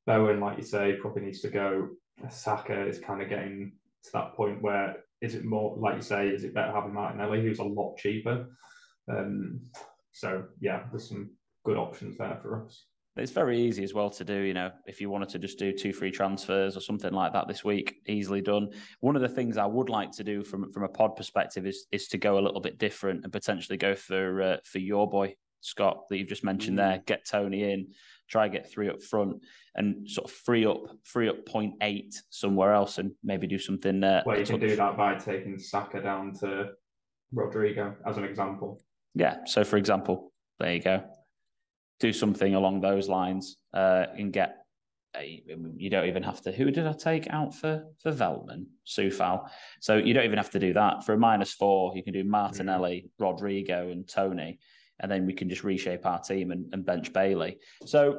Bowen, 0.06 0.40
like 0.40 0.58
you 0.58 0.64
say, 0.64 0.96
probably 1.00 1.22
needs 1.22 1.40
to 1.40 1.48
go. 1.48 1.88
Saka 2.30 2.86
is 2.86 2.98
kind 2.98 3.22
of 3.22 3.28
getting 3.28 3.72
to 4.04 4.12
that 4.12 4.34
point 4.34 4.62
where 4.62 4.96
is 5.22 5.34
it 5.34 5.44
more 5.44 5.76
like 5.78 5.96
you 5.96 6.02
say, 6.02 6.28
is 6.28 6.44
it 6.44 6.54
better 6.54 6.72
having 6.72 6.92
Martinelli, 6.92 7.40
who's 7.40 7.60
a 7.60 7.64
lot 7.64 7.96
cheaper? 7.96 8.46
Um, 9.08 9.60
so 10.12 10.44
yeah, 10.60 10.82
there's 10.90 11.08
some 11.08 11.30
good 11.64 11.76
options 11.76 12.18
there 12.18 12.38
for 12.42 12.64
us. 12.64 12.86
It's 13.16 13.30
very 13.30 13.60
easy 13.60 13.84
as 13.84 13.92
well 13.92 14.08
to 14.08 14.24
do, 14.24 14.40
you 14.40 14.54
know, 14.54 14.70
if 14.86 14.98
you 14.98 15.10
wanted 15.10 15.28
to 15.30 15.38
just 15.38 15.58
do 15.58 15.70
two 15.70 15.92
free 15.92 16.10
transfers 16.10 16.78
or 16.78 16.80
something 16.80 17.12
like 17.12 17.34
that 17.34 17.46
this 17.46 17.62
week, 17.62 17.96
easily 18.08 18.40
done. 18.40 18.70
One 19.00 19.16
of 19.16 19.22
the 19.22 19.28
things 19.28 19.58
I 19.58 19.66
would 19.66 19.90
like 19.90 20.12
to 20.12 20.24
do 20.24 20.42
from 20.42 20.72
from 20.72 20.84
a 20.84 20.88
pod 20.88 21.14
perspective 21.14 21.66
is 21.66 21.86
is 21.92 22.08
to 22.08 22.18
go 22.18 22.38
a 22.38 22.40
little 22.40 22.60
bit 22.60 22.78
different 22.78 23.22
and 23.22 23.32
potentially 23.32 23.76
go 23.76 23.94
for 23.94 24.42
uh, 24.42 24.56
for 24.64 24.78
your 24.78 25.08
boy 25.08 25.34
Scott 25.62 26.08
that 26.10 26.18
you've 26.18 26.28
just 26.28 26.44
mentioned 26.44 26.78
mm. 26.78 26.82
there. 26.82 27.02
Get 27.06 27.26
Toney 27.26 27.72
in, 27.72 27.88
try 28.28 28.48
get 28.48 28.70
three 28.70 28.90
up 28.90 29.02
front, 29.02 29.42
and 29.74 30.08
sort 30.08 30.28
of 30.28 30.34
free 30.34 30.66
up 30.66 30.82
free 31.04 31.28
up 31.28 31.46
point 31.46 31.74
eight 31.80 32.20
somewhere 32.30 32.74
else, 32.74 32.98
and 32.98 33.12
maybe 33.24 33.46
do 33.46 33.58
something. 33.58 34.00
there. 34.00 34.22
well, 34.26 34.38
you 34.38 34.44
can 34.44 34.60
do 34.60 34.76
that 34.76 34.96
by 34.96 35.14
taking 35.14 35.58
Saka 35.58 36.02
down 36.02 36.34
to 36.40 36.72
Rodrigo 37.32 37.94
as 38.06 38.18
an 38.18 38.24
example. 38.24 38.80
Yeah. 39.14 39.44
So, 39.46 39.64
for 39.64 39.76
example, 39.76 40.32
there 40.58 40.74
you 40.74 40.82
go. 40.82 41.02
Do 42.00 42.12
something 42.12 42.54
along 42.54 42.80
those 42.80 43.08
lines 43.08 43.56
uh, 43.72 44.06
and 44.16 44.32
get. 44.32 44.58
A, 45.14 45.42
you 45.76 45.90
don't 45.90 46.08
even 46.08 46.22
have 46.22 46.40
to. 46.40 46.52
Who 46.52 46.70
did 46.70 46.86
I 46.86 46.94
take 46.94 47.28
out 47.28 47.54
for 47.54 47.84
for 48.02 48.12
Veltman? 48.12 48.64
Coufal. 48.86 49.46
So 49.80 49.98
you 49.98 50.14
don't 50.14 50.24
even 50.24 50.38
have 50.38 50.50
to 50.52 50.58
do 50.58 50.72
that 50.72 51.04
for 51.04 51.12
a 51.12 51.18
minus 51.18 51.52
four. 51.52 51.94
You 51.94 52.02
can 52.02 52.14
do 52.14 52.24
Martinelli, 52.24 53.04
mm-hmm. 53.04 53.22
Rodrigo, 53.22 53.90
and 53.90 54.08
Toney, 54.08 54.58
and 55.02 55.10
then 55.10 55.26
we 55.26 55.32
can 55.32 55.48
just 55.48 55.64
reshape 55.64 56.06
our 56.06 56.20
team 56.20 56.50
and, 56.50 56.66
and 56.72 56.84
bench 56.84 57.12
Bailey. 57.12 57.58
So 57.84 58.18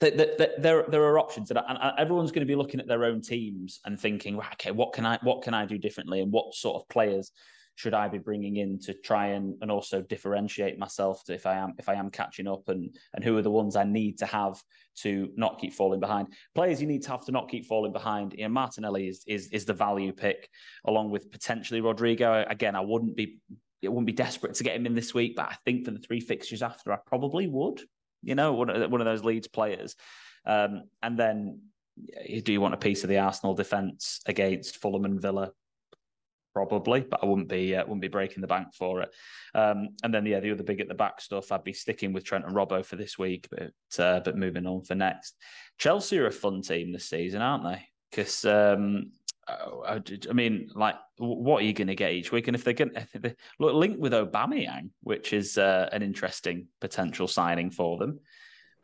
the, 0.00 0.10
the, 0.10 0.34
the, 0.38 0.52
there 0.58 0.84
there 0.88 1.04
are 1.04 1.18
options, 1.18 1.50
and, 1.50 1.60
and 1.66 1.78
everyone's 1.98 2.32
going 2.32 2.46
to 2.46 2.52
be 2.52 2.56
looking 2.56 2.80
at 2.80 2.88
their 2.88 3.04
own 3.04 3.20
teams 3.20 3.80
and 3.84 3.98
thinking, 3.98 4.36
okay, 4.54 4.72
what 4.72 4.92
can 4.92 5.06
I 5.06 5.18
what 5.22 5.42
can 5.42 5.54
I 5.54 5.64
do 5.64 5.78
differently, 5.78 6.20
and 6.20 6.32
what 6.32 6.54
sort 6.54 6.82
of 6.82 6.88
players 6.88 7.30
should 7.74 7.94
I 7.94 8.08
be 8.08 8.18
bringing 8.18 8.56
in 8.56 8.78
to 8.80 8.92
try 8.92 9.28
and, 9.28 9.54
and 9.62 9.70
also 9.70 10.02
differentiate 10.02 10.78
myself 10.78 11.22
if 11.28 11.46
I 11.46 11.54
am 11.56 11.72
if 11.78 11.88
I 11.88 11.94
am 11.94 12.10
catching 12.10 12.46
up 12.46 12.68
and 12.68 12.94
and 13.14 13.24
who 13.24 13.36
are 13.38 13.42
the 13.42 13.50
ones 13.50 13.76
I 13.76 13.84
need 13.84 14.18
to 14.18 14.26
have 14.26 14.60
to 15.02 15.30
not 15.36 15.58
keep 15.58 15.72
falling 15.72 16.00
behind. 16.00 16.28
Players 16.54 16.80
you 16.80 16.86
need 16.86 17.02
to 17.02 17.10
have 17.10 17.24
to 17.26 17.32
not 17.32 17.48
keep 17.48 17.66
falling 17.66 17.92
behind. 17.92 18.34
You 18.36 18.44
know, 18.44 18.50
Martinelli 18.50 19.08
is 19.08 19.22
is 19.26 19.48
is 19.52 19.64
the 19.64 19.72
value 19.72 20.12
pick 20.12 20.48
along 20.86 21.10
with 21.10 21.30
potentially 21.30 21.80
Rodrigo. 21.80 22.44
Again, 22.48 22.76
I 22.76 22.80
wouldn't 22.80 23.16
be 23.16 23.38
it 23.82 23.88
wouldn't 23.88 24.06
be 24.06 24.12
desperate 24.12 24.54
to 24.54 24.64
get 24.64 24.76
him 24.76 24.86
in 24.86 24.94
this 24.94 25.12
week, 25.12 25.36
but 25.36 25.46
I 25.46 25.56
think 25.64 25.84
for 25.84 25.90
the 25.90 25.98
three 25.98 26.20
fixtures 26.20 26.62
after, 26.62 26.92
I 26.92 26.98
probably 27.06 27.46
would. 27.46 27.82
You 28.22 28.34
know, 28.36 28.52
one 28.52 28.70
of, 28.70 28.90
one 28.90 29.00
of 29.00 29.04
those 29.04 29.24
Leeds 29.24 29.48
players. 29.48 29.96
Um, 30.46 30.84
and 31.02 31.18
then, 31.18 31.60
do 32.44 32.52
you 32.52 32.60
want 32.60 32.74
a 32.74 32.78
piece 32.78 33.02
of 33.02 33.08
the 33.08 33.18
Arsenal 33.18 33.54
defence 33.54 34.20
against 34.26 34.78
Fulham 34.78 35.04
and 35.04 35.20
Villa? 35.20 35.52
probably, 36.54 37.00
but 37.00 37.20
I 37.22 37.26
wouldn't 37.26 37.48
be 37.48 37.74
uh, 37.74 37.82
wouldn't 37.82 38.00
be 38.00 38.08
breaking 38.08 38.40
the 38.40 38.46
bank 38.46 38.68
for 38.74 39.02
it. 39.02 39.10
Um, 39.54 39.90
and 40.02 40.12
then 40.12 40.26
yeah, 40.26 40.40
the 40.40 40.52
other 40.52 40.62
big 40.62 40.80
at 40.80 40.88
the 40.88 40.94
back 40.94 41.20
stuff, 41.20 41.52
I'd 41.52 41.64
be 41.64 41.72
sticking 41.72 42.12
with 42.12 42.24
Trent 42.24 42.44
and 42.44 42.54
Robbo 42.54 42.84
for 42.84 42.96
this 42.96 43.18
week, 43.18 43.48
but 43.50 44.02
uh, 44.02 44.20
but 44.20 44.36
moving 44.36 44.66
on 44.66 44.82
for 44.82 44.94
next. 44.94 45.36
Chelsea 45.78 46.18
are 46.18 46.26
a 46.26 46.32
fun 46.32 46.62
team 46.62 46.92
this 46.92 47.08
season, 47.08 47.42
aren't 47.42 47.64
they? 47.64 47.82
Because 48.10 48.44
um, 48.44 49.12
I, 49.48 50.00
I, 50.30 50.32
mean, 50.32 50.70
like, 50.74 50.94
what 51.18 51.62
are 51.62 51.66
you 51.66 51.72
going 51.72 51.88
to 51.88 51.94
get 51.94 52.12
each 52.12 52.30
week? 52.30 52.46
And 52.46 52.54
if 52.54 52.64
they're 52.64 52.74
going 52.74 52.92
to 52.94 53.36
look 53.58 53.74
linked 53.74 53.98
with 53.98 54.12
Aubameyang, 54.12 54.90
which 55.02 55.32
is 55.32 55.58
uh, 55.58 55.88
an 55.92 56.02
interesting 56.02 56.68
potential 56.80 57.26
signing 57.26 57.70
for 57.70 57.98
them, 57.98 58.20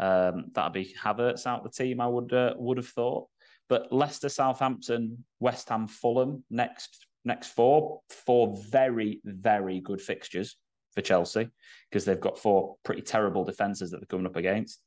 um, 0.00 0.46
that'd 0.52 0.72
be 0.72 0.94
Havertz 1.00 1.46
out 1.46 1.62
the 1.62 1.70
team. 1.70 2.00
I 2.00 2.06
would 2.06 2.32
uh, 2.32 2.54
would 2.56 2.76
have 2.76 2.88
thought. 2.88 3.28
But 3.68 3.92
Leicester, 3.92 4.28
Southampton, 4.28 5.24
West 5.40 5.68
Ham, 5.68 5.86
Fulham 5.86 6.44
next 6.50 7.06
next 7.24 7.48
four, 7.48 8.00
four 8.08 8.56
very, 8.70 9.20
very 9.24 9.80
good 9.80 10.00
fixtures 10.00 10.56
for 10.94 11.02
Chelsea 11.02 11.48
because 11.90 12.04
they've 12.04 12.20
got 12.20 12.38
four 12.38 12.76
pretty 12.84 13.02
terrible 13.02 13.44
defences 13.44 13.90
that 13.90 13.98
they're 13.98 14.06
coming 14.06 14.26
up 14.26 14.36
against. 14.36 14.80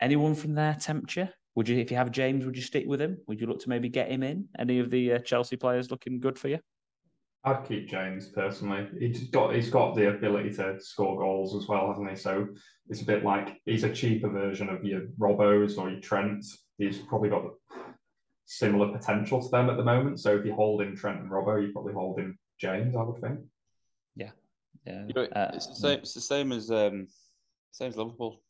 Anyone 0.00 0.34
from 0.34 0.54
there 0.54 0.76
tempt 0.78 1.16
you? 1.16 1.28
Would 1.58 1.68
you, 1.68 1.78
if 1.78 1.90
you 1.90 1.96
have 1.96 2.12
James, 2.12 2.46
would 2.46 2.54
you 2.54 2.62
stick 2.62 2.86
with 2.86 3.00
him? 3.00 3.18
Would 3.26 3.40
you 3.40 3.48
look 3.48 3.58
to 3.62 3.68
maybe 3.68 3.88
get 3.88 4.12
him 4.12 4.22
in? 4.22 4.46
Any 4.60 4.78
of 4.78 4.90
the 4.90 5.14
uh, 5.14 5.18
Chelsea 5.18 5.56
players 5.56 5.90
looking 5.90 6.20
good 6.20 6.38
for 6.38 6.46
you? 6.46 6.60
I'd 7.42 7.66
keep 7.66 7.88
James 7.88 8.28
personally. 8.28 8.86
He's 9.00 9.24
got 9.24 9.52
he's 9.52 9.68
got 9.68 9.96
the 9.96 10.10
ability 10.10 10.50
to 10.54 10.80
score 10.80 11.18
goals 11.18 11.56
as 11.56 11.66
well, 11.66 11.88
hasn't 11.88 12.10
he? 12.10 12.14
So 12.14 12.46
it's 12.88 13.02
a 13.02 13.04
bit 13.04 13.24
like 13.24 13.60
he's 13.64 13.82
a 13.82 13.92
cheaper 13.92 14.28
version 14.28 14.68
of 14.68 14.84
your 14.84 15.06
Robbos 15.18 15.78
or 15.78 15.90
your 15.90 15.98
Trent. 15.98 16.44
He's 16.76 16.98
probably 16.98 17.30
got 17.30 17.46
similar 18.44 18.96
potential 18.96 19.42
to 19.42 19.48
them 19.48 19.68
at 19.68 19.78
the 19.78 19.84
moment. 19.84 20.20
So 20.20 20.36
if 20.36 20.44
you're 20.44 20.54
holding 20.54 20.94
Trent 20.94 21.18
and 21.18 21.28
Robbo, 21.28 21.60
you're 21.60 21.72
probably 21.72 21.92
holding 21.92 22.38
James, 22.60 22.94
I 22.94 23.02
would 23.02 23.20
think. 23.20 23.40
Yeah, 24.14 24.30
yeah. 24.86 25.06
You 25.08 25.12
know, 25.12 25.24
uh, 25.24 25.50
it's 25.54 25.66
the 25.66 25.74
same. 25.74 25.98
It's 25.98 26.14
the 26.14 26.20
same 26.20 26.52
as 26.52 26.70
um, 26.70 27.08
same 27.72 27.88
as 27.88 27.96
Liverpool. 27.96 28.42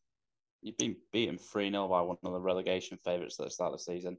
You've 0.63 0.79
been 0.79 0.97
beaten 1.13 1.39
three 1.39 1.71
0 1.71 1.89
by 1.89 2.01
one 2.03 2.17
of 2.23 2.33
the 2.33 2.41
relegation 2.41 2.99
favourites 3.05 3.39
at 3.39 3.47
the 3.47 3.51
start 3.51 3.73
of 3.73 3.79
the 3.79 3.85
season. 3.85 4.19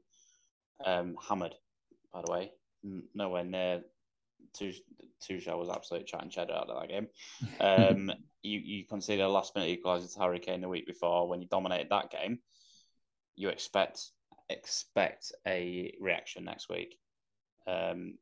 Um, 0.84 1.16
hammered, 1.20 1.54
by 2.12 2.22
the 2.24 2.32
way, 2.32 2.52
nowhere 3.14 3.44
near. 3.44 3.82
Tuchel 4.58 5.58
was 5.58 5.68
absolute 5.68 6.06
chatting 6.06 6.30
cheddar 6.30 6.54
out 6.54 6.70
of 6.70 6.80
that 6.80 6.88
game. 6.88 7.08
Um, 7.60 8.10
you 8.42 8.58
you 8.58 8.86
consider 8.86 9.24
a 9.24 9.28
last 9.28 9.54
minute 9.54 9.82
equaliser 9.82 10.12
to 10.14 10.18
Harry 10.18 10.38
Kane 10.38 10.62
the 10.62 10.68
week 10.68 10.86
before 10.86 11.28
when 11.28 11.42
you 11.42 11.48
dominated 11.48 11.88
that 11.90 12.10
game. 12.10 12.38
You 13.36 13.50
expect 13.50 14.00
expect 14.48 15.32
a 15.46 15.94
reaction 16.00 16.44
next 16.44 16.70
week. 16.70 16.96
Um, 17.66 18.14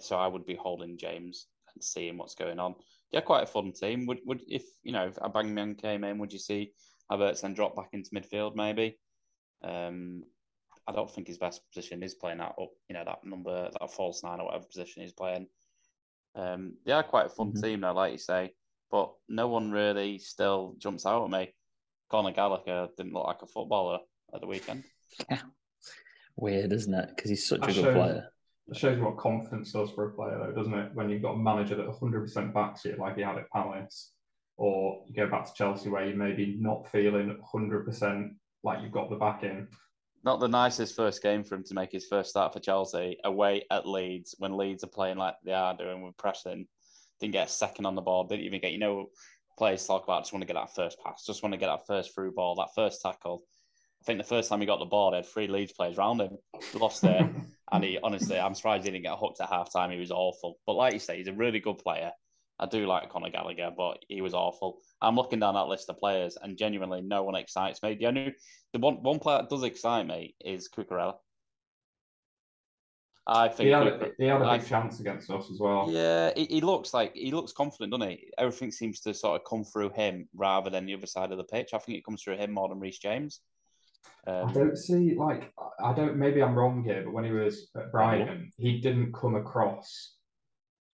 so 0.00 0.16
I 0.16 0.26
would 0.26 0.46
be 0.46 0.54
holding 0.54 0.96
James 0.96 1.48
and 1.74 1.84
seeing 1.84 2.16
what's 2.16 2.34
going 2.34 2.58
on. 2.58 2.74
Yeah, 3.10 3.20
quite 3.20 3.44
a 3.44 3.46
fun 3.46 3.72
team. 3.72 4.06
Would 4.06 4.20
would 4.24 4.42
if 4.48 4.64
you 4.82 4.92
know 4.92 5.06
if 5.06 5.16
Aubameyang 5.16 5.80
came 5.80 6.04
in, 6.04 6.18
would 6.18 6.32
you 6.32 6.38
see 6.38 6.72
Havertz 7.10 7.40
then 7.40 7.54
drop 7.54 7.76
back 7.76 7.90
into 7.92 8.10
midfield 8.10 8.54
maybe? 8.56 8.98
Um, 9.62 10.24
I 10.86 10.92
don't 10.92 11.10
think 11.10 11.28
his 11.28 11.38
best 11.38 11.62
position 11.72 12.02
is 12.02 12.14
playing 12.14 12.38
that 12.38 12.54
up. 12.60 12.70
You 12.88 12.94
know 12.94 13.04
that 13.04 13.24
number, 13.24 13.70
that 13.70 13.92
false 13.92 14.22
nine 14.22 14.40
or 14.40 14.46
whatever 14.46 14.64
position 14.64 15.02
he's 15.02 15.12
playing. 15.12 15.46
Um, 16.34 16.74
yeah, 16.84 17.02
quite 17.02 17.26
a 17.26 17.30
fun 17.30 17.52
mm-hmm. 17.52 17.62
team 17.62 17.80
though, 17.80 17.92
like 17.92 18.12
you 18.12 18.18
say. 18.18 18.52
But 18.90 19.12
no 19.28 19.48
one 19.48 19.70
really 19.70 20.18
still 20.18 20.74
jumps 20.78 21.06
out 21.06 21.24
at 21.24 21.30
me. 21.30 21.54
Conor 22.10 22.32
Gallagher 22.32 22.88
didn't 22.96 23.14
look 23.14 23.26
like 23.26 23.42
a 23.42 23.46
footballer 23.46 24.00
at 24.34 24.40
the 24.40 24.46
weekend. 24.46 24.84
Yeah. 25.30 25.40
Weird, 26.36 26.72
isn't 26.72 26.94
it? 26.94 27.10
Because 27.14 27.30
he's 27.30 27.46
such 27.46 27.60
that 27.60 27.70
a 27.70 27.72
good 27.72 27.84
shows, 27.84 27.94
player. 27.94 28.28
It 28.68 28.76
shows 28.76 29.00
what 29.00 29.18
confidence 29.18 29.72
does 29.72 29.90
for 29.90 30.08
a 30.08 30.12
player, 30.12 30.38
though, 30.38 30.52
doesn't 30.52 30.74
it? 30.74 30.94
When 30.94 31.10
you've 31.10 31.22
got 31.22 31.32
a 31.32 31.38
manager 31.38 31.74
that 31.74 31.86
100% 31.86 32.54
backs 32.54 32.84
you, 32.84 32.96
like 32.98 33.16
he 33.16 33.22
had 33.22 33.36
at 33.36 33.50
Palace, 33.50 34.12
or 34.56 35.02
you 35.06 35.14
go 35.14 35.28
back 35.28 35.44
to 35.46 35.54
Chelsea 35.54 35.88
where 35.88 36.06
you're 36.06 36.16
maybe 36.16 36.56
not 36.58 36.90
feeling 36.90 37.36
100% 37.54 38.30
like 38.62 38.82
you've 38.82 38.92
got 38.92 39.10
the 39.10 39.16
backing. 39.16 39.68
Not 40.24 40.38
the 40.38 40.48
nicest 40.48 40.94
first 40.94 41.22
game 41.22 41.42
for 41.42 41.56
him 41.56 41.64
to 41.64 41.74
make 41.74 41.90
his 41.90 42.06
first 42.06 42.30
start 42.30 42.52
for 42.52 42.60
Chelsea 42.60 43.18
away 43.24 43.64
at 43.70 43.88
Leeds 43.88 44.36
when 44.38 44.56
Leeds 44.56 44.84
are 44.84 44.88
playing 44.88 45.16
like 45.16 45.34
they 45.44 45.52
are 45.52 45.76
doing 45.76 46.02
with 46.02 46.16
pressing. 46.16 46.66
Didn't 47.20 47.32
get 47.32 47.48
a 47.48 47.50
second 47.50 47.86
on 47.86 47.96
the 47.96 48.02
ball. 48.02 48.24
Didn't 48.24 48.44
even 48.44 48.60
get, 48.60 48.72
you 48.72 48.78
know, 48.78 49.06
players 49.58 49.86
talk 49.86 50.04
about 50.04 50.22
just 50.22 50.32
want 50.32 50.42
to 50.42 50.46
get 50.46 50.54
that 50.54 50.74
first 50.74 50.98
pass, 51.04 51.26
just 51.26 51.42
want 51.42 51.52
to 51.52 51.58
get 51.58 51.66
that 51.66 51.86
first 51.86 52.14
through 52.14 52.32
ball, 52.32 52.54
that 52.56 52.74
first 52.74 53.02
tackle. 53.02 53.42
I 54.00 54.04
think 54.04 54.18
the 54.18 54.24
first 54.24 54.48
time 54.48 54.60
he 54.60 54.66
got 54.66 54.78
the 54.78 54.84
ball, 54.84 55.12
he 55.12 55.16
had 55.16 55.26
three 55.26 55.46
Leeds 55.46 55.72
players 55.72 55.98
around 55.98 56.20
him. 56.20 56.38
lost 56.74 57.04
it. 57.04 57.24
and 57.72 57.84
he 57.84 57.98
honestly, 58.02 58.38
I'm 58.38 58.54
surprised 58.54 58.84
he 58.84 58.90
didn't 58.90 59.04
get 59.04 59.18
hooked 59.18 59.40
at 59.40 59.48
half 59.48 59.72
time. 59.72 59.90
He 59.90 59.98
was 59.98 60.10
awful. 60.10 60.58
But 60.66 60.74
like 60.74 60.92
you 60.92 60.98
say, 60.98 61.18
he's 61.18 61.28
a 61.28 61.32
really 61.32 61.60
good 61.60 61.78
player. 61.78 62.10
I 62.62 62.66
do 62.66 62.86
like 62.86 63.10
Conor 63.10 63.30
Gallagher, 63.30 63.72
but 63.76 64.04
he 64.08 64.20
was 64.20 64.34
awful. 64.34 64.78
I'm 65.00 65.16
looking 65.16 65.40
down 65.40 65.54
that 65.54 65.66
list 65.66 65.90
of 65.90 65.98
players, 65.98 66.38
and 66.40 66.56
genuinely, 66.56 67.00
no 67.02 67.24
one 67.24 67.34
excites 67.34 67.82
me. 67.82 67.96
The 67.96 68.06
only 68.06 68.36
the 68.72 68.78
one 68.78 69.02
one 69.02 69.18
player 69.18 69.38
that 69.38 69.50
does 69.50 69.64
excite 69.64 70.06
me 70.06 70.36
is 70.40 70.68
Cucurella. 70.68 71.14
I 73.26 73.48
think 73.48 73.66
he 73.66 73.70
had, 73.70 73.86
a, 73.86 74.10
he 74.18 74.26
had 74.26 74.42
a 74.42 74.44
big 74.44 74.48
I, 74.48 74.58
chance 74.58 75.00
against 75.00 75.30
us 75.30 75.48
as 75.50 75.60
well. 75.60 75.88
Yeah, 75.88 76.32
he, 76.36 76.46
he, 76.46 76.60
looks 76.60 76.92
like 76.92 77.14
he 77.14 77.30
looks 77.30 77.52
confident, 77.52 77.92
doesn't 77.92 78.08
he? 78.08 78.30
Everything 78.36 78.72
seems 78.72 78.98
to 79.00 79.14
sort 79.14 79.40
of 79.40 79.46
come 79.46 79.62
through 79.62 79.90
him 79.90 80.28
rather 80.34 80.70
than 80.70 80.86
the 80.86 80.94
other 80.94 81.06
side 81.06 81.30
of 81.30 81.38
the 81.38 81.44
pitch. 81.44 81.70
I 81.72 81.78
think 81.78 81.98
it 81.98 82.04
comes 82.04 82.22
through 82.22 82.38
him 82.38 82.52
more 82.52 82.68
than 82.68 82.80
Reece 82.80 82.98
James. 82.98 83.40
Um, 84.26 84.48
I 84.48 84.52
don't 84.52 84.76
see 84.76 85.14
like 85.16 85.52
I 85.82 85.92
don't. 85.92 86.16
Maybe 86.16 86.42
I'm 86.42 86.54
wrong 86.54 86.84
here, 86.84 87.02
but 87.04 87.12
when 87.12 87.24
he 87.24 87.32
was 87.32 87.70
at 87.76 87.90
Brighton, 87.90 88.52
he 88.56 88.80
didn't 88.80 89.12
come 89.12 89.34
across 89.34 90.14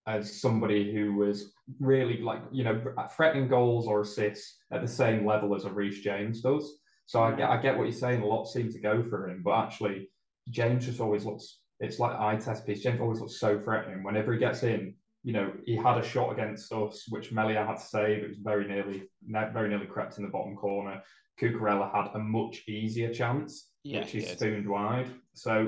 as 0.07 0.41
somebody 0.41 0.93
who 0.93 1.13
was 1.15 1.53
really 1.79 2.19
like 2.21 2.41
you 2.51 2.63
know 2.63 2.81
threatening 3.15 3.47
goals 3.47 3.87
or 3.87 4.01
assists 4.01 4.57
at 4.71 4.81
the 4.81 4.87
same 4.87 5.25
level 5.25 5.53
as 5.53 5.65
a 5.65 5.69
Reece 5.69 5.99
James 5.99 6.41
does. 6.41 6.79
So 7.05 7.21
I 7.21 7.31
get 7.33 7.49
I 7.49 7.61
get 7.61 7.77
what 7.77 7.83
you're 7.83 7.91
saying. 7.93 8.21
A 8.21 8.25
lot 8.25 8.45
seem 8.45 8.71
to 8.71 8.79
go 8.79 9.03
for 9.03 9.29
him, 9.29 9.41
but 9.43 9.51
actually 9.51 10.09
James 10.49 10.85
just 10.85 11.01
always 11.01 11.25
looks. 11.25 11.59
It's 11.79 11.99
like 11.99 12.17
eye 12.17 12.37
test 12.37 12.65
piece. 12.65 12.81
James 12.81 13.01
always 13.01 13.19
looks 13.19 13.39
so 13.39 13.59
threatening. 13.59 14.03
Whenever 14.03 14.33
he 14.33 14.39
gets 14.39 14.63
in, 14.63 14.95
you 15.23 15.33
know, 15.33 15.51
he 15.65 15.75
had 15.75 15.97
a 15.97 16.03
shot 16.03 16.31
against 16.31 16.71
us, 16.71 17.05
which 17.09 17.31
Meslier 17.31 17.65
had 17.65 17.75
to 17.75 17.81
save. 17.81 18.23
It 18.23 18.29
was 18.29 18.37
very 18.37 18.67
nearly, 18.67 19.03
very 19.29 19.69
nearly 19.69 19.85
crept 19.85 20.17
in 20.17 20.23
the 20.23 20.31
bottom 20.31 20.55
corner. 20.55 21.03
Cucurella 21.39 21.93
had 21.93 22.15
a 22.15 22.19
much 22.19 22.63
easier 22.67 23.13
chance, 23.13 23.69
yeah, 23.83 23.99
which 23.99 24.11
he 24.11 24.21
spooned 24.21 24.67
wide. 24.67 25.07
So, 25.33 25.67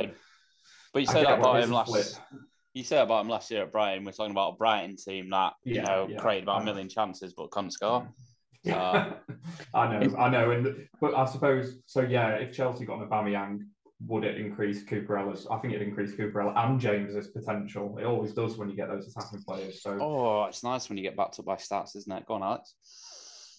but 0.93 1.01
you 1.01 1.05
said 1.05 1.25
that 1.25 1.39
about 1.39 1.61
him 1.61 1.71
last. 1.71 1.89
Split. 1.89 2.19
You 2.73 2.83
said 2.83 3.03
about 3.03 3.21
him 3.21 3.29
last 3.29 3.49
year 3.49 3.63
at 3.63 3.71
Brighton. 3.71 4.05
We're 4.05 4.11
talking 4.11 4.31
about 4.31 4.53
a 4.53 4.55
Brighton 4.55 4.95
team 4.95 5.29
that 5.31 5.53
you 5.63 5.75
yeah, 5.75 5.83
know 5.83 6.07
yeah, 6.09 6.17
created 6.17 6.43
about 6.43 6.61
a 6.61 6.65
million 6.65 6.87
chances 6.87 7.33
but 7.33 7.51
couldn't 7.51 7.71
score. 7.71 8.07
Yeah, 8.61 9.13
I 9.73 9.87
know, 9.87 10.17
I 10.17 10.29
know, 10.29 10.51
and 10.51 10.85
but 10.99 11.15
I 11.15 11.23
suppose 11.23 11.77
so. 11.85 12.01
Yeah, 12.01 12.31
if 12.31 12.53
Chelsea 12.53 12.83
got 12.83 12.99
an 12.99 13.07
Aubameyang 13.07 13.61
would 14.07 14.23
it 14.23 14.37
increase 14.37 14.83
Cucurella's? 14.83 15.45
I 15.49 15.57
think 15.57 15.73
it 15.73 15.81
increase 15.81 16.13
Cucurella 16.13 16.55
and 16.55 16.79
James's 16.79 17.27
potential. 17.27 17.97
It 17.99 18.05
always 18.05 18.33
does 18.33 18.57
when 18.57 18.69
you 18.69 18.75
get 18.75 18.87
those 18.87 19.07
attacking 19.07 19.43
players. 19.43 19.81
So 19.81 19.97
oh, 19.99 20.45
it's 20.45 20.63
nice 20.63 20.89
when 20.89 20.97
you 20.97 21.03
get 21.03 21.17
backed 21.17 21.39
up 21.39 21.45
by 21.45 21.55
stats, 21.55 21.95
isn't 21.95 22.11
it? 22.11 22.25
Go 22.25 22.35
on, 22.35 22.43
Alex. 22.43 22.75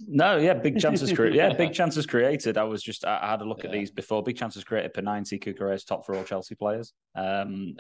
No, 0.09 0.39
yeah, 0.39 0.55
big 0.55 0.81
chances 0.81 1.13
created. 1.13 1.37
Yeah, 1.37 1.53
big 1.53 1.73
chances 1.75 2.07
created. 2.07 2.57
I 2.57 2.65
was 2.65 2.83
just 2.83 3.05
I 3.05 3.31
had 3.31 3.43
a 3.43 3.45
look 3.45 3.59
yeah. 3.59 3.67
at 3.67 3.73
these 3.73 3.91
before. 3.91 4.23
Big 4.23 4.37
chances 4.37 4.65
created 4.65 4.95
per 4.95 5.03
ninety. 5.03 5.39
Cucurella's 5.39 5.85
top 5.85 6.07
for 6.07 6.15
all 6.15 6.25
Chelsea 6.25 6.55
players. 6.55 6.95
Um, 7.15 7.75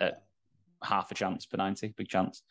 half 0.83 1.11
a 1.11 1.15
chance 1.15 1.47
per 1.47 1.57
ninety. 1.57 1.95
Big 1.97 2.09
chance. 2.09 2.43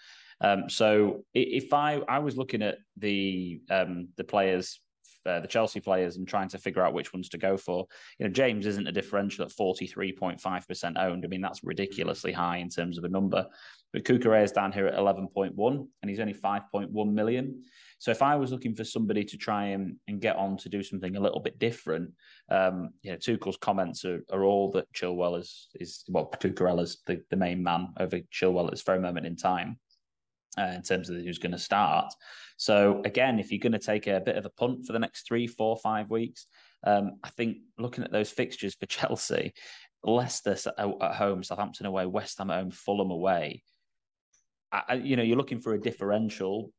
Um, 0.42 0.70
so 0.70 1.26
if 1.34 1.74
I 1.74 2.02
I 2.08 2.20
was 2.20 2.38
looking 2.38 2.62
at 2.62 2.78
the 2.98 3.62
um 3.70 4.10
the 4.16 4.24
players 4.24 4.80
uh, 5.26 5.40
the 5.40 5.48
Chelsea 5.48 5.80
players 5.80 6.18
and 6.18 6.28
trying 6.28 6.48
to 6.48 6.58
figure 6.58 6.82
out 6.82 6.94
which 6.94 7.14
ones 7.14 7.30
to 7.30 7.38
go 7.38 7.58
for. 7.58 7.86
You 8.18 8.26
know, 8.26 8.32
James 8.32 8.66
isn't 8.66 8.88
a 8.88 8.92
differential 8.92 9.46
at 9.46 9.52
43.5% 9.52 10.98
owned. 10.98 11.26
I 11.26 11.28
mean, 11.28 11.42
that's 11.42 11.64
ridiculously 11.64 12.32
high 12.32 12.58
in 12.58 12.70
terms 12.70 12.98
of 12.98 13.04
a 13.04 13.10
number. 13.10 13.46
But 13.92 14.04
Cucurella 14.04 14.44
is 14.44 14.52
down 14.52 14.72
here 14.72 14.88
at 14.88 14.98
11.1 14.98 15.88
and 16.02 16.10
he's 16.10 16.20
only 16.20 16.34
5.1 16.34 17.12
million. 17.12 17.64
So 17.98 18.12
if 18.12 18.22
I 18.22 18.36
was 18.36 18.52
looking 18.52 18.76
for 18.76 18.84
somebody 18.84 19.24
to 19.26 19.38
try 19.38 19.66
and, 19.68 19.96
and 20.08 20.22
get 20.22 20.36
on 20.36 20.58
to 20.58 20.70
do 20.70 20.84
something 20.84 21.16
a 21.16 21.20
little 21.20 21.40
bit 21.40 21.60
different, 21.60 22.12
um, 22.50 22.92
you 23.02 23.12
know, 23.12 23.18
Tuchel's 23.18 23.58
comments 23.58 24.06
are, 24.06 24.24
are 24.32 24.44
all 24.44 24.72
that 24.72 24.92
Chilwell 24.94 25.40
is, 25.40 25.68
is 25.76 26.04
well, 26.08 26.30
Cucurella's 26.40 27.02
the, 27.08 27.22
the 27.30 27.36
main 27.36 27.64
man 27.64 27.90
over 28.00 28.20
Chilwell 28.32 28.66
at 28.66 28.72
this 28.72 28.84
very 28.84 29.00
moment 29.00 29.26
in 29.26 29.36
time 29.36 29.80
uh, 30.58 30.72
in 30.76 30.82
terms 30.82 31.10
of 31.10 31.18
who's 31.18 31.40
going 31.40 31.52
to 31.52 31.60
start. 31.60 32.14
So 32.58 33.02
again, 33.06 33.40
if 33.40 33.52
you're 33.52 33.60
going 33.60 33.72
to 33.72 33.80
take 33.80 34.08
a 34.08 34.22
bit 34.22 34.38
of 34.38 34.46
a 34.46 34.50
punt 34.52 34.86
for 34.86 34.94
the 34.94 35.00
next 35.00 35.28
three, 35.28 35.48
four, 35.48 35.78
five 35.78 36.10
weeks, 36.10 36.46
um, 36.86 37.20
I 37.24 37.30
think 37.30 37.58
looking 37.78 38.04
at 38.04 38.12
those 38.12 38.30
fixtures 38.30 38.76
for 38.76 38.86
Chelsea, 38.88 39.54
Leicester 40.04 40.56
at 40.78 41.16
home, 41.16 41.44
Southampton 41.44 41.86
away, 41.86 42.06
West 42.06 42.38
Ham 42.38 42.52
at 42.52 42.60
home, 42.60 42.72
Fulham 42.72 43.12
away. 43.12 43.64
I, 44.72 44.96
you 44.96 45.16
know, 45.16 45.24
you're 45.24 45.38
looking 45.38 45.60
for 45.60 45.74
a 45.74 45.82
differential. 45.82 46.72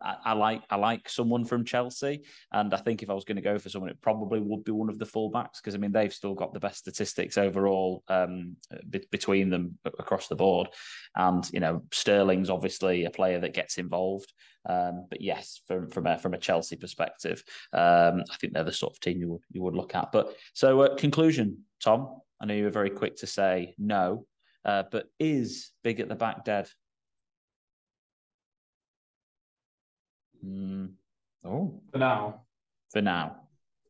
I, 0.00 0.16
I, 0.26 0.32
like 0.34 0.62
I 0.70 0.76
like 0.76 1.08
someone 1.08 1.44
from 1.44 1.64
Chelsea, 1.64 2.22
and 2.52 2.72
I 2.72 2.76
think 2.76 3.02
if 3.02 3.10
I 3.10 3.14
was 3.14 3.24
going 3.24 3.36
to 3.36 3.42
go 3.42 3.58
for 3.58 3.68
someone, 3.68 3.90
it 3.90 4.00
probably 4.00 4.38
would 4.38 4.64
be 4.64 4.70
one 4.70 4.88
of 4.88 4.98
the 4.98 5.06
fullbacks 5.06 5.56
because 5.56 5.74
I 5.74 5.78
mean 5.78 5.90
they've 5.90 6.12
still 6.12 6.34
got 6.34 6.52
the 6.52 6.60
best 6.60 6.78
statistics 6.78 7.36
overall 7.36 8.04
um, 8.08 8.56
be- 8.88 9.08
between 9.10 9.50
them 9.50 9.78
across 9.84 10.28
the 10.28 10.36
board, 10.36 10.68
and 11.16 11.48
you 11.52 11.60
know 11.60 11.82
Sterling's 11.92 12.50
obviously 12.50 13.06
a 13.06 13.10
player 13.10 13.40
that 13.40 13.54
gets 13.54 13.78
involved. 13.78 14.32
Um, 14.68 15.06
but 15.10 15.20
yes, 15.20 15.62
from 15.66 15.88
from 15.88 16.06
a, 16.06 16.18
from 16.18 16.34
a 16.34 16.38
Chelsea 16.38 16.76
perspective, 16.76 17.42
um, 17.72 18.22
I 18.30 18.36
think 18.40 18.52
they're 18.52 18.64
the 18.64 18.72
sort 18.72 18.92
of 18.92 19.00
team 19.00 19.20
you 19.20 19.30
would 19.30 19.42
you 19.50 19.62
would 19.62 19.74
look 19.74 19.94
at. 19.96 20.12
But 20.12 20.36
so 20.52 20.80
uh, 20.82 20.94
conclusion, 20.96 21.64
Tom. 21.82 22.20
I 22.40 22.46
know 22.46 22.54
you 22.54 22.64
were 22.64 22.70
very 22.70 22.90
quick 22.90 23.16
to 23.16 23.26
say 23.26 23.74
no, 23.78 24.26
uh, 24.64 24.84
but 24.92 25.06
is 25.18 25.72
big 25.82 25.98
at 25.98 26.08
the 26.08 26.14
back 26.14 26.44
dead? 26.44 26.68
Mm. 30.44 30.90
Oh, 31.44 31.80
for 31.92 31.98
now. 31.98 32.42
For 32.92 33.02
now. 33.02 33.36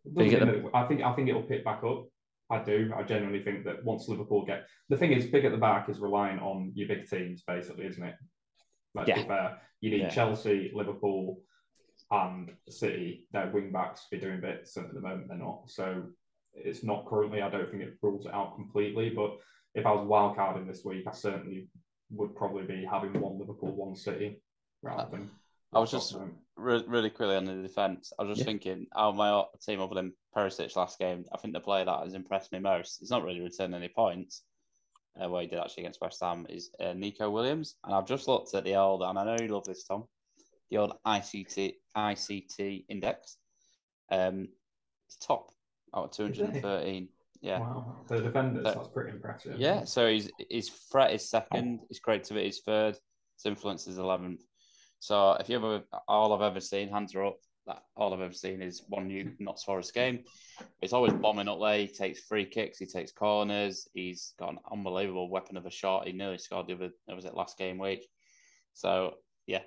The... 0.04 0.70
I 0.74 0.84
think 0.86 1.02
I 1.02 1.12
think 1.14 1.28
it'll 1.28 1.42
pick 1.42 1.64
back 1.64 1.82
up. 1.84 2.06
I 2.50 2.62
do. 2.62 2.92
I 2.96 3.02
genuinely 3.02 3.42
think 3.42 3.64
that 3.64 3.84
once 3.84 4.08
Liverpool 4.08 4.44
get 4.44 4.66
the 4.88 4.96
thing 4.96 5.12
is 5.12 5.26
big 5.26 5.44
at 5.44 5.52
the 5.52 5.58
back 5.58 5.88
is 5.88 5.98
relying 5.98 6.38
on 6.38 6.72
your 6.74 6.88
big 6.88 7.08
teams, 7.08 7.42
basically, 7.46 7.86
isn't 7.86 8.02
it? 8.02 8.14
Let's 8.94 9.08
yeah. 9.08 9.22
be 9.22 9.28
fair. 9.28 9.58
You 9.80 9.90
need 9.90 10.00
yeah. 10.00 10.08
Chelsea, 10.08 10.72
Liverpool, 10.74 11.40
and 12.10 12.50
City. 12.68 13.26
Their 13.32 13.50
wing 13.50 13.70
backs 13.70 14.06
be 14.10 14.18
doing 14.18 14.40
bits, 14.40 14.76
and 14.76 14.86
at 14.86 14.94
the 14.94 15.00
moment 15.00 15.28
they're 15.28 15.36
not. 15.36 15.64
So 15.66 16.04
it's 16.54 16.82
not 16.82 17.06
currently. 17.06 17.42
I 17.42 17.50
don't 17.50 17.70
think 17.70 17.82
it 17.82 17.98
rules 18.02 18.26
it 18.26 18.34
out 18.34 18.54
completely. 18.54 19.10
But 19.10 19.36
if 19.74 19.84
I 19.84 19.92
was 19.92 20.06
wildcarding 20.06 20.66
this 20.66 20.84
week, 20.84 21.04
I 21.06 21.12
certainly 21.12 21.68
would 22.10 22.34
probably 22.34 22.64
be 22.64 22.86
having 22.90 23.20
one 23.20 23.38
Liverpool, 23.38 23.74
one 23.76 23.94
City, 23.94 24.40
rather 24.82 25.10
than 25.10 25.30
I 25.74 25.80
was 25.80 25.90
just 25.90 26.16
re- 26.56 26.84
really 26.86 27.10
quickly 27.10 27.36
on 27.36 27.44
the 27.44 27.54
defence. 27.62 28.12
I 28.18 28.22
was 28.22 28.36
just 28.36 28.46
yeah. 28.46 28.52
thinking, 28.52 28.86
out 28.96 29.10
of 29.10 29.16
my 29.16 29.44
team 29.64 29.80
other 29.80 29.94
than 29.94 30.14
Perisic 30.34 30.74
last 30.76 30.98
game, 30.98 31.24
I 31.32 31.38
think 31.38 31.52
the 31.52 31.60
player 31.60 31.84
that 31.84 32.04
has 32.04 32.14
impressed 32.14 32.52
me 32.52 32.58
most, 32.58 32.98
he's 33.00 33.10
not 33.10 33.22
really 33.22 33.40
returned 33.40 33.74
any 33.74 33.88
points, 33.88 34.42
uh, 35.20 35.28
what 35.28 35.42
he 35.42 35.48
did 35.48 35.58
actually 35.58 35.82
against 35.82 36.00
West 36.00 36.20
Ham, 36.22 36.46
is 36.48 36.70
uh, 36.80 36.94
Neco 36.94 37.30
Williams. 37.30 37.76
And 37.84 37.94
I've 37.94 38.06
just 38.06 38.28
looked 38.28 38.54
at 38.54 38.64
the 38.64 38.76
old, 38.76 39.02
and 39.02 39.18
I 39.18 39.24
know 39.24 39.36
you 39.40 39.48
love 39.48 39.64
this, 39.64 39.84
Tom, 39.84 40.04
the 40.70 40.78
old 40.78 40.94
ICT 41.06 41.74
ICT 41.96 42.84
index. 42.88 43.36
Um, 44.10 44.48
it's 45.06 45.16
top 45.18 45.50
out 45.94 46.04
of 46.04 46.10
213. 46.12 47.08
Yeah. 47.40 47.60
Wow. 47.60 47.96
The 48.08 48.20
defenders, 48.20 48.64
so, 48.64 48.74
that's 48.74 48.88
pretty 48.88 49.10
impressive. 49.10 49.58
Yeah. 49.58 49.84
So 49.84 50.08
he's 50.08 50.30
his 50.50 50.68
threat 50.68 51.12
is 51.12 51.28
second, 51.28 51.80
his 51.88 52.00
creativity 52.00 52.48
is 52.48 52.60
third, 52.60 52.94
his 52.94 53.46
influence 53.46 53.86
is 53.86 53.98
11th. 53.98 54.40
So 55.00 55.32
if 55.32 55.48
you 55.48 55.56
ever, 55.56 55.82
all 56.06 56.32
I've 56.32 56.50
ever 56.50 56.60
seen, 56.60 56.88
hands 56.88 57.14
are 57.14 57.26
up, 57.26 57.38
that 57.66 57.82
all 57.96 58.14
I've 58.14 58.20
ever 58.20 58.32
seen 58.32 58.62
is 58.62 58.82
one 58.88 59.08
new 59.08 59.32
not 59.38 59.60
Forest 59.60 59.94
game. 59.94 60.24
It's 60.80 60.92
always 60.92 61.12
bombing 61.12 61.48
up 61.48 61.60
there. 61.60 61.78
He 61.78 61.86
takes 61.86 62.20
free 62.20 62.46
kicks, 62.46 62.78
he 62.78 62.86
takes 62.86 63.12
corners. 63.12 63.88
He's 63.92 64.34
got 64.38 64.52
an 64.52 64.58
unbelievable 64.72 65.30
weapon 65.30 65.56
of 65.56 65.66
a 65.66 65.70
shot. 65.70 66.06
He 66.06 66.12
nearly 66.12 66.38
scored 66.38 66.66
the 66.66 66.74
other, 66.74 66.90
was 67.14 67.26
it 67.26 67.34
last 67.34 67.58
game 67.58 67.78
week? 67.78 68.08
So 68.74 69.14
yeah, 69.46 69.62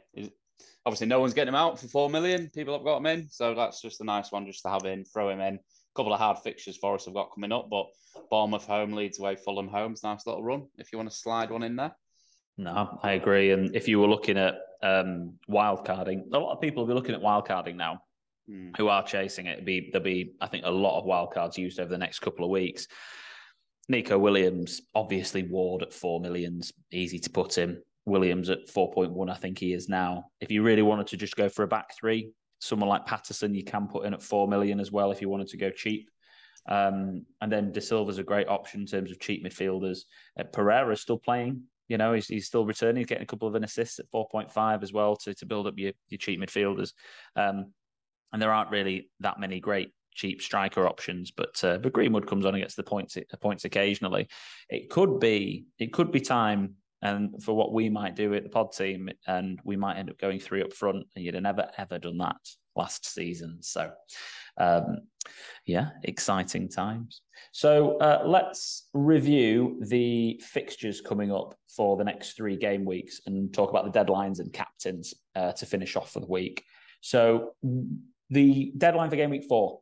obviously 0.86 1.07
no 1.07 1.19
one's 1.19 1.34
getting 1.34 1.49
him 1.49 1.55
out 1.55 1.79
for 1.79 1.88
four 1.88 2.09
million. 2.09 2.49
People 2.53 2.73
have 2.73 2.84
got 2.84 2.97
him 2.97 3.05
in, 3.05 3.29
so 3.29 3.53
that's 3.53 3.82
just 3.82 4.01
a 4.01 4.05
nice 4.05 4.32
one 4.32 4.45
just 4.45 4.63
to 4.63 4.69
have 4.69 4.86
in, 4.86 5.05
throw 5.05 5.29
him 5.29 5.39
in. 5.41 5.55
A 5.55 5.59
couple 5.95 6.13
of 6.13 6.19
hard 6.19 6.39
fixtures 6.39 6.77
for 6.77 6.95
us 6.95 7.05
have 7.05 7.13
got 7.13 7.34
coming 7.34 7.51
up, 7.51 7.69
but 7.69 7.88
Bournemouth 8.29 8.65
home, 8.65 8.93
Leeds 8.93 9.19
away, 9.19 9.36
Fulham 9.36 9.67
home. 9.67 9.91
It's 9.93 10.03
nice 10.03 10.25
little 10.25 10.43
run 10.43 10.67
if 10.77 10.91
you 10.91 10.97
want 10.97 11.09
to 11.09 11.15
slide 11.15 11.51
one 11.51 11.63
in 11.63 11.75
there. 11.75 11.95
No, 12.62 12.99
I 13.01 13.14
agree. 13.14 13.51
And 13.51 13.76
if 13.76 13.88
you 13.88 13.99
were 13.99 14.07
looking 14.07 14.38
at 14.38 14.55
um, 14.84 15.34
wildcarding, 15.49 16.32
a 16.32 16.38
lot 16.38 16.53
of 16.53 16.62
people 16.62 16.84
will 16.84 16.93
be 16.93 16.93
looking 16.93 17.16
at 17.16 17.22
wildcarding 17.22 17.76
now 17.76 18.01
mm. 18.47 18.78
who 18.78 18.88
are 18.88 19.03
chasing 19.03 19.47
it. 19.47 19.66
Be 19.66 19.89
there'll 19.91 20.05
be, 20.05 20.34
I 20.39 20.47
think, 20.47 20.66
a 20.66 20.72
lot 20.72 20.99
of 20.99 21.05
wildcards 21.05 21.57
used 21.57 21.80
over 21.80 21.89
the 21.89 21.97
next 21.97 22.20
couple 22.20 22.45
of 22.45 22.51
weeks. 22.51 22.88
Neco 23.89 24.18
Williams, 24.20 24.82
obviously 24.93 25.41
Ward 25.43 25.82
at 25.82 25.91
four 25.91 26.20
millions, 26.20 26.72
easy 26.91 27.18
to 27.18 27.30
put 27.32 27.57
him. 27.57 27.82
Williams 28.05 28.49
at 28.49 28.68
4.1, 28.68 29.30
I 29.30 29.36
think 29.36 29.59
he 29.59 29.74
is 29.74 29.89
now. 29.89 30.26
If 30.39 30.51
you 30.51 30.64
really 30.64 30.82
wanted 30.82 31.07
to 31.07 31.18
just 31.18 31.36
go 31.36 31.49
for 31.49 31.64
a 31.64 31.68
back 31.68 31.95
three, 31.95 32.32
someone 32.59 32.89
like 32.89 33.05
Patterson, 33.05 33.53
you 33.53 33.64
can 33.64 33.88
put 33.88 34.05
in 34.05 34.14
at 34.14 34.22
4 34.22 34.47
million 34.47 34.80
as 34.80 34.91
well 34.91 35.12
if 35.12 35.22
you 35.22 35.30
wanted 35.30 35.47
to 35.49 35.57
go 35.57 35.72
cheap. 35.72 36.09
Um, 36.70 37.26
and 37.41 37.51
then 37.51 37.72
De 37.72 37.82
Silva's 37.82 38.20
a 38.20 38.24
great 38.24 38.47
option 38.47 38.82
in 38.82 38.88
terms 38.88 39.12
of 39.12 39.20
cheap 39.20 39.43
midfielders. 39.43 40.01
Uh, 40.39 40.43
Pereira's 40.43 41.01
still 41.01 41.18
playing. 41.18 41.64
You 41.91 41.97
know, 41.97 42.13
he's, 42.13 42.27
he's 42.27 42.47
still 42.47 42.65
returning. 42.65 43.01
He's 43.01 43.07
getting 43.07 43.23
a 43.23 43.27
couple 43.27 43.49
of 43.49 43.55
an 43.55 43.65
assists 43.65 43.99
at 43.99 44.09
4.5 44.13 44.81
as 44.81 44.93
well 44.93 45.17
to, 45.17 45.33
to 45.33 45.45
build 45.45 45.67
up 45.67 45.73
your, 45.75 45.91
your 46.07 46.17
cheap 46.19 46.39
midfielders. 46.39 46.93
Um, 47.35 47.73
and 48.31 48.41
there 48.41 48.53
aren't 48.53 48.71
really 48.71 49.09
that 49.19 49.41
many 49.41 49.59
great 49.59 49.91
cheap 50.13 50.41
striker 50.41 50.87
options, 50.87 51.31
but 51.31 51.61
uh, 51.65 51.79
but 51.79 51.91
Greenwood 51.91 52.27
comes 52.27 52.45
on 52.45 52.55
and 52.55 52.63
gets 52.63 52.75
the 52.75 52.83
points 52.83 53.15
the 53.15 53.37
points 53.37 53.65
occasionally. 53.65 54.29
It 54.69 54.89
could 54.89 55.19
be 55.19 55.65
it 55.79 55.91
could 55.91 56.13
be 56.13 56.21
time 56.21 56.75
and 57.01 57.43
for 57.43 57.53
what 57.53 57.73
we 57.73 57.89
might 57.89 58.15
do 58.15 58.33
at 58.33 58.43
the 58.43 58.49
pod 58.49 58.71
team, 58.71 59.09
and 59.27 59.59
we 59.65 59.75
might 59.75 59.97
end 59.97 60.09
up 60.09 60.17
going 60.17 60.39
three 60.39 60.63
up 60.63 60.71
front, 60.71 61.05
and 61.13 61.25
you'd 61.25 61.33
have 61.33 61.43
never 61.43 61.69
ever 61.77 61.99
done 61.99 62.19
that 62.19 62.37
last 62.76 63.05
season. 63.05 63.57
So, 63.61 63.91
um, 64.57 65.01
yeah, 65.65 65.89
exciting 66.03 66.69
times. 66.69 67.22
So 67.51 67.97
uh, 67.97 68.24
let's 68.26 68.89
review 68.93 69.80
the 69.88 70.41
fixtures 70.43 71.01
coming 71.01 71.32
up 71.32 71.55
for 71.76 71.97
the 71.97 72.03
next 72.03 72.34
three 72.34 72.57
game 72.57 72.86
weeks 72.86 73.22
and 73.26 73.53
talk 73.53 73.69
about 73.69 73.91
the 73.91 73.99
deadlines 73.99 74.39
and 74.39 74.51
captains 74.53 75.13
uh, 75.36 75.51
to 75.53 75.65
finish 75.65 75.95
off 75.95 76.11
for 76.11 76.19
the 76.19 76.28
week. 76.28 76.63
So 77.01 77.51
the 78.30 78.72
deadline 78.78 79.09
for 79.09 79.15
game 79.15 79.32
week 79.32 79.45
four 79.47 79.82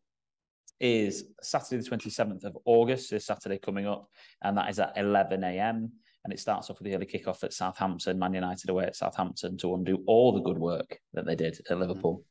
is 0.79 1.25
Saturday, 1.41 1.83
the 1.83 1.89
27th 1.89 2.45
of 2.45 2.57
August, 2.65 3.11
this 3.11 3.25
Saturday 3.25 3.57
coming 3.57 3.85
up, 3.85 4.07
and 4.41 4.57
that 4.57 4.69
is 4.69 4.79
at 4.79 4.93
11 4.95 5.43
a.m. 5.43 5.91
And 6.23 6.33
it 6.33 6.39
starts 6.39 6.69
off 6.69 6.79
with 6.79 6.85
the 6.85 6.95
early 6.95 7.05
kickoff 7.05 7.43
at 7.43 7.53
Southampton, 7.53 8.19
Man 8.19 8.33
United 8.33 8.69
away 8.69 8.85
at 8.85 8.95
Southampton 8.95 9.57
to 9.57 9.73
undo 9.73 10.03
all 10.05 10.33
the 10.33 10.41
good 10.41 10.57
work 10.57 10.99
that 11.13 11.25
they 11.25 11.35
did 11.35 11.59
at 11.69 11.79
Liverpool. 11.79 12.23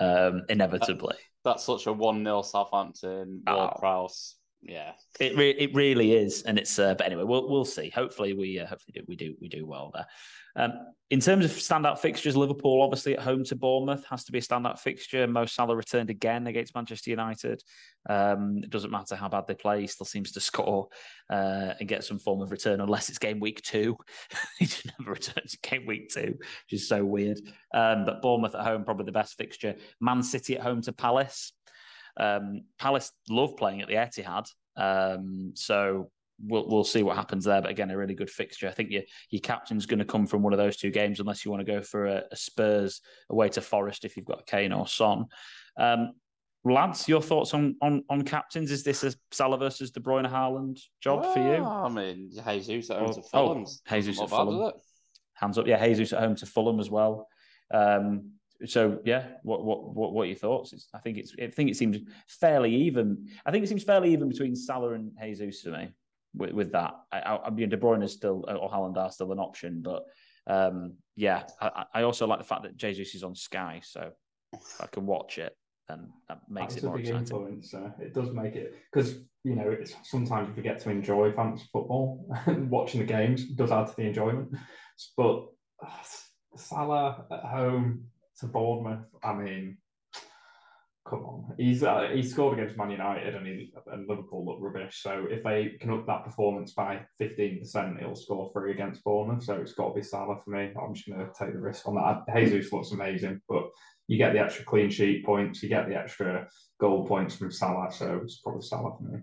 Um, 0.00 0.42
inevitably. 0.48 1.16
That's 1.44 1.64
such 1.64 1.86
a 1.86 1.92
one 1.92 2.24
0 2.24 2.42
Southampton. 2.42 3.42
Ward 3.46 3.72
Oh. 3.74 3.78
Prowse. 3.78 4.37
Yeah. 4.62 4.92
It 5.20 5.36
re- 5.36 5.50
it 5.50 5.74
really 5.74 6.12
is, 6.14 6.42
and 6.42 6.58
it's. 6.58 6.78
Uh, 6.78 6.94
but 6.94 7.06
anyway, 7.06 7.24
we'll 7.24 7.48
we'll 7.48 7.64
see. 7.64 7.90
Hopefully, 7.90 8.32
we 8.32 8.58
uh, 8.58 8.66
hopefully 8.66 9.04
we 9.06 9.16
do 9.16 9.34
we 9.40 9.48
do 9.48 9.66
well 9.66 9.90
there. 9.94 10.06
Um, 10.56 10.72
in 11.10 11.20
terms 11.20 11.44
of 11.44 11.52
standout 11.52 12.00
fixtures, 12.00 12.36
Liverpool 12.36 12.82
obviously 12.82 13.16
at 13.16 13.22
home 13.22 13.44
to 13.44 13.56
Bournemouth 13.56 14.04
has 14.06 14.24
to 14.24 14.32
be 14.32 14.38
a 14.38 14.42
standout 14.42 14.80
fixture. 14.80 15.26
Mo 15.28 15.46
Salah 15.46 15.76
returned 15.76 16.10
again 16.10 16.48
against 16.48 16.74
Manchester 16.74 17.10
United. 17.10 17.62
Um, 18.10 18.58
it 18.62 18.70
doesn't 18.70 18.90
matter 18.90 19.14
how 19.14 19.28
bad 19.28 19.46
they 19.46 19.54
play; 19.54 19.82
he 19.82 19.86
still 19.86 20.06
seems 20.06 20.32
to 20.32 20.40
score 20.40 20.88
uh, 21.30 21.74
and 21.78 21.88
get 21.88 22.02
some 22.02 22.18
form 22.18 22.40
of 22.40 22.50
return, 22.50 22.80
unless 22.80 23.08
it's 23.08 23.18
game 23.18 23.38
week 23.38 23.62
two. 23.62 23.96
he 24.58 24.66
just 24.66 24.90
never 24.98 25.12
returns 25.12 25.56
game 25.62 25.86
week 25.86 26.10
two, 26.12 26.34
which 26.36 26.72
is 26.72 26.88
so 26.88 27.04
weird. 27.04 27.38
Um, 27.72 28.04
but 28.04 28.22
Bournemouth 28.22 28.56
at 28.56 28.64
home 28.64 28.84
probably 28.84 29.06
the 29.06 29.12
best 29.12 29.36
fixture. 29.36 29.76
Man 30.00 30.22
City 30.22 30.56
at 30.56 30.62
home 30.62 30.82
to 30.82 30.92
Palace. 30.92 31.52
Um, 32.18 32.62
Palace 32.78 33.12
love 33.28 33.56
playing 33.56 33.80
at 33.82 33.88
the 33.88 33.94
Etihad, 33.94 34.46
um, 34.76 35.52
so 35.54 36.10
we'll 36.40 36.68
we'll 36.68 36.84
see 36.84 37.02
what 37.02 37.16
happens 37.16 37.44
there. 37.44 37.62
But 37.62 37.70
again, 37.70 37.90
a 37.90 37.96
really 37.96 38.14
good 38.14 38.30
fixture. 38.30 38.68
I 38.68 38.72
think 38.72 38.90
your 38.90 39.02
your 39.30 39.40
captain's 39.40 39.86
going 39.86 39.98
to 40.00 40.04
come 40.04 40.26
from 40.26 40.42
one 40.42 40.52
of 40.52 40.58
those 40.58 40.76
two 40.76 40.90
games, 40.90 41.20
unless 41.20 41.44
you 41.44 41.50
want 41.50 41.64
to 41.64 41.72
go 41.72 41.80
for 41.82 42.06
a, 42.06 42.24
a 42.30 42.36
Spurs 42.36 43.00
away 43.30 43.48
to 43.50 43.60
Forest 43.60 44.04
if 44.04 44.16
you've 44.16 44.26
got 44.26 44.46
Kane 44.46 44.72
or 44.72 44.86
Son. 44.86 45.26
Um, 45.78 46.12
lads, 46.64 47.08
your 47.08 47.22
thoughts 47.22 47.54
on 47.54 47.76
on 47.80 48.02
on 48.10 48.22
captains? 48.22 48.70
Is 48.70 48.82
this 48.82 49.04
a 49.04 49.12
Salah 49.30 49.58
versus 49.58 49.90
De 49.92 50.00
Bruyne 50.00 50.30
Haaland 50.30 50.80
job 51.00 51.24
for 51.32 51.38
you? 51.38 51.62
I 51.64 51.88
mean, 51.88 52.30
Jesus 52.32 52.90
at 52.90 52.98
home 52.98 53.10
Oh, 53.10 53.12
to 53.12 53.22
Fulham. 53.22 53.64
oh, 53.66 53.94
Jesus 53.94 54.16
Not 54.18 54.24
at 54.24 54.30
Fulham. 54.30 54.72
Hands 55.34 55.56
up, 55.56 55.66
yeah. 55.68 55.86
Jesus 55.86 56.12
at 56.12 56.18
home 56.20 56.34
to 56.34 56.46
Fulham 56.46 56.80
as 56.80 56.90
well. 56.90 57.28
Um, 57.72 58.32
so 58.66 58.98
yeah, 59.04 59.26
what 59.42 59.64
what 59.64 59.94
what 59.94 60.12
what 60.12 60.22
are 60.22 60.26
your 60.26 60.36
thoughts? 60.36 60.72
It's, 60.72 60.88
I 60.92 60.98
think 60.98 61.18
it's 61.18 61.34
I 61.40 61.46
think 61.46 61.70
it 61.70 61.76
seems 61.76 61.98
fairly 62.26 62.74
even. 62.74 63.28
I 63.46 63.50
think 63.50 63.64
it 63.64 63.68
seems 63.68 63.84
fairly 63.84 64.12
even 64.12 64.28
between 64.28 64.56
Salah 64.56 64.94
and 64.94 65.12
Jesus 65.22 65.62
to 65.62 65.70
me 65.70 65.90
with, 66.34 66.52
with 66.52 66.72
that. 66.72 66.94
I, 67.12 67.38
I, 67.44 67.50
mean, 67.50 67.68
De 67.68 67.76
Bruyne 67.76 68.02
is 68.02 68.12
still 68.12 68.44
or 68.48 68.70
Haaland 68.70 68.96
are 68.96 69.12
still 69.12 69.32
an 69.32 69.38
option, 69.38 69.80
but 69.82 70.04
um, 70.48 70.94
yeah, 71.14 71.44
I, 71.60 71.84
I 71.94 72.02
also 72.02 72.26
like 72.26 72.38
the 72.38 72.44
fact 72.44 72.64
that 72.64 72.76
Jesus 72.76 73.14
is 73.14 73.22
on 73.22 73.34
Sky, 73.34 73.80
so 73.84 74.10
I 74.80 74.86
can 74.86 75.06
watch 75.06 75.38
it, 75.38 75.56
then 75.88 76.08
that 76.28 76.40
makes 76.48 76.74
That's 76.74 76.84
it 76.84 76.86
more 76.86 76.98
exciting. 76.98 77.20
influence. 77.20 77.74
Uh, 77.74 77.90
it 78.00 78.14
does 78.14 78.32
make 78.32 78.56
it 78.56 78.74
because 78.92 79.20
you 79.44 79.54
know 79.54 79.70
it's 79.70 79.94
sometimes 80.02 80.48
you 80.48 80.54
forget 80.54 80.80
to 80.80 80.90
enjoy 80.90 81.32
fantasy 81.32 81.66
football 81.72 82.28
and 82.46 82.70
watching 82.72 83.00
the 83.00 83.06
games 83.06 83.44
does 83.46 83.70
add 83.70 83.86
to 83.86 83.96
the 83.96 84.02
enjoyment. 84.02 84.56
But 85.16 85.46
uh, 85.84 85.90
Salah 86.56 87.24
at 87.30 87.44
home 87.44 88.04
to 88.40 88.46
Bournemouth, 88.46 89.06
I 89.22 89.34
mean, 89.34 89.78
come 91.08 91.24
on, 91.24 91.54
he's 91.56 91.82
uh, 91.82 92.08
he 92.12 92.22
scored 92.22 92.58
against 92.58 92.76
Man 92.76 92.90
United 92.90 93.34
and, 93.34 93.46
he, 93.46 93.72
and 93.92 94.08
Liverpool 94.08 94.44
look 94.44 94.58
rubbish. 94.60 95.02
So 95.02 95.26
if 95.30 95.42
they 95.42 95.76
can 95.80 95.90
up 95.90 96.06
that 96.06 96.24
performance 96.24 96.72
by 96.72 97.00
fifteen 97.18 97.58
percent, 97.58 97.98
he'll 97.98 98.14
score 98.14 98.50
three 98.52 98.72
against 98.72 99.04
Bournemouth. 99.04 99.44
So 99.44 99.54
it's 99.54 99.72
got 99.72 99.88
to 99.88 99.94
be 99.94 100.02
Salah 100.02 100.40
for 100.44 100.50
me. 100.50 100.72
I'm 100.80 100.94
just 100.94 101.08
going 101.08 101.20
to 101.20 101.32
take 101.38 101.52
the 101.52 101.60
risk 101.60 101.88
on 101.88 101.94
that. 101.96 102.24
Jesus 102.36 102.72
looks 102.72 102.92
amazing, 102.92 103.40
but 103.48 103.64
you 104.08 104.16
get 104.16 104.32
the 104.32 104.40
extra 104.40 104.64
clean 104.64 104.90
sheet 104.90 105.24
points, 105.24 105.62
you 105.62 105.68
get 105.68 105.88
the 105.88 105.96
extra 105.96 106.48
goal 106.80 107.06
points 107.06 107.36
from 107.36 107.52
Salah, 107.52 107.92
so 107.92 108.20
it's 108.22 108.40
probably 108.40 108.62
Salah 108.62 108.96
for 108.96 109.04
me. 109.04 109.20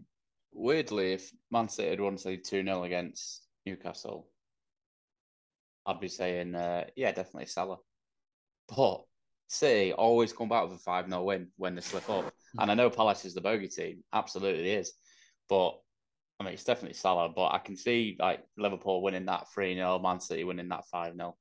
Weirdly, 0.53 1.13
if 1.13 1.31
Man 1.51 1.67
City 1.67 1.89
had 1.89 1.99
won, 1.99 2.17
say, 2.17 2.37
2 2.37 2.63
0 2.63 2.83
against 2.83 3.47
Newcastle, 3.65 4.29
I'd 5.85 5.99
be 5.99 6.07
saying, 6.07 6.55
uh, 6.55 6.85
yeah, 6.95 7.11
definitely 7.11 7.47
Salah. 7.47 7.77
But 8.67 9.03
City 9.47 9.93
always 9.93 10.33
come 10.33 10.49
back 10.49 10.63
with 10.63 10.73
a 10.73 10.81
5 10.81 11.07
0 11.09 11.23
win 11.23 11.47
when 11.57 11.75
they 11.75 11.81
slip 11.81 12.09
up. 12.09 12.33
And 12.59 12.71
I 12.71 12.73
know 12.73 12.89
Palace 12.89 13.25
is 13.25 13.33
the 13.33 13.41
bogey 13.41 13.67
team, 13.67 14.03
absolutely 14.13 14.71
is. 14.71 14.93
But 15.49 15.77
I 16.39 16.43
mean, 16.43 16.53
it's 16.53 16.63
definitely 16.63 16.95
Salah. 16.95 17.29
But 17.29 17.53
I 17.53 17.59
can 17.59 17.77
see 17.77 18.17
like 18.19 18.41
Liverpool 18.57 19.01
winning 19.01 19.25
that 19.25 19.47
3 19.53 19.75
0, 19.75 19.99
Man 19.99 20.19
City 20.19 20.43
winning 20.43 20.69
that 20.69 20.87
5 20.87 21.13
0. 21.15 21.35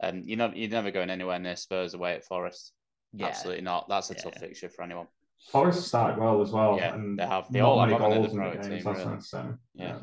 And 0.00 0.26
you 0.28 0.36
know, 0.36 0.52
you're 0.54 0.70
never 0.70 0.90
going 0.90 1.10
anywhere 1.10 1.38
near 1.38 1.56
Spurs 1.56 1.94
away 1.94 2.14
at 2.14 2.24
Forest. 2.24 2.72
Yeah, 3.14 3.28
Absolutely 3.28 3.62
not. 3.62 3.88
That's 3.88 4.10
a 4.10 4.14
Yeah. 4.14 4.22
tough 4.22 4.36
fixture 4.38 4.68
for 4.68 4.82
anyone. 4.82 5.08
Forest 5.50 5.86
started 5.88 6.18
well 6.20 6.42
as 6.42 6.50
well. 6.50 6.76
Yeah, 6.76 6.94
and 6.94 7.18
they 7.18 7.26
have- 7.26 7.50
they 7.50 7.60
all 7.60 7.78
have, 7.78 7.88
many 7.88 8.00
haven't 8.02 8.10
they, 8.10 8.16
goals 8.16 8.32
the 8.32 8.38
in 8.38 8.44
the 8.44 8.50
throw-in 8.50 8.70
games, 8.70 8.84
team, 8.84 8.92
really. 9.06 9.14
it, 9.16 9.22
so, 9.22 9.58
Yeah. 9.74 9.98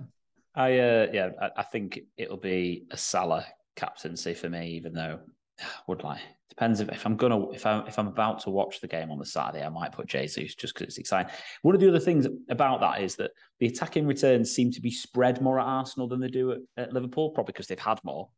I 0.56 0.80
uh, 0.80 1.08
yeah, 1.14 1.30
I, 1.42 1.50
I 1.58 1.64
think 1.64 2.00
it'll 2.18 2.38
be 2.38 2.88
a 2.92 2.98
Salah 2.98 3.46
captaincy 3.76 4.34
for 4.34 4.50
me, 4.50 4.70
even 4.72 4.94
though 4.94 5.20
would 5.88 6.04
like 6.04 6.22
depends 6.50 6.80
if, 6.80 6.90
if 6.90 7.06
I'm 7.06 7.18
gonna 7.18 7.50
if 7.52 7.66
I'm 7.66 7.86
if 7.88 7.98
I'm 7.98 8.08
about 8.08 8.40
to 8.42 8.50
watch 8.50 8.80
the 8.80 8.88
game 8.88 9.12
on 9.12 9.18
the 9.18 9.26
Saturday, 9.26 9.66
I 9.66 9.70
might 9.70 9.92
put 9.92 10.08
Jesus 10.08 10.56
just 10.56 10.74
because 10.74 10.88
it's 10.88 10.98
exciting. 10.98 11.32
One 11.62 11.76
of 11.76 11.82
the 11.82 11.90
other 11.90 12.00
things 12.00 12.28
about 12.50 12.82
that 12.82 13.02
is 13.02 13.16
that 13.16 13.32
the 13.60 13.68
attacking 13.68 14.08
returns 14.08 14.52
seem 14.52 14.72
to 14.72 14.82
be 14.82 14.92
spread 14.92 15.42
more 15.42 15.60
at 15.60 15.66
Arsenal 15.66 16.08
than 16.08 16.20
they 16.20 16.28
do 16.28 16.52
at, 16.52 16.60
at 16.78 16.94
Liverpool, 16.94 17.32
probably 17.32 17.52
because 17.54 17.68
they've 17.68 17.80
had 17.80 18.00
more. 18.04 18.30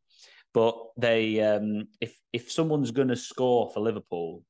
But 0.54 0.76
they 0.96 1.40
um, 1.40 1.88
if 2.00 2.16
if 2.32 2.50
someone's 2.50 2.90
gonna 2.90 3.16
score 3.16 3.70
for 3.70 3.80
Liverpool, 3.80 4.42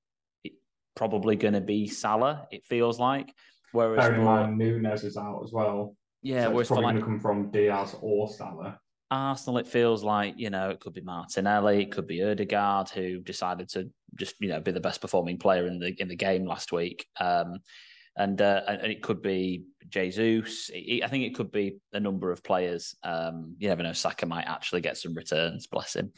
it's 0.44 0.56
probably 0.94 1.36
gonna 1.36 1.60
be 1.60 1.88
Salah. 1.88 2.46
It 2.50 2.64
feels 2.64 2.98
like. 2.98 3.32
Whereas 3.72 3.98
Bearing 3.98 4.20
in 4.20 4.24
mind 4.24 4.58
Nunez 4.58 5.04
is 5.04 5.16
out 5.16 5.42
as 5.44 5.52
well. 5.52 5.94
yeah, 6.22 6.44
so 6.44 6.50
whereas 6.50 6.60
it's 6.62 6.68
probably 6.68 6.84
like 6.84 6.92
going 6.94 7.02
to 7.02 7.06
come 7.06 7.20
from 7.20 7.50
Diaz 7.50 7.96
or 8.00 8.28
Salah. 8.28 8.80
Arsenal, 9.10 9.58
it 9.58 9.66
feels 9.66 10.04
like 10.04 10.34
you 10.36 10.50
know 10.50 10.70
it 10.70 10.80
could 10.80 10.92
be 10.92 11.00
Martinelli, 11.00 11.82
it 11.82 11.92
could 11.92 12.06
be 12.06 12.22
Odegaard, 12.22 12.90
who 12.90 13.20
decided 13.20 13.68
to 13.70 13.90
just 14.16 14.34
you 14.40 14.48
know 14.48 14.60
be 14.60 14.72
the 14.72 14.80
best 14.80 15.00
performing 15.00 15.38
player 15.38 15.66
in 15.66 15.78
the 15.78 15.94
in 16.00 16.08
the 16.08 16.16
game 16.16 16.44
last 16.46 16.72
week, 16.72 17.06
um, 17.20 17.58
and 18.16 18.40
uh, 18.42 18.62
and 18.66 18.92
it 18.92 19.02
could 19.02 19.22
be 19.22 19.64
Jesus. 19.88 20.70
It- 20.74 21.04
I 21.04 21.08
think 21.08 21.24
it 21.24 21.34
could 21.34 21.50
be 21.50 21.78
a 21.92 22.00
number 22.00 22.30
of 22.30 22.42
players. 22.42 22.94
Um, 23.02 23.54
you 23.58 23.68
never 23.68 23.82
know. 23.82 23.92
Saka 23.92 24.26
might 24.26 24.46
actually 24.46 24.82
get 24.82 24.98
some 24.98 25.14
returns. 25.14 25.66
Bless 25.66 25.96
him. 25.96 26.12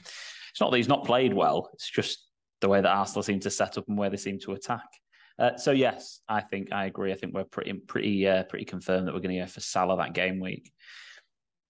It's 0.51 0.61
not 0.61 0.70
that 0.70 0.78
he's 0.78 0.88
not 0.88 1.05
played 1.05 1.32
well. 1.32 1.70
It's 1.74 1.91
just 1.91 2.26
the 2.61 2.68
way 2.68 2.80
that 2.80 2.88
Arsenal 2.91 3.22
seem 3.22 3.41
to 3.41 3.51
set 3.51 3.78
up 3.78 3.84
and 3.88 3.97
where 3.97 4.11
they 4.11 4.16
seem 4.16 4.38
to 4.41 4.53
attack. 4.53 4.86
Uh, 5.38 5.57
so 5.57 5.70
yes, 5.70 6.20
I 6.28 6.41
think 6.43 6.72
I 6.72 6.84
agree. 6.84 7.12
I 7.12 7.14
think 7.14 7.34
we're 7.34 7.45
pretty 7.45 7.72
pretty 7.72 8.26
uh, 8.28 8.43
pretty 8.45 8.66
confirmed 8.66 9.07
that 9.07 9.14
we're 9.14 9.20
going 9.20 9.34
to 9.36 9.41
go 9.43 9.47
for 9.47 9.61
Salah 9.61 9.97
that 9.97 10.12
game 10.12 10.38
week. 10.38 10.70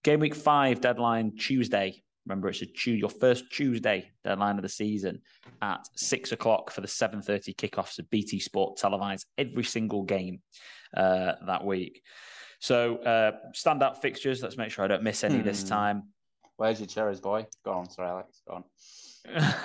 Game 0.03 0.19
week 0.19 0.33
five 0.35 0.81
deadline 0.81 1.35
Tuesday. 1.37 2.01
Remember, 2.25 2.49
it's 2.49 2.61
a 2.61 2.91
your 2.91 3.09
first 3.09 3.51
Tuesday 3.51 4.09
deadline 4.23 4.55
of 4.55 4.63
the 4.63 4.69
season 4.69 5.21
at 5.61 5.87
six 5.95 6.31
o'clock 6.31 6.71
for 6.71 6.81
the 6.81 6.87
seven 6.87 7.21
thirty 7.21 7.53
kickoffs 7.53 7.99
of 7.99 8.09
BT 8.09 8.39
Sport 8.39 8.77
televised 8.77 9.27
every 9.37 9.63
single 9.63 10.03
game 10.03 10.41
uh, 10.97 11.33
that 11.45 11.63
week. 11.63 12.01
So 12.59 12.97
uh, 12.97 13.31
standout 13.55 13.97
fixtures. 13.97 14.41
Let's 14.41 14.57
make 14.57 14.71
sure 14.71 14.85
I 14.85 14.87
don't 14.87 15.03
miss 15.03 15.23
any 15.23 15.41
this 15.41 15.61
Hmm. 15.63 15.69
time. 15.69 16.03
Where's 16.57 16.79
your 16.79 16.87
cherries, 16.87 17.19
boy? 17.19 17.47
Go 17.65 17.71
on, 17.73 17.89
sorry, 17.89 18.09
Alex. 18.09 18.41
Go 18.47 18.55
on. 18.55 18.63
I 19.27 19.55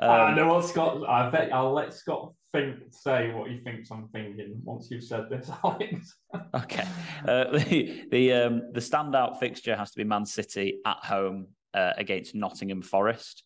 Um, 0.00 0.36
know 0.36 0.48
what 0.52 0.64
Scott. 0.66 1.08
I 1.08 1.30
bet 1.30 1.52
I'll 1.52 1.72
let 1.72 1.94
Scott 1.94 2.34
think 2.52 2.76
say 2.90 3.32
what 3.32 3.50
he 3.50 3.58
thinks 3.60 3.90
I'm 3.90 4.08
thinking 4.08 4.60
once 4.62 4.88
you've 4.90 5.04
said 5.04 5.30
this, 5.30 5.50
Alex. 5.64 6.16
Okay. 6.54 6.86
Uh, 7.26 7.44
the 7.52 8.04
the 8.10 8.32
um, 8.32 8.72
the 8.72 8.80
standout 8.80 9.38
fixture 9.38 9.76
has 9.76 9.90
to 9.92 9.96
be 9.96 10.04
Man 10.04 10.26
City 10.26 10.80
at 10.84 10.98
home 11.02 11.48
uh, 11.74 11.92
against 11.96 12.34
Nottingham 12.34 12.82
Forest. 12.82 13.42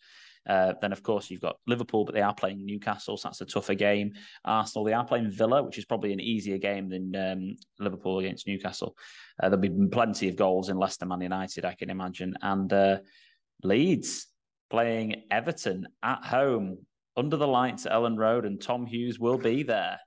Uh, 0.49 0.73
then, 0.81 0.91
of 0.91 1.03
course, 1.03 1.31
you've 1.31 1.41
got 1.41 1.57
Liverpool, 1.67 2.05
but 2.05 2.15
they 2.15 2.23
are 2.23 2.35
playing 2.35 2.65
Newcastle, 2.65 3.17
so 3.17 3.29
that's 3.29 3.43
a 3.43 3.45
tougher 3.45 3.75
game. 3.75 4.13
Arsenal, 4.45 4.85
they 4.85 4.95
are 4.95 5.05
playing 5.05 5.31
Villa, 5.31 5.63
which 5.63 5.77
is 5.77 5.85
probably 5.85 6.15
an 6.15 6.21
easier 6.21 6.57
game 6.57 6.89
than 6.89 7.15
um, 7.15 7.57
Liverpool 7.79 8.21
against 8.21 8.47
Newcastle. 8.47 8.97
Uh, 9.41 9.51
there'll 9.51 9.61
be 9.61 9.89
plenty 9.93 10.29
of 10.29 10.37
goals 10.37 10.71
in 10.71 10.79
Leicester 10.79 11.05
Man 11.05 11.21
United, 11.21 11.67
I 11.67 11.75
can 11.75 11.91
imagine. 11.91 12.35
And 12.41 12.73
uh, 12.73 12.99
Leeds 13.63 14.29
playing 14.71 15.25
Everton 15.31 15.89
at 16.03 16.25
home 16.25 16.79
under 17.17 17.37
the 17.37 17.47
lights 17.47 17.87
at 17.87 17.93
Elland 17.93 18.19
Road, 18.19 18.45
and 18.45 18.61
Tom 18.61 18.87
Hughes 18.87 19.19
will 19.19 19.39
be 19.39 19.63
there. 19.63 19.99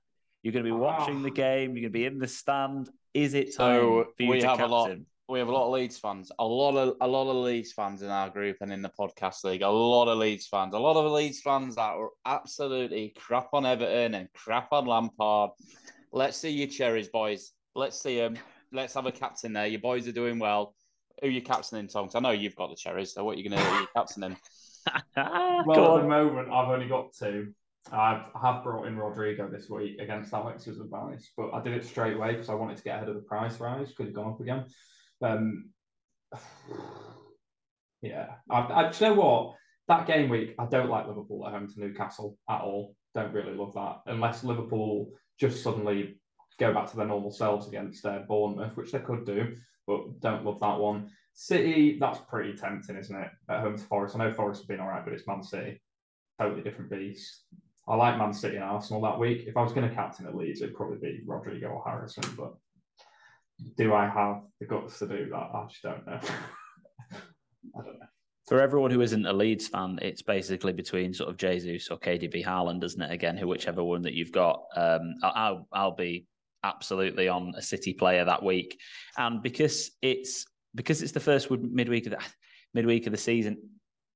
You're 0.42 0.52
going 0.52 0.64
to 0.64 0.70
be 0.70 0.76
ah. 0.76 0.78
watching 0.78 1.22
the 1.22 1.30
game. 1.30 1.76
You're 1.76 1.88
going 1.88 1.92
to 1.92 1.98
be 1.98 2.06
in 2.06 2.18
the 2.18 2.28
stand. 2.28 2.90
Is 3.12 3.34
it 3.34 3.56
time 3.56 3.78
So 3.78 4.06
for 4.16 4.22
you 4.22 4.30
we 4.30 4.40
to 4.40 4.48
have 4.48 4.60
a 4.60 4.66
lot. 4.66 4.90
We 5.26 5.38
have 5.38 5.48
a 5.48 5.52
lot 5.52 5.68
of 5.68 5.72
Leeds 5.72 5.96
fans, 5.98 6.30
a 6.38 6.44
lot 6.44 6.76
of 6.76 6.96
a 7.00 7.08
lot 7.08 7.30
of 7.30 7.36
Leeds 7.36 7.72
fans 7.72 8.02
in 8.02 8.10
our 8.10 8.28
group 8.28 8.58
and 8.60 8.70
in 8.70 8.82
the 8.82 8.90
podcast 8.90 9.42
league. 9.42 9.62
A 9.62 9.70
lot 9.70 10.06
of 10.06 10.18
Leeds 10.18 10.48
fans, 10.48 10.74
a 10.74 10.78
lot 10.78 11.02
of 11.02 11.10
Leeds 11.10 11.40
fans 11.40 11.76
that 11.76 11.96
were 11.96 12.10
absolutely 12.26 13.14
crap 13.16 13.48
on 13.54 13.64
Everton 13.64 14.14
and 14.14 14.28
crap 14.34 14.70
on 14.72 14.84
Lampard. 14.84 15.52
Let's 16.12 16.36
see 16.36 16.50
your 16.50 16.68
cherries, 16.68 17.08
boys. 17.08 17.52
Let's 17.74 17.98
see 17.98 18.18
them. 18.18 18.36
Let's 18.70 18.92
have 18.94 19.06
a 19.06 19.12
captain 19.12 19.54
there. 19.54 19.66
Your 19.66 19.80
boys 19.80 20.06
are 20.06 20.12
doing 20.12 20.38
well. 20.38 20.74
Who 21.22 21.28
you 21.28 21.42
captaining, 21.42 21.88
Tom? 21.88 22.06
'Cause 22.06 22.14
I 22.14 22.20
know 22.20 22.30
you've 22.30 22.56
got 22.56 22.70
the 22.70 22.76
cherries. 22.76 23.12
So 23.12 23.24
what 23.24 23.36
are 23.36 23.40
you 23.40 23.48
going 23.48 23.60
to 23.60 23.64
do? 23.64 23.74
You're 23.76 23.86
captaining. 23.94 24.36
Well, 25.16 25.64
go 25.64 25.96
at 25.96 26.02
the 26.02 26.08
moment, 26.08 26.50
I've 26.52 26.68
only 26.68 26.88
got 26.88 27.14
two. 27.14 27.54
I've, 27.90 28.62
brought 28.62 28.86
in 28.86 28.98
Rodrigo 28.98 29.48
this 29.48 29.70
week 29.70 29.98
against 29.98 30.32
Alex's 30.32 30.80
advice, 30.80 31.30
but 31.36 31.52
I 31.52 31.62
did 31.62 31.72
it 31.72 31.84
straight 31.86 32.16
away 32.16 32.32
because 32.32 32.48
I 32.50 32.54
wanted 32.54 32.76
to 32.78 32.82
get 32.82 32.96
ahead 32.96 33.08
of 33.08 33.14
the 33.14 33.22
price 33.22 33.60
rise 33.60 33.88
because 33.88 34.08
it's 34.08 34.16
gone 34.16 34.32
up 34.32 34.40
again. 34.40 34.64
Um, 35.22 35.70
yeah, 38.02 38.26
I, 38.50 38.58
I, 38.58 38.90
do 38.90 39.04
you 39.04 39.10
know 39.10 39.20
what? 39.20 39.54
That 39.88 40.06
game 40.06 40.28
week, 40.30 40.54
I 40.58 40.66
don't 40.66 40.88
like 40.88 41.06
Liverpool 41.06 41.46
at 41.46 41.52
home 41.52 41.68
to 41.68 41.80
Newcastle 41.80 42.38
at 42.48 42.62
all. 42.62 42.94
don't 43.14 43.32
really 43.32 43.54
love 43.54 43.74
that 43.74 44.00
unless 44.06 44.44
Liverpool 44.44 45.12
just 45.38 45.62
suddenly 45.62 46.18
go 46.58 46.72
back 46.72 46.90
to 46.90 46.96
their 46.96 47.06
normal 47.06 47.30
selves 47.30 47.68
against 47.68 48.02
their 48.02 48.20
Bournemouth, 48.20 48.76
which 48.76 48.92
they 48.92 48.98
could 49.00 49.26
do, 49.26 49.56
but 49.86 50.20
don't 50.20 50.44
love 50.44 50.60
that 50.60 50.78
one. 50.78 51.10
City, 51.34 51.98
that's 51.98 52.20
pretty 52.28 52.56
tempting, 52.56 52.96
isn't 52.96 53.16
it? 53.16 53.30
At 53.48 53.60
home 53.60 53.76
to 53.76 53.84
Forest. 53.84 54.14
I 54.14 54.18
know 54.18 54.32
Forest 54.32 54.62
have 54.62 54.68
been 54.68 54.80
all 54.80 54.88
right, 54.88 55.04
but 55.04 55.12
it's 55.12 55.26
Man 55.26 55.42
City. 55.42 55.80
Totally 56.40 56.62
different 56.62 56.90
beast. 56.90 57.44
I 57.88 57.96
like 57.96 58.18
Man 58.18 58.32
City 58.32 58.56
and 58.56 58.64
Arsenal 58.64 59.02
that 59.02 59.18
week. 59.18 59.44
If 59.46 59.56
I 59.56 59.62
was 59.62 59.72
going 59.72 59.88
to 59.88 59.94
captain 59.94 60.26
at 60.26 60.36
Leeds, 60.36 60.62
it'd 60.62 60.74
probably 60.74 60.98
be 60.98 61.20
Rodrigo 61.26 61.68
or 61.68 61.82
Harrison, 61.84 62.24
but 62.36 62.54
do 63.76 63.92
I 63.92 64.08
have 64.08 64.42
the 64.60 64.66
guts 64.66 64.98
to 65.00 65.08
do 65.08 65.28
that? 65.30 65.36
I 65.36 65.66
just 65.68 65.82
don't 65.82 66.06
know. 66.06 66.20
I 67.12 67.82
don't 67.82 67.98
know. 67.98 68.06
For 68.46 68.60
everyone 68.60 68.90
who 68.90 69.00
isn't 69.00 69.24
a 69.24 69.32
Leeds 69.32 69.68
fan, 69.68 69.98
it's 70.02 70.22
basically 70.22 70.72
between 70.72 71.14
sort 71.14 71.30
of 71.30 71.38
Jesus 71.38 71.88
or 71.88 71.98
KDB 71.98 72.44
Haaland, 72.44 72.84
isn't 72.84 73.00
it? 73.00 73.10
Again, 73.10 73.38
whichever 73.46 73.82
one 73.82 74.02
that 74.02 74.12
you've 74.12 74.32
got. 74.32 74.64
Um, 74.76 75.14
I'll 75.22 75.66
I'll 75.72 75.94
be 75.94 76.26
absolutely 76.64 77.28
on 77.28 77.52
a 77.56 77.62
City 77.62 77.92
player 77.92 78.24
that 78.24 78.42
week, 78.42 78.80
and 79.16 79.42
because 79.42 79.92
it's 80.02 80.46
because 80.74 81.02
it's 81.02 81.12
the 81.12 81.20
first 81.20 81.50
midweek 81.50 82.06
of 82.06 82.12
the 82.12 82.18
midweek 82.74 83.06
of 83.06 83.12
the 83.12 83.18
season. 83.18 83.58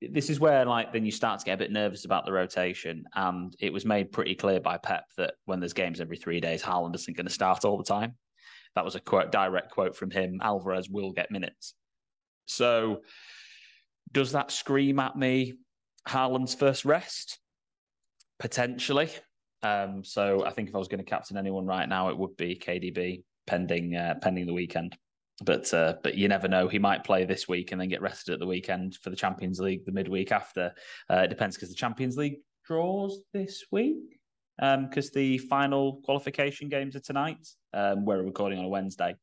This 0.00 0.30
is 0.30 0.38
where, 0.38 0.64
like, 0.64 0.92
then 0.92 1.04
you 1.04 1.10
start 1.10 1.40
to 1.40 1.44
get 1.44 1.54
a 1.54 1.58
bit 1.58 1.72
nervous 1.72 2.04
about 2.04 2.24
the 2.24 2.32
rotation, 2.32 3.04
and 3.14 3.54
it 3.58 3.72
was 3.72 3.84
made 3.84 4.12
pretty 4.12 4.36
clear 4.36 4.60
by 4.60 4.76
Pep 4.78 5.04
that 5.16 5.34
when 5.44 5.58
there's 5.58 5.72
games 5.72 6.00
every 6.00 6.16
three 6.16 6.40
days, 6.40 6.62
Haaland 6.62 6.94
isn't 6.94 7.16
going 7.16 7.26
to 7.26 7.32
start 7.32 7.64
all 7.64 7.76
the 7.76 7.84
time. 7.84 8.14
That 8.76 8.84
was 8.84 8.94
a 8.94 9.00
quote, 9.00 9.32
direct 9.32 9.72
quote 9.72 9.96
from 9.96 10.12
him. 10.12 10.38
Alvarez 10.40 10.88
will 10.88 11.10
get 11.10 11.32
minutes. 11.32 11.74
So, 12.46 13.02
does 14.12 14.32
that 14.32 14.52
scream 14.52 15.00
at 15.00 15.16
me 15.16 15.54
Haaland's 16.08 16.54
first 16.54 16.84
rest? 16.84 17.40
Potentially. 18.38 19.10
Um, 19.62 20.04
so 20.04 20.44
I 20.44 20.50
think 20.50 20.68
if 20.68 20.74
I 20.74 20.78
was 20.78 20.88
going 20.88 21.04
to 21.04 21.10
captain 21.10 21.36
anyone 21.36 21.66
right 21.66 21.88
now, 21.88 22.08
it 22.08 22.18
would 22.18 22.36
be 22.36 22.54
KDB, 22.56 23.22
pending 23.46 23.96
uh, 23.96 24.14
pending 24.22 24.46
the 24.46 24.54
weekend. 24.54 24.96
But 25.44 25.72
uh, 25.72 25.94
but 26.02 26.16
you 26.16 26.28
never 26.28 26.48
know. 26.48 26.68
He 26.68 26.78
might 26.78 27.04
play 27.04 27.24
this 27.24 27.48
week 27.48 27.72
and 27.72 27.80
then 27.80 27.88
get 27.88 28.02
rested 28.02 28.34
at 28.34 28.40
the 28.40 28.46
weekend 28.46 28.96
for 28.96 29.10
the 29.10 29.16
Champions 29.16 29.60
League 29.60 29.84
the 29.84 29.92
midweek 29.92 30.32
after. 30.32 30.72
Uh, 31.10 31.18
it 31.18 31.28
depends 31.28 31.56
because 31.56 31.68
the 31.68 31.74
Champions 31.74 32.16
League 32.16 32.38
draws 32.64 33.20
this 33.32 33.64
week 33.70 34.18
because 34.58 35.06
um, 35.06 35.12
the 35.14 35.38
final 35.38 36.00
qualification 36.04 36.68
games 36.68 36.96
are 36.96 37.00
tonight. 37.00 37.46
Um, 37.72 38.04
we're 38.04 38.22
recording 38.22 38.58
on 38.58 38.64
a 38.64 38.68
Wednesday. 38.68 39.14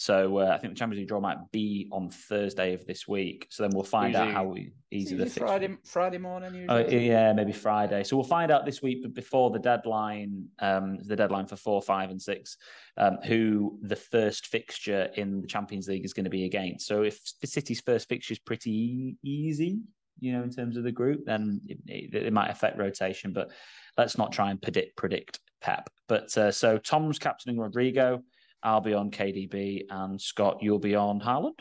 So 0.00 0.38
uh, 0.38 0.52
I 0.54 0.58
think 0.58 0.74
the 0.74 0.78
Champions 0.78 1.00
League 1.00 1.08
draw 1.08 1.18
might 1.18 1.50
be 1.50 1.88
on 1.90 2.08
Thursday 2.08 2.72
of 2.72 2.86
this 2.86 3.08
week. 3.08 3.48
So 3.50 3.64
then 3.64 3.72
we'll 3.74 3.82
find 3.82 4.14
usually, 4.14 4.28
out 4.28 4.32
how 4.32 4.54
easy 4.92 5.16
the 5.16 5.26
Friday 5.26 5.76
Friday 5.84 6.18
morning. 6.18 6.66
Oh, 6.68 6.78
yeah, 6.78 7.32
maybe 7.32 7.50
Friday. 7.50 8.04
So 8.04 8.16
we'll 8.16 8.24
find 8.24 8.52
out 8.52 8.64
this 8.64 8.80
week, 8.80 9.02
but 9.02 9.12
before 9.12 9.50
the 9.50 9.58
deadline, 9.58 10.46
um, 10.60 10.98
the 11.02 11.16
deadline 11.16 11.46
for 11.46 11.56
four, 11.56 11.82
five, 11.82 12.10
and 12.10 12.22
six, 12.22 12.58
um, 12.96 13.18
who 13.24 13.76
the 13.82 13.96
first 13.96 14.46
fixture 14.46 15.10
in 15.16 15.40
the 15.40 15.48
Champions 15.48 15.88
League 15.88 16.04
is 16.04 16.12
going 16.12 16.22
to 16.22 16.30
be 16.30 16.44
against. 16.44 16.86
So 16.86 17.02
if 17.02 17.18
the 17.40 17.48
City's 17.48 17.80
first 17.80 18.08
fixture 18.08 18.30
is 18.30 18.38
pretty 18.38 19.16
easy, 19.24 19.80
you 20.20 20.32
know, 20.32 20.44
in 20.44 20.50
terms 20.50 20.76
of 20.76 20.84
the 20.84 20.92
group, 20.92 21.24
then 21.26 21.60
it, 21.66 21.78
it, 21.88 22.14
it 22.14 22.32
might 22.32 22.50
affect 22.50 22.78
rotation. 22.78 23.32
But 23.32 23.50
let's 23.96 24.16
not 24.16 24.30
try 24.30 24.52
and 24.52 24.62
predict 24.62 24.96
predict 24.96 25.40
Pep. 25.60 25.90
But 26.06 26.38
uh, 26.38 26.52
so 26.52 26.78
Tom's 26.78 27.18
captaining 27.18 27.58
Rodrigo. 27.58 28.22
I'll 28.62 28.80
be 28.80 28.94
on 28.94 29.10
KDB, 29.10 29.84
and 29.90 30.20
Scott, 30.20 30.58
you'll 30.60 30.78
be 30.78 30.94
on 30.94 31.20
Haaland. 31.20 31.58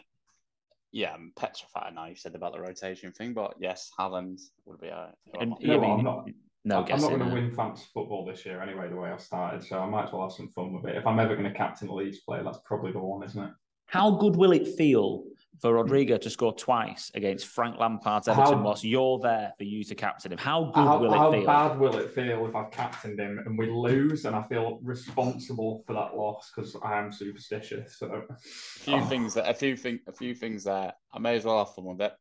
Yeah, 0.91 1.13
I'm 1.13 1.31
petrified 1.35 1.93
now. 1.93 2.05
You 2.05 2.15
said 2.15 2.35
about 2.35 2.53
the 2.53 2.61
rotation 2.61 3.11
thing, 3.11 3.33
but 3.33 3.55
yes, 3.59 3.91
Haaland 3.99 4.41
would 4.65 4.79
be. 4.79 4.89
Uh, 4.89 5.07
and, 5.39 5.53
no, 5.61 5.83
I'm 5.83 6.03
not. 6.03 6.29
No, 6.65 6.83
I'm 6.83 6.99
not 6.99 7.09
going 7.09 7.19
to 7.19 7.33
win 7.33 7.51
fantasy 7.51 7.85
football 7.93 8.25
this 8.25 8.45
year 8.45 8.61
anyway. 8.61 8.89
The 8.89 8.95
way 8.95 9.09
I 9.09 9.17
started, 9.17 9.63
so 9.63 9.79
I 9.79 9.85
might 9.85 10.07
as 10.07 10.11
well 10.11 10.23
have 10.23 10.33
some 10.33 10.49
fun 10.49 10.73
with 10.73 10.85
it. 10.85 10.97
If 10.97 11.07
I'm 11.07 11.19
ever 11.19 11.35
going 11.35 11.49
to 11.49 11.57
captain 11.57 11.87
a 11.87 11.93
Leeds 11.93 12.19
player, 12.19 12.43
that's 12.43 12.59
probably 12.65 12.91
the 12.91 12.99
one, 12.99 13.23
isn't 13.23 13.41
it? 13.41 13.51
How 13.85 14.11
good 14.11 14.35
will 14.35 14.51
it 14.51 14.67
feel 14.67 15.23
for 15.59 15.73
Rodrigo 15.73 16.17
to 16.17 16.29
score 16.29 16.53
twice 16.53 17.11
against 17.15 17.47
Frank 17.47 17.79
Lampard's 17.79 18.27
Everton 18.27 18.59
how, 18.59 18.63
whilst 18.63 18.83
you're 18.83 19.19
there 19.19 19.53
for 19.57 19.63
you 19.63 19.83
to 19.83 19.95
captain 19.95 20.31
him. 20.31 20.37
How 20.37 20.65
good 20.65 20.83
how, 20.83 20.97
will 20.99 21.13
it 21.13 21.17
how 21.17 21.31
feel? 21.31 21.47
How 21.47 21.69
bad 21.69 21.79
will 21.79 21.97
it 21.97 22.11
feel 22.13 22.45
if 22.45 22.55
I've 22.55 22.71
captained 22.71 23.19
him 23.19 23.39
and 23.45 23.57
we 23.57 23.69
lose 23.69 24.25
and 24.25 24.35
I 24.35 24.43
feel 24.43 24.79
responsible 24.83 25.83
for 25.87 25.93
that 25.93 26.15
loss 26.15 26.51
because 26.55 26.75
I 26.83 26.99
am 26.99 27.11
superstitious. 27.11 27.97
So 27.97 28.23
a 28.29 28.35
few 28.35 28.95
oh. 28.95 29.05
things 29.05 29.33
that 29.33 29.49
a 29.49 29.53
few 29.53 29.75
thing 29.75 29.99
a 30.07 30.11
few 30.11 30.35
things 30.35 30.63
that 30.65 30.95
I 31.11 31.19
may 31.19 31.35
as 31.35 31.45
well 31.45 31.59
have 31.59 31.73
fun 31.73 31.85
with 31.85 32.01
it. 32.01 32.13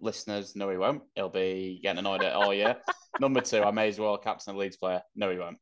Listeners, 0.00 0.54
no, 0.54 0.68
he 0.70 0.76
won't. 0.76 1.02
He'll 1.14 1.28
be 1.28 1.80
getting 1.82 2.00
annoyed 2.00 2.22
at 2.22 2.34
all 2.34 2.52
year. 2.52 2.76
Number 3.20 3.40
two, 3.40 3.62
I 3.62 3.70
may 3.70 3.88
as 3.88 3.98
well 3.98 4.18
captain 4.18 4.54
a 4.54 4.58
Leeds 4.58 4.76
player. 4.76 5.02
No, 5.14 5.30
he 5.30 5.38
won't. 5.38 5.58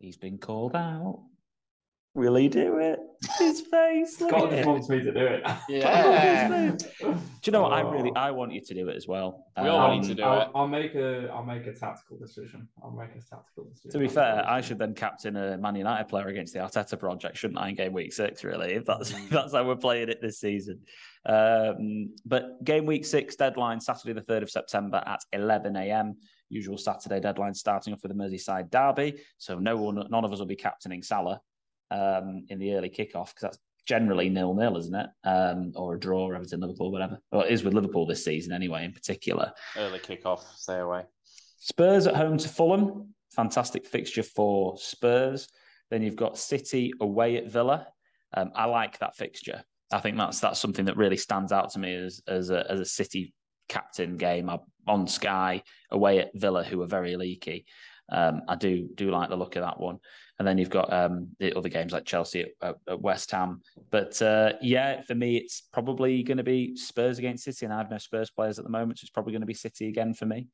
He's 0.00 0.16
been 0.16 0.38
called 0.38 0.74
out. 0.74 1.22
Will 2.16 2.34
he 2.36 2.48
do 2.48 2.78
it? 2.78 2.98
His 3.38 3.60
face. 3.70 4.16
Scott 4.16 4.48
just 4.48 4.66
wants 4.66 4.88
me 4.88 5.00
to 5.00 5.12
do 5.12 5.20
it. 5.20 5.42
Yeah. 5.68 6.74
do 7.00 7.18
you 7.44 7.52
know 7.52 7.60
what? 7.60 7.74
I 7.74 7.82
really, 7.82 8.10
I 8.16 8.30
want 8.30 8.54
you 8.54 8.62
to 8.62 8.74
do 8.74 8.88
it 8.88 8.96
as 8.96 9.06
well. 9.06 9.44
We 9.60 9.68
all 9.68 9.80
um, 9.80 9.90
want 9.90 10.02
you 10.04 10.08
to 10.08 10.14
do 10.14 10.22
I'll, 10.22 10.40
it. 10.40 10.48
I'll 10.54 10.66
make 10.66 10.94
a, 10.94 11.28
I'll 11.28 11.44
make 11.44 11.66
a 11.66 11.74
tactical 11.74 12.16
decision. 12.16 12.68
I'll 12.82 12.92
make 12.92 13.10
a 13.10 13.20
tactical 13.20 13.64
decision. 13.64 13.90
To 13.90 13.98
be 13.98 14.08
fair, 14.08 14.48
I 14.48 14.62
should 14.62 14.78
then 14.78 14.94
captain 14.94 15.36
a 15.36 15.58
Man 15.58 15.76
United 15.76 16.08
player 16.08 16.28
against 16.28 16.54
the 16.54 16.60
Arteta 16.60 16.98
project, 16.98 17.36
shouldn't 17.36 17.58
I? 17.58 17.68
In 17.68 17.74
game 17.74 17.92
week 17.92 18.14
six, 18.14 18.44
really, 18.44 18.72
if 18.72 18.86
that's 18.86 19.10
if 19.12 19.28
that's 19.28 19.52
how 19.52 19.66
we're 19.66 19.76
playing 19.76 20.08
it 20.08 20.22
this 20.22 20.40
season. 20.40 20.80
Um, 21.26 22.14
but 22.24 22.64
game 22.64 22.86
week 22.86 23.04
six 23.04 23.36
deadline 23.36 23.78
Saturday 23.78 24.14
the 24.14 24.22
third 24.22 24.42
of 24.42 24.48
September 24.48 25.02
at 25.04 25.20
eleven 25.34 25.76
a.m. 25.76 26.16
Usual 26.48 26.78
Saturday 26.78 27.20
deadline 27.20 27.52
starting 27.52 27.92
off 27.92 28.00
with 28.02 28.16
the 28.16 28.18
Merseyside 28.18 28.70
derby. 28.70 29.20
So 29.36 29.58
no 29.58 29.76
one, 29.76 30.02
none 30.08 30.24
of 30.24 30.32
us 30.32 30.38
will 30.38 30.46
be 30.46 30.56
captaining 30.56 31.02
Salah 31.02 31.42
um, 31.90 32.44
in 32.48 32.58
the 32.58 32.74
early 32.74 32.90
kickoff 32.90 33.28
because 33.28 33.42
that's 33.42 33.58
generally 33.86 34.28
nil 34.28 34.54
nil, 34.54 34.76
isn't 34.76 34.94
it? 34.94 35.06
Um, 35.24 35.72
or 35.76 35.94
a 35.94 36.00
draw, 36.00 36.30
Everton, 36.32 36.60
Liverpool, 36.60 36.90
whatever. 36.90 37.18
Well, 37.30 37.42
it 37.42 37.52
is 37.52 37.64
with 37.64 37.74
Liverpool 37.74 38.06
this 38.06 38.24
season 38.24 38.52
anyway, 38.52 38.84
in 38.84 38.92
particular. 38.92 39.52
Early 39.76 40.00
kickoff, 40.00 40.42
stay 40.56 40.78
away. 40.78 41.04
Spurs 41.58 42.06
at 42.06 42.16
home 42.16 42.38
to 42.38 42.48
Fulham, 42.48 43.14
fantastic 43.34 43.86
fixture 43.86 44.22
for 44.22 44.76
Spurs. 44.78 45.48
Then 45.90 46.02
you've 46.02 46.16
got 46.16 46.38
City 46.38 46.92
away 47.00 47.36
at 47.36 47.50
Villa. 47.50 47.86
Um, 48.34 48.50
I 48.54 48.66
like 48.66 48.98
that 48.98 49.16
fixture. 49.16 49.62
I 49.92 50.00
think 50.00 50.16
that's 50.16 50.40
that's 50.40 50.58
something 50.58 50.86
that 50.86 50.96
really 50.96 51.16
stands 51.16 51.52
out 51.52 51.70
to 51.70 51.78
me 51.78 51.94
as 51.94 52.20
as 52.26 52.50
a, 52.50 52.70
as 52.70 52.80
a 52.80 52.84
City 52.84 53.32
captain 53.68 54.16
game 54.16 54.50
on 54.86 55.06
Sky 55.06 55.62
away 55.90 56.18
at 56.18 56.30
Villa, 56.34 56.64
who 56.64 56.82
are 56.82 56.86
very 56.86 57.16
leaky. 57.16 57.66
Um, 58.10 58.42
I 58.48 58.54
do 58.56 58.88
do 58.94 59.10
like 59.10 59.30
the 59.30 59.36
look 59.36 59.56
of 59.56 59.62
that 59.62 59.80
one 59.80 59.98
and 60.38 60.46
then 60.46 60.58
you've 60.58 60.70
got 60.70 60.92
um, 60.92 61.28
the 61.38 61.56
other 61.56 61.68
games 61.68 61.92
like 61.92 62.04
Chelsea 62.04 62.52
at, 62.62 62.76
at 62.88 63.00
West 63.00 63.30
Ham. 63.30 63.62
But 63.90 64.20
uh, 64.20 64.52
yeah, 64.60 65.00
for 65.02 65.14
me, 65.14 65.36
it's 65.36 65.62
probably 65.72 66.22
going 66.22 66.36
to 66.36 66.44
be 66.44 66.76
Spurs 66.76 67.18
against 67.18 67.44
City, 67.44 67.64
and 67.64 67.74
I 67.74 67.78
have 67.78 67.90
no 67.90 67.98
Spurs 67.98 68.30
players 68.30 68.58
at 68.58 68.64
the 68.64 68.70
moment, 68.70 68.98
so 68.98 69.04
it's 69.04 69.10
probably 69.10 69.32
going 69.32 69.40
to 69.40 69.46
be 69.46 69.54
City 69.54 69.88
again 69.88 70.12
for 70.12 70.26
me. 70.26 70.48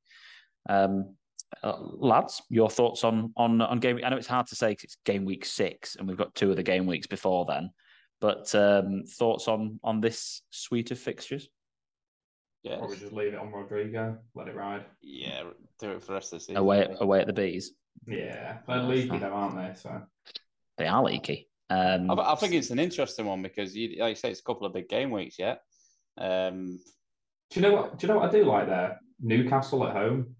Um, 0.68 1.16
uh, 1.62 1.78
lads, 1.80 2.42
your 2.48 2.70
thoughts 2.70 3.02
on 3.04 3.32
on 3.36 3.60
on 3.60 3.78
game? 3.80 3.98
I 4.04 4.08
know 4.08 4.16
it's 4.16 4.26
hard 4.26 4.46
to 4.48 4.56
say 4.56 4.70
because 4.70 4.84
it's 4.84 4.96
game 5.04 5.24
week 5.24 5.44
six, 5.44 5.96
and 5.96 6.06
we've 6.06 6.16
got 6.16 6.34
two 6.34 6.50
of 6.50 6.56
the 6.56 6.62
game 6.62 6.86
weeks 6.86 7.08
before 7.08 7.44
then. 7.46 7.70
But 8.20 8.54
um, 8.54 9.02
thoughts 9.04 9.48
on 9.48 9.80
on 9.82 10.00
this 10.00 10.42
suite 10.50 10.92
of 10.92 10.98
fixtures? 10.98 11.48
Yeah, 12.62 12.78
probably 12.78 12.96
just 12.96 13.12
leave 13.12 13.34
it 13.34 13.40
on 13.40 13.50
Rodrigo, 13.50 14.18
let 14.34 14.48
it 14.48 14.54
ride. 14.54 14.84
Yeah, 15.02 15.42
do 15.80 15.90
it 15.90 16.00
for 16.00 16.08
the 16.08 16.12
rest 16.14 16.32
of 16.32 16.38
the 16.38 16.44
season. 16.44 16.56
Away 16.56 16.94
away 17.00 17.20
at 17.20 17.26
the 17.26 17.32
bees. 17.32 17.72
Yeah, 18.06 18.58
they're 18.68 18.82
leaky 18.82 19.18
though, 19.18 19.32
aren't 19.32 19.56
they? 19.56 19.74
So 19.80 20.02
they 20.78 20.86
are 20.86 21.02
leaky. 21.02 21.48
Um, 21.70 22.10
I, 22.10 22.32
I, 22.32 22.34
think 22.34 22.52
it's 22.52 22.70
an 22.70 22.78
interesting 22.78 23.24
one 23.24 23.42
because, 23.42 23.74
you, 23.74 24.00
like 24.00 24.10
you 24.10 24.14
say, 24.16 24.30
it's 24.30 24.40
a 24.40 24.44
couple 24.44 24.66
of 24.66 24.74
big 24.74 24.88
game 24.88 25.10
weeks 25.10 25.38
yet. 25.38 25.62
Um, 26.18 26.78
do 27.50 27.60
you 27.60 27.62
know 27.62 27.72
what? 27.72 27.98
Do 27.98 28.06
you 28.06 28.12
know 28.12 28.18
what 28.18 28.28
I 28.28 28.32
do 28.32 28.44
like 28.44 28.66
there? 28.66 29.00
Newcastle 29.20 29.86
at 29.86 29.96
home. 29.96 30.36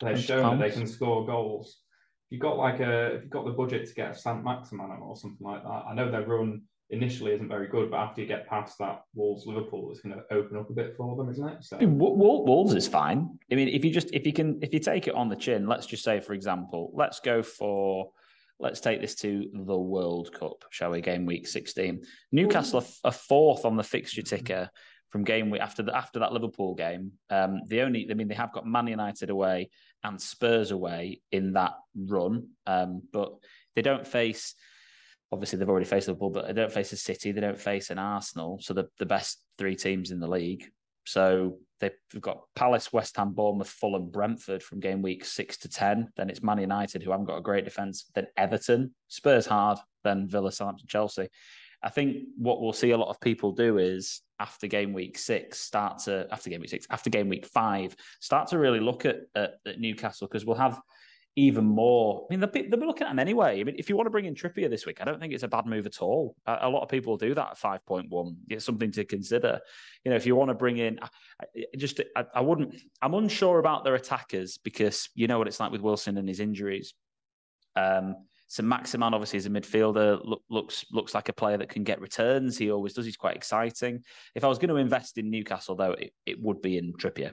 They've 0.00 0.20
shown 0.20 0.58
that 0.58 0.68
they 0.68 0.74
can 0.74 0.86
score 0.86 1.24
goals. 1.24 1.78
If 2.26 2.36
you 2.36 2.38
got 2.38 2.58
like 2.58 2.80
a, 2.80 3.14
if 3.14 3.24
you 3.24 3.28
got 3.28 3.44
the 3.44 3.52
budget 3.52 3.88
to 3.88 3.94
get 3.94 4.10
a 4.10 4.14
Saint-Maximin 4.14 4.98
or 5.00 5.16
something 5.16 5.46
like 5.46 5.62
that, 5.62 5.84
I 5.88 5.94
know 5.94 6.10
their 6.10 6.26
run 6.26 6.62
initially 6.92 7.32
isn't 7.32 7.48
very 7.48 7.66
good, 7.66 7.90
but 7.90 7.96
after 7.96 8.20
you 8.20 8.26
get 8.26 8.46
past 8.46 8.78
that 8.78 9.02
Wolves 9.14 9.46
Liverpool, 9.46 9.90
it's 9.90 10.00
going 10.00 10.14
to 10.14 10.22
open 10.30 10.58
up 10.58 10.68
a 10.68 10.74
bit 10.74 10.94
for 10.96 11.16
them, 11.16 11.30
isn't 11.30 11.48
it? 11.48 11.64
So 11.64 11.78
Wolves 11.80 12.74
is 12.74 12.86
fine. 12.86 13.38
I 13.50 13.54
mean, 13.54 13.68
if 13.68 13.84
you 13.84 13.90
just 13.90 14.12
if 14.12 14.26
you 14.26 14.32
can 14.32 14.58
if 14.62 14.72
you 14.72 14.78
take 14.78 15.08
it 15.08 15.14
on 15.14 15.28
the 15.28 15.36
chin, 15.36 15.66
let's 15.66 15.86
just 15.86 16.04
say, 16.04 16.20
for 16.20 16.34
example, 16.34 16.92
let's 16.94 17.18
go 17.20 17.42
for 17.42 18.10
let's 18.60 18.80
take 18.80 19.00
this 19.00 19.14
to 19.16 19.50
the 19.52 19.76
World 19.76 20.32
Cup, 20.32 20.64
shall 20.70 20.90
we? 20.90 21.00
Game 21.00 21.24
week 21.24 21.48
sixteen, 21.48 22.04
Newcastle 22.30 22.80
are, 22.80 23.08
are 23.08 23.12
fourth 23.12 23.64
on 23.64 23.76
the 23.76 23.82
fixture 23.82 24.22
ticker 24.22 24.70
from 25.08 25.24
game 25.24 25.50
week 25.50 25.60
after 25.60 25.82
the, 25.82 25.96
after 25.96 26.20
that 26.20 26.32
Liverpool 26.32 26.74
game. 26.74 27.12
Um, 27.28 27.60
the 27.66 27.82
only, 27.82 28.08
I 28.10 28.14
mean, 28.14 28.28
they 28.28 28.34
have 28.34 28.52
got 28.52 28.66
Man 28.66 28.86
United 28.86 29.28
away 29.28 29.70
and 30.04 30.20
Spurs 30.20 30.70
away 30.70 31.20
in 31.30 31.52
that 31.52 31.74
run, 31.94 32.48
um, 32.66 33.02
but 33.12 33.34
they 33.76 33.82
don't 33.82 34.06
face 34.06 34.54
obviously 35.32 35.58
they've 35.58 35.68
already 35.68 35.86
faced 35.86 36.08
Liverpool, 36.08 36.30
but 36.30 36.46
they 36.46 36.52
don't 36.52 36.72
face 36.72 36.92
a 36.92 36.96
City, 36.96 37.32
they 37.32 37.40
don't 37.40 37.58
face 37.58 37.90
an 37.90 37.98
Arsenal, 37.98 38.58
so 38.60 38.74
the 38.74 38.88
the 38.98 39.06
best 39.06 39.42
three 39.58 39.74
teams 39.74 40.10
in 40.10 40.20
the 40.20 40.28
league. 40.28 40.70
So 41.04 41.58
they've 41.80 41.90
got 42.20 42.42
Palace, 42.54 42.92
West 42.92 43.16
Ham, 43.16 43.32
Bournemouth, 43.32 43.68
Fulham, 43.68 44.08
Brentford 44.10 44.62
from 44.62 44.78
game 44.78 45.02
week 45.02 45.24
six 45.24 45.56
to 45.58 45.68
ten. 45.68 46.08
Then 46.16 46.30
it's 46.30 46.42
Man 46.42 46.58
United, 46.58 47.02
who 47.02 47.10
haven't 47.10 47.26
got 47.26 47.38
a 47.38 47.42
great 47.42 47.64
defense. 47.64 48.06
Then 48.14 48.28
Everton, 48.36 48.94
Spurs 49.08 49.46
hard. 49.46 49.78
Then 50.04 50.28
Villa, 50.28 50.52
Southampton, 50.52 50.86
Chelsea. 50.88 51.28
I 51.82 51.88
think 51.88 52.18
what 52.36 52.60
we'll 52.60 52.72
see 52.72 52.92
a 52.92 52.96
lot 52.96 53.08
of 53.08 53.20
people 53.20 53.50
do 53.50 53.78
is 53.78 54.20
after 54.38 54.68
game 54.68 54.92
week 54.92 55.18
six, 55.18 55.58
start 55.58 55.98
to 56.04 56.28
after 56.30 56.50
game 56.50 56.60
week 56.60 56.70
six, 56.70 56.86
after 56.90 57.10
game 57.10 57.28
week 57.28 57.46
five, 57.46 57.96
start 58.20 58.48
to 58.48 58.58
really 58.58 58.78
look 58.78 59.04
at, 59.04 59.16
at, 59.34 59.54
at 59.66 59.80
Newcastle 59.80 60.28
because 60.28 60.46
we'll 60.46 60.56
have 60.56 60.80
even 61.36 61.64
more. 61.64 62.26
I 62.28 62.32
mean, 62.32 62.40
they'll 62.40 62.50
be, 62.50 62.62
they'll 62.62 62.78
be 62.78 62.86
looking 62.86 63.06
at 63.06 63.10
them 63.10 63.18
anyway. 63.18 63.60
I 63.60 63.64
mean, 63.64 63.76
if 63.78 63.88
you 63.88 63.96
want 63.96 64.06
to 64.06 64.10
bring 64.10 64.26
in 64.26 64.34
Trippier 64.34 64.68
this 64.68 64.84
week, 64.84 64.98
I 65.00 65.04
don't 65.04 65.18
think 65.18 65.32
it's 65.32 65.42
a 65.42 65.48
bad 65.48 65.66
move 65.66 65.86
at 65.86 66.02
all. 66.02 66.36
A, 66.46 66.58
a 66.62 66.68
lot 66.68 66.82
of 66.82 66.88
people 66.88 67.16
do 67.16 67.34
that 67.34 67.52
at 67.52 67.58
5.1. 67.58 68.36
It's 68.48 68.64
something 68.64 68.92
to 68.92 69.04
consider. 69.04 69.60
You 70.04 70.10
know, 70.10 70.16
if 70.16 70.26
you 70.26 70.36
want 70.36 70.50
to 70.50 70.54
bring 70.54 70.78
in, 70.78 70.98
i 71.02 71.08
just 71.76 72.00
I, 72.16 72.24
I 72.34 72.40
wouldn't, 72.40 72.74
I'm 73.00 73.14
unsure 73.14 73.58
about 73.58 73.84
their 73.84 73.94
attackers 73.94 74.58
because 74.58 75.08
you 75.14 75.26
know 75.26 75.38
what 75.38 75.48
it's 75.48 75.60
like 75.60 75.72
with 75.72 75.80
Wilson 75.80 76.18
and 76.18 76.28
his 76.28 76.40
injuries. 76.40 76.92
Um, 77.76 78.16
so 78.48 78.62
Maximin 78.62 79.14
obviously 79.14 79.38
is 79.38 79.46
a 79.46 79.50
midfielder, 79.50 80.20
look, 80.22 80.42
looks 80.50 80.84
looks 80.92 81.14
like 81.14 81.30
a 81.30 81.32
player 81.32 81.56
that 81.56 81.70
can 81.70 81.84
get 81.84 82.02
returns. 82.02 82.58
He 82.58 82.70
always 82.70 82.92
does. 82.92 83.06
He's 83.06 83.16
quite 83.16 83.34
exciting. 83.34 84.04
If 84.34 84.44
I 84.44 84.48
was 84.48 84.58
going 84.58 84.68
to 84.68 84.76
invest 84.76 85.16
in 85.16 85.30
Newcastle, 85.30 85.74
though, 85.74 85.92
it, 85.92 86.12
it 86.26 86.38
would 86.38 86.60
be 86.60 86.76
in 86.76 86.92
Trippier 86.92 87.32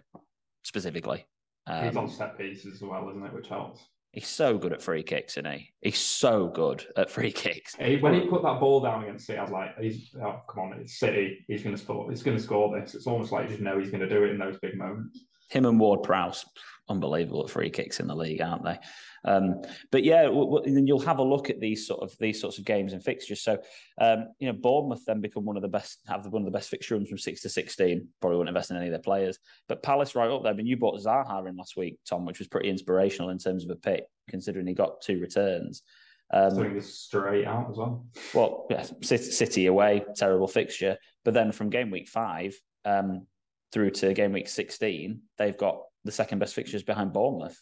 specifically. 0.63 1.25
Um, 1.69 1.85
he's 1.85 1.95
on 1.95 2.09
set 2.09 2.37
pieces 2.37 2.75
as 2.75 2.81
well, 2.81 3.09
isn't 3.09 3.23
it? 3.23 3.33
Which 3.33 3.47
helps. 3.47 3.85
He's 4.11 4.27
so 4.27 4.57
good 4.57 4.73
at 4.73 4.81
free 4.81 5.03
kicks, 5.03 5.37
isn't 5.37 5.51
he? 5.51 5.69
He's 5.81 5.99
so 5.99 6.47
good 6.47 6.83
at 6.97 7.11
free 7.11 7.31
kicks. 7.31 7.75
He, 7.75 7.97
when 7.97 8.15
he 8.15 8.21
put 8.21 8.41
that 8.41 8.59
ball 8.59 8.81
down 8.81 9.03
against 9.03 9.27
City, 9.27 9.37
I 9.37 9.43
was 9.43 9.51
like, 9.51 9.77
"He's 9.79 10.15
oh, 10.19 10.41
come 10.49 10.63
on, 10.63 10.79
it's 10.79 10.97
City. 10.97 11.45
He's 11.47 11.61
going 11.61 11.75
to 11.75 11.81
score. 11.81 12.09
He's 12.09 12.23
going 12.23 12.35
to 12.35 12.41
score 12.41 12.75
this." 12.79 12.95
It's 12.95 13.05
almost 13.05 13.31
like 13.31 13.43
you 13.43 13.49
just 13.51 13.61
know 13.61 13.79
he's 13.79 13.91
going 13.91 14.01
to 14.01 14.09
do 14.09 14.23
it 14.23 14.31
in 14.31 14.39
those 14.39 14.57
big 14.63 14.77
moments. 14.77 15.25
Him 15.49 15.65
and 15.65 15.79
Ward 15.79 16.03
Prowse, 16.03 16.45
unbelievable 16.87 17.47
free 17.47 17.69
kicks 17.69 17.99
in 17.99 18.07
the 18.07 18.15
league, 18.15 18.41
aren't 18.41 18.63
they? 18.63 18.79
Um, 19.25 19.61
but 19.91 20.03
yeah, 20.03 20.23
w- 20.23 20.55
w- 20.57 20.85
you'll 20.85 20.99
have 20.99 21.19
a 21.19 21.23
look 21.23 21.49
at 21.49 21.59
these 21.59 21.85
sort 21.85 22.01
of 22.01 22.17
these 22.19 22.39
sorts 22.39 22.57
of 22.57 22.65
games 22.65 22.93
and 22.93 23.03
fixtures. 23.03 23.41
So 23.41 23.59
um, 23.99 24.27
you 24.39 24.47
know, 24.47 24.57
Bournemouth 24.57 25.03
then 25.05 25.21
become 25.21 25.45
one 25.45 25.57
of 25.57 25.61
the 25.61 25.67
best, 25.67 25.99
have 26.07 26.25
one 26.27 26.41
of 26.41 26.45
the 26.45 26.57
best 26.57 26.69
fixture 26.69 26.95
runs 26.95 27.09
from 27.09 27.17
six 27.17 27.41
to 27.41 27.49
sixteen. 27.49 28.07
Probably 28.21 28.37
wouldn't 28.37 28.55
invest 28.55 28.71
in 28.71 28.77
any 28.77 28.87
of 28.87 28.91
their 28.91 29.01
players, 29.01 29.37
but 29.67 29.83
Palace 29.83 30.15
right 30.15 30.31
up 30.31 30.43
there. 30.43 30.53
I 30.53 30.55
mean, 30.55 30.67
you 30.67 30.77
bought 30.77 31.01
Zaha 31.01 31.47
in 31.47 31.57
last 31.57 31.75
week, 31.75 31.99
Tom, 32.07 32.25
which 32.25 32.39
was 32.39 32.47
pretty 32.47 32.69
inspirational 32.69 33.29
in 33.29 33.37
terms 33.37 33.65
of 33.65 33.71
a 33.71 33.75
pick, 33.75 34.05
considering 34.29 34.67
he 34.67 34.73
got 34.73 35.01
two 35.01 35.19
returns. 35.19 35.83
Um, 36.31 36.51
so 36.51 36.79
straight 36.79 37.45
out 37.45 37.69
as 37.71 37.77
well. 37.77 38.05
Well, 38.33 38.67
yeah, 38.69 38.83
City 39.01 39.65
away, 39.65 40.05
terrible 40.15 40.47
fixture. 40.47 40.97
But 41.25 41.33
then 41.33 41.51
from 41.51 41.69
game 41.69 41.91
week 41.91 42.07
five 42.07 42.55
um, 42.85 43.25
through 43.71 43.91
to 43.91 44.13
game 44.13 44.33
week 44.33 44.47
sixteen, 44.47 45.21
they've 45.37 45.57
got 45.57 45.81
the 46.05 46.11
second 46.11 46.39
best 46.39 46.55
fixtures 46.55 46.83
behind 46.83 47.13
Bournemouth. 47.13 47.59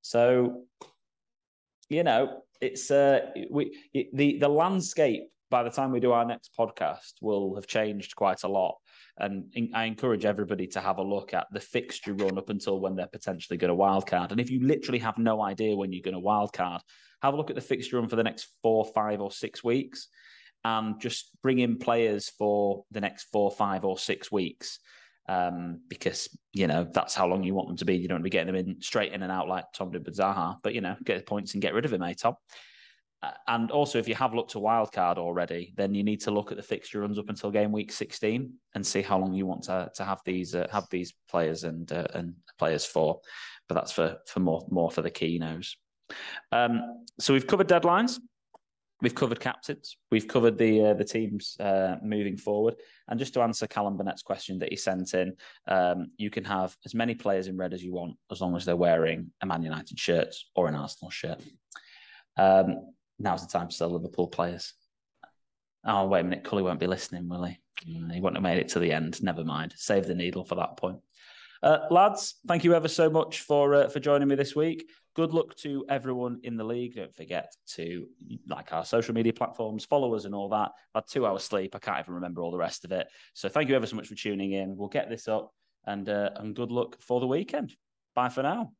So, 0.00 0.64
you 1.88 2.02
know, 2.02 2.42
it's 2.60 2.90
uh, 2.90 3.30
we 3.50 3.76
the 3.92 4.38
the 4.38 4.48
landscape 4.48 5.24
by 5.50 5.62
the 5.62 5.70
time 5.70 5.92
we 5.92 6.00
do 6.00 6.12
our 6.12 6.24
next 6.24 6.50
podcast 6.58 7.12
will 7.20 7.54
have 7.54 7.66
changed 7.66 8.16
quite 8.16 8.42
a 8.42 8.48
lot. 8.48 8.76
And 9.18 9.52
I 9.74 9.84
encourage 9.84 10.24
everybody 10.24 10.66
to 10.68 10.80
have 10.80 10.96
a 10.96 11.02
look 11.02 11.34
at 11.34 11.46
the 11.52 11.60
fixture 11.60 12.14
run 12.14 12.38
up 12.38 12.48
until 12.48 12.80
when 12.80 12.96
they're 12.96 13.06
potentially 13.06 13.58
going 13.58 13.68
to 13.68 13.76
wildcard. 13.76 14.30
And 14.30 14.40
if 14.40 14.50
you 14.50 14.66
literally 14.66 15.00
have 15.00 15.18
no 15.18 15.42
idea 15.42 15.76
when 15.76 15.92
you're 15.92 16.02
going 16.02 16.14
to 16.14 16.20
wildcard, 16.20 16.80
have 17.20 17.34
a 17.34 17.36
look 17.36 17.50
at 17.50 17.56
the 17.56 17.60
fixture 17.60 17.98
run 17.98 18.08
for 18.08 18.16
the 18.16 18.24
next 18.24 18.48
four, 18.62 18.86
five, 18.86 19.20
or 19.20 19.30
six 19.30 19.62
weeks, 19.62 20.08
and 20.64 20.98
just 20.98 21.30
bring 21.42 21.58
in 21.58 21.76
players 21.76 22.30
for 22.30 22.84
the 22.90 23.02
next 23.02 23.24
four, 23.24 23.50
five, 23.50 23.84
or 23.84 23.98
six 23.98 24.32
weeks 24.32 24.78
um, 25.28 25.80
because 25.88 26.28
you 26.52 26.66
know 26.66 26.84
that's 26.92 27.14
how 27.14 27.26
long 27.26 27.42
you 27.42 27.54
want 27.54 27.68
them 27.68 27.76
to 27.78 27.84
be. 27.84 27.96
You 27.96 28.08
don't 28.08 28.16
want 28.16 28.22
to 28.22 28.30
be 28.30 28.30
getting 28.30 28.52
them 28.52 28.68
in 28.68 28.80
straight 28.80 29.12
in 29.12 29.22
and 29.22 29.32
out 29.32 29.48
like 29.48 29.64
Tom 29.72 29.90
did 29.90 30.04
with 30.04 30.16
Zaha, 30.16 30.56
but 30.62 30.74
you 30.74 30.80
know, 30.80 30.96
get 31.04 31.18
the 31.18 31.24
points 31.24 31.54
and 31.54 31.62
get 31.62 31.74
rid 31.74 31.84
of 31.84 31.92
him, 31.92 32.02
eh, 32.02 32.14
Tom? 32.14 32.34
Uh, 33.22 33.30
and 33.46 33.70
also, 33.70 33.98
if 33.98 34.08
you 34.08 34.16
have 34.16 34.34
looked 34.34 34.50
to 34.50 34.58
wildcard 34.58 35.16
already, 35.16 35.72
then 35.76 35.94
you 35.94 36.02
need 36.02 36.20
to 36.20 36.32
look 36.32 36.50
at 36.50 36.56
the 36.56 36.62
fixture 36.62 37.00
runs 37.00 37.18
up 37.18 37.28
until 37.28 37.52
game 37.52 37.70
week 37.70 37.92
16 37.92 38.52
and 38.74 38.84
see 38.84 39.00
how 39.00 39.16
long 39.16 39.32
you 39.32 39.46
want 39.46 39.62
to, 39.62 39.90
to 39.94 40.04
have 40.04 40.20
these 40.24 40.54
uh, 40.56 40.66
have 40.72 40.88
these 40.90 41.14
players 41.28 41.62
and 41.64 41.92
uh, 41.92 42.06
and 42.14 42.34
players 42.58 42.84
for. 42.84 43.20
But 43.68 43.76
that's 43.76 43.92
for 43.92 44.18
for 44.26 44.40
more 44.40 44.66
more 44.70 44.90
for 44.90 45.02
the 45.02 45.10
keynos. 45.10 45.76
Um, 46.50 47.04
so 47.20 47.32
we've 47.32 47.46
covered 47.46 47.68
deadlines. 47.68 48.18
We've 49.02 49.14
covered 49.14 49.40
captains. 49.40 49.96
We've 50.12 50.28
covered 50.28 50.56
the 50.56 50.86
uh, 50.86 50.94
the 50.94 51.04
teams 51.04 51.56
uh, 51.58 51.96
moving 52.04 52.36
forward. 52.36 52.76
And 53.08 53.18
just 53.18 53.34
to 53.34 53.42
answer 53.42 53.66
Callum 53.66 53.96
Burnett's 53.96 54.22
question 54.22 54.60
that 54.60 54.70
he 54.70 54.76
sent 54.76 55.12
in, 55.14 55.34
um, 55.66 56.12
you 56.18 56.30
can 56.30 56.44
have 56.44 56.76
as 56.84 56.94
many 56.94 57.16
players 57.16 57.48
in 57.48 57.56
red 57.56 57.74
as 57.74 57.82
you 57.82 57.92
want, 57.92 58.14
as 58.30 58.40
long 58.40 58.54
as 58.54 58.64
they're 58.64 58.76
wearing 58.76 59.32
a 59.42 59.46
Man 59.46 59.64
United 59.64 59.98
shirt 59.98 60.32
or 60.54 60.68
an 60.68 60.76
Arsenal 60.76 61.10
shirt. 61.10 61.40
Um, 62.36 62.92
now's 63.18 63.44
the 63.44 63.52
time 63.52 63.68
to 63.68 63.74
sell 63.74 63.90
Liverpool 63.90 64.28
players. 64.28 64.72
Oh 65.84 66.06
wait 66.06 66.20
a 66.20 66.24
minute, 66.24 66.44
Cully 66.44 66.62
won't 66.62 66.78
be 66.78 66.86
listening, 66.86 67.28
will 67.28 67.42
he? 67.42 67.58
Mm, 67.88 68.12
he 68.12 68.20
won't 68.20 68.36
have 68.36 68.42
made 68.44 68.58
it 68.58 68.68
to 68.68 68.78
the 68.78 68.92
end. 68.92 69.20
Never 69.20 69.42
mind. 69.42 69.74
Save 69.76 70.06
the 70.06 70.14
needle 70.14 70.44
for 70.44 70.54
that 70.54 70.76
point. 70.76 70.98
Uh, 71.60 71.78
lads, 71.90 72.36
thank 72.46 72.62
you 72.62 72.74
ever 72.74 72.88
so 72.88 73.10
much 73.10 73.40
for 73.40 73.74
uh, 73.74 73.88
for 73.88 73.98
joining 73.98 74.28
me 74.28 74.36
this 74.36 74.54
week 74.54 74.84
good 75.14 75.32
luck 75.32 75.54
to 75.56 75.84
everyone 75.88 76.40
in 76.42 76.56
the 76.56 76.64
league. 76.64 76.96
Don't 76.96 77.14
forget 77.14 77.52
to 77.74 78.06
like 78.46 78.72
our 78.72 78.84
social 78.84 79.14
media 79.14 79.32
platforms, 79.32 79.84
follow 79.84 80.14
us, 80.14 80.24
and 80.24 80.34
all 80.34 80.48
that. 80.50 80.70
I 80.94 80.98
had 80.98 81.04
two 81.08 81.26
hours 81.26 81.44
sleep. 81.44 81.74
I 81.74 81.78
can't 81.78 82.00
even 82.00 82.14
remember 82.14 82.42
all 82.42 82.50
the 82.50 82.58
rest 82.58 82.84
of 82.84 82.92
it. 82.92 83.08
So 83.34 83.48
thank 83.48 83.68
you 83.68 83.76
ever 83.76 83.86
so 83.86 83.96
much 83.96 84.08
for 84.08 84.14
tuning 84.14 84.52
in. 84.52 84.76
We'll 84.76 84.88
get 84.88 85.08
this 85.08 85.28
up 85.28 85.52
and 85.86 86.08
uh, 86.08 86.30
and 86.36 86.54
good 86.54 86.70
luck 86.70 86.96
for 87.00 87.20
the 87.20 87.26
weekend. 87.26 87.74
Bye 88.14 88.28
for 88.28 88.42
now. 88.42 88.72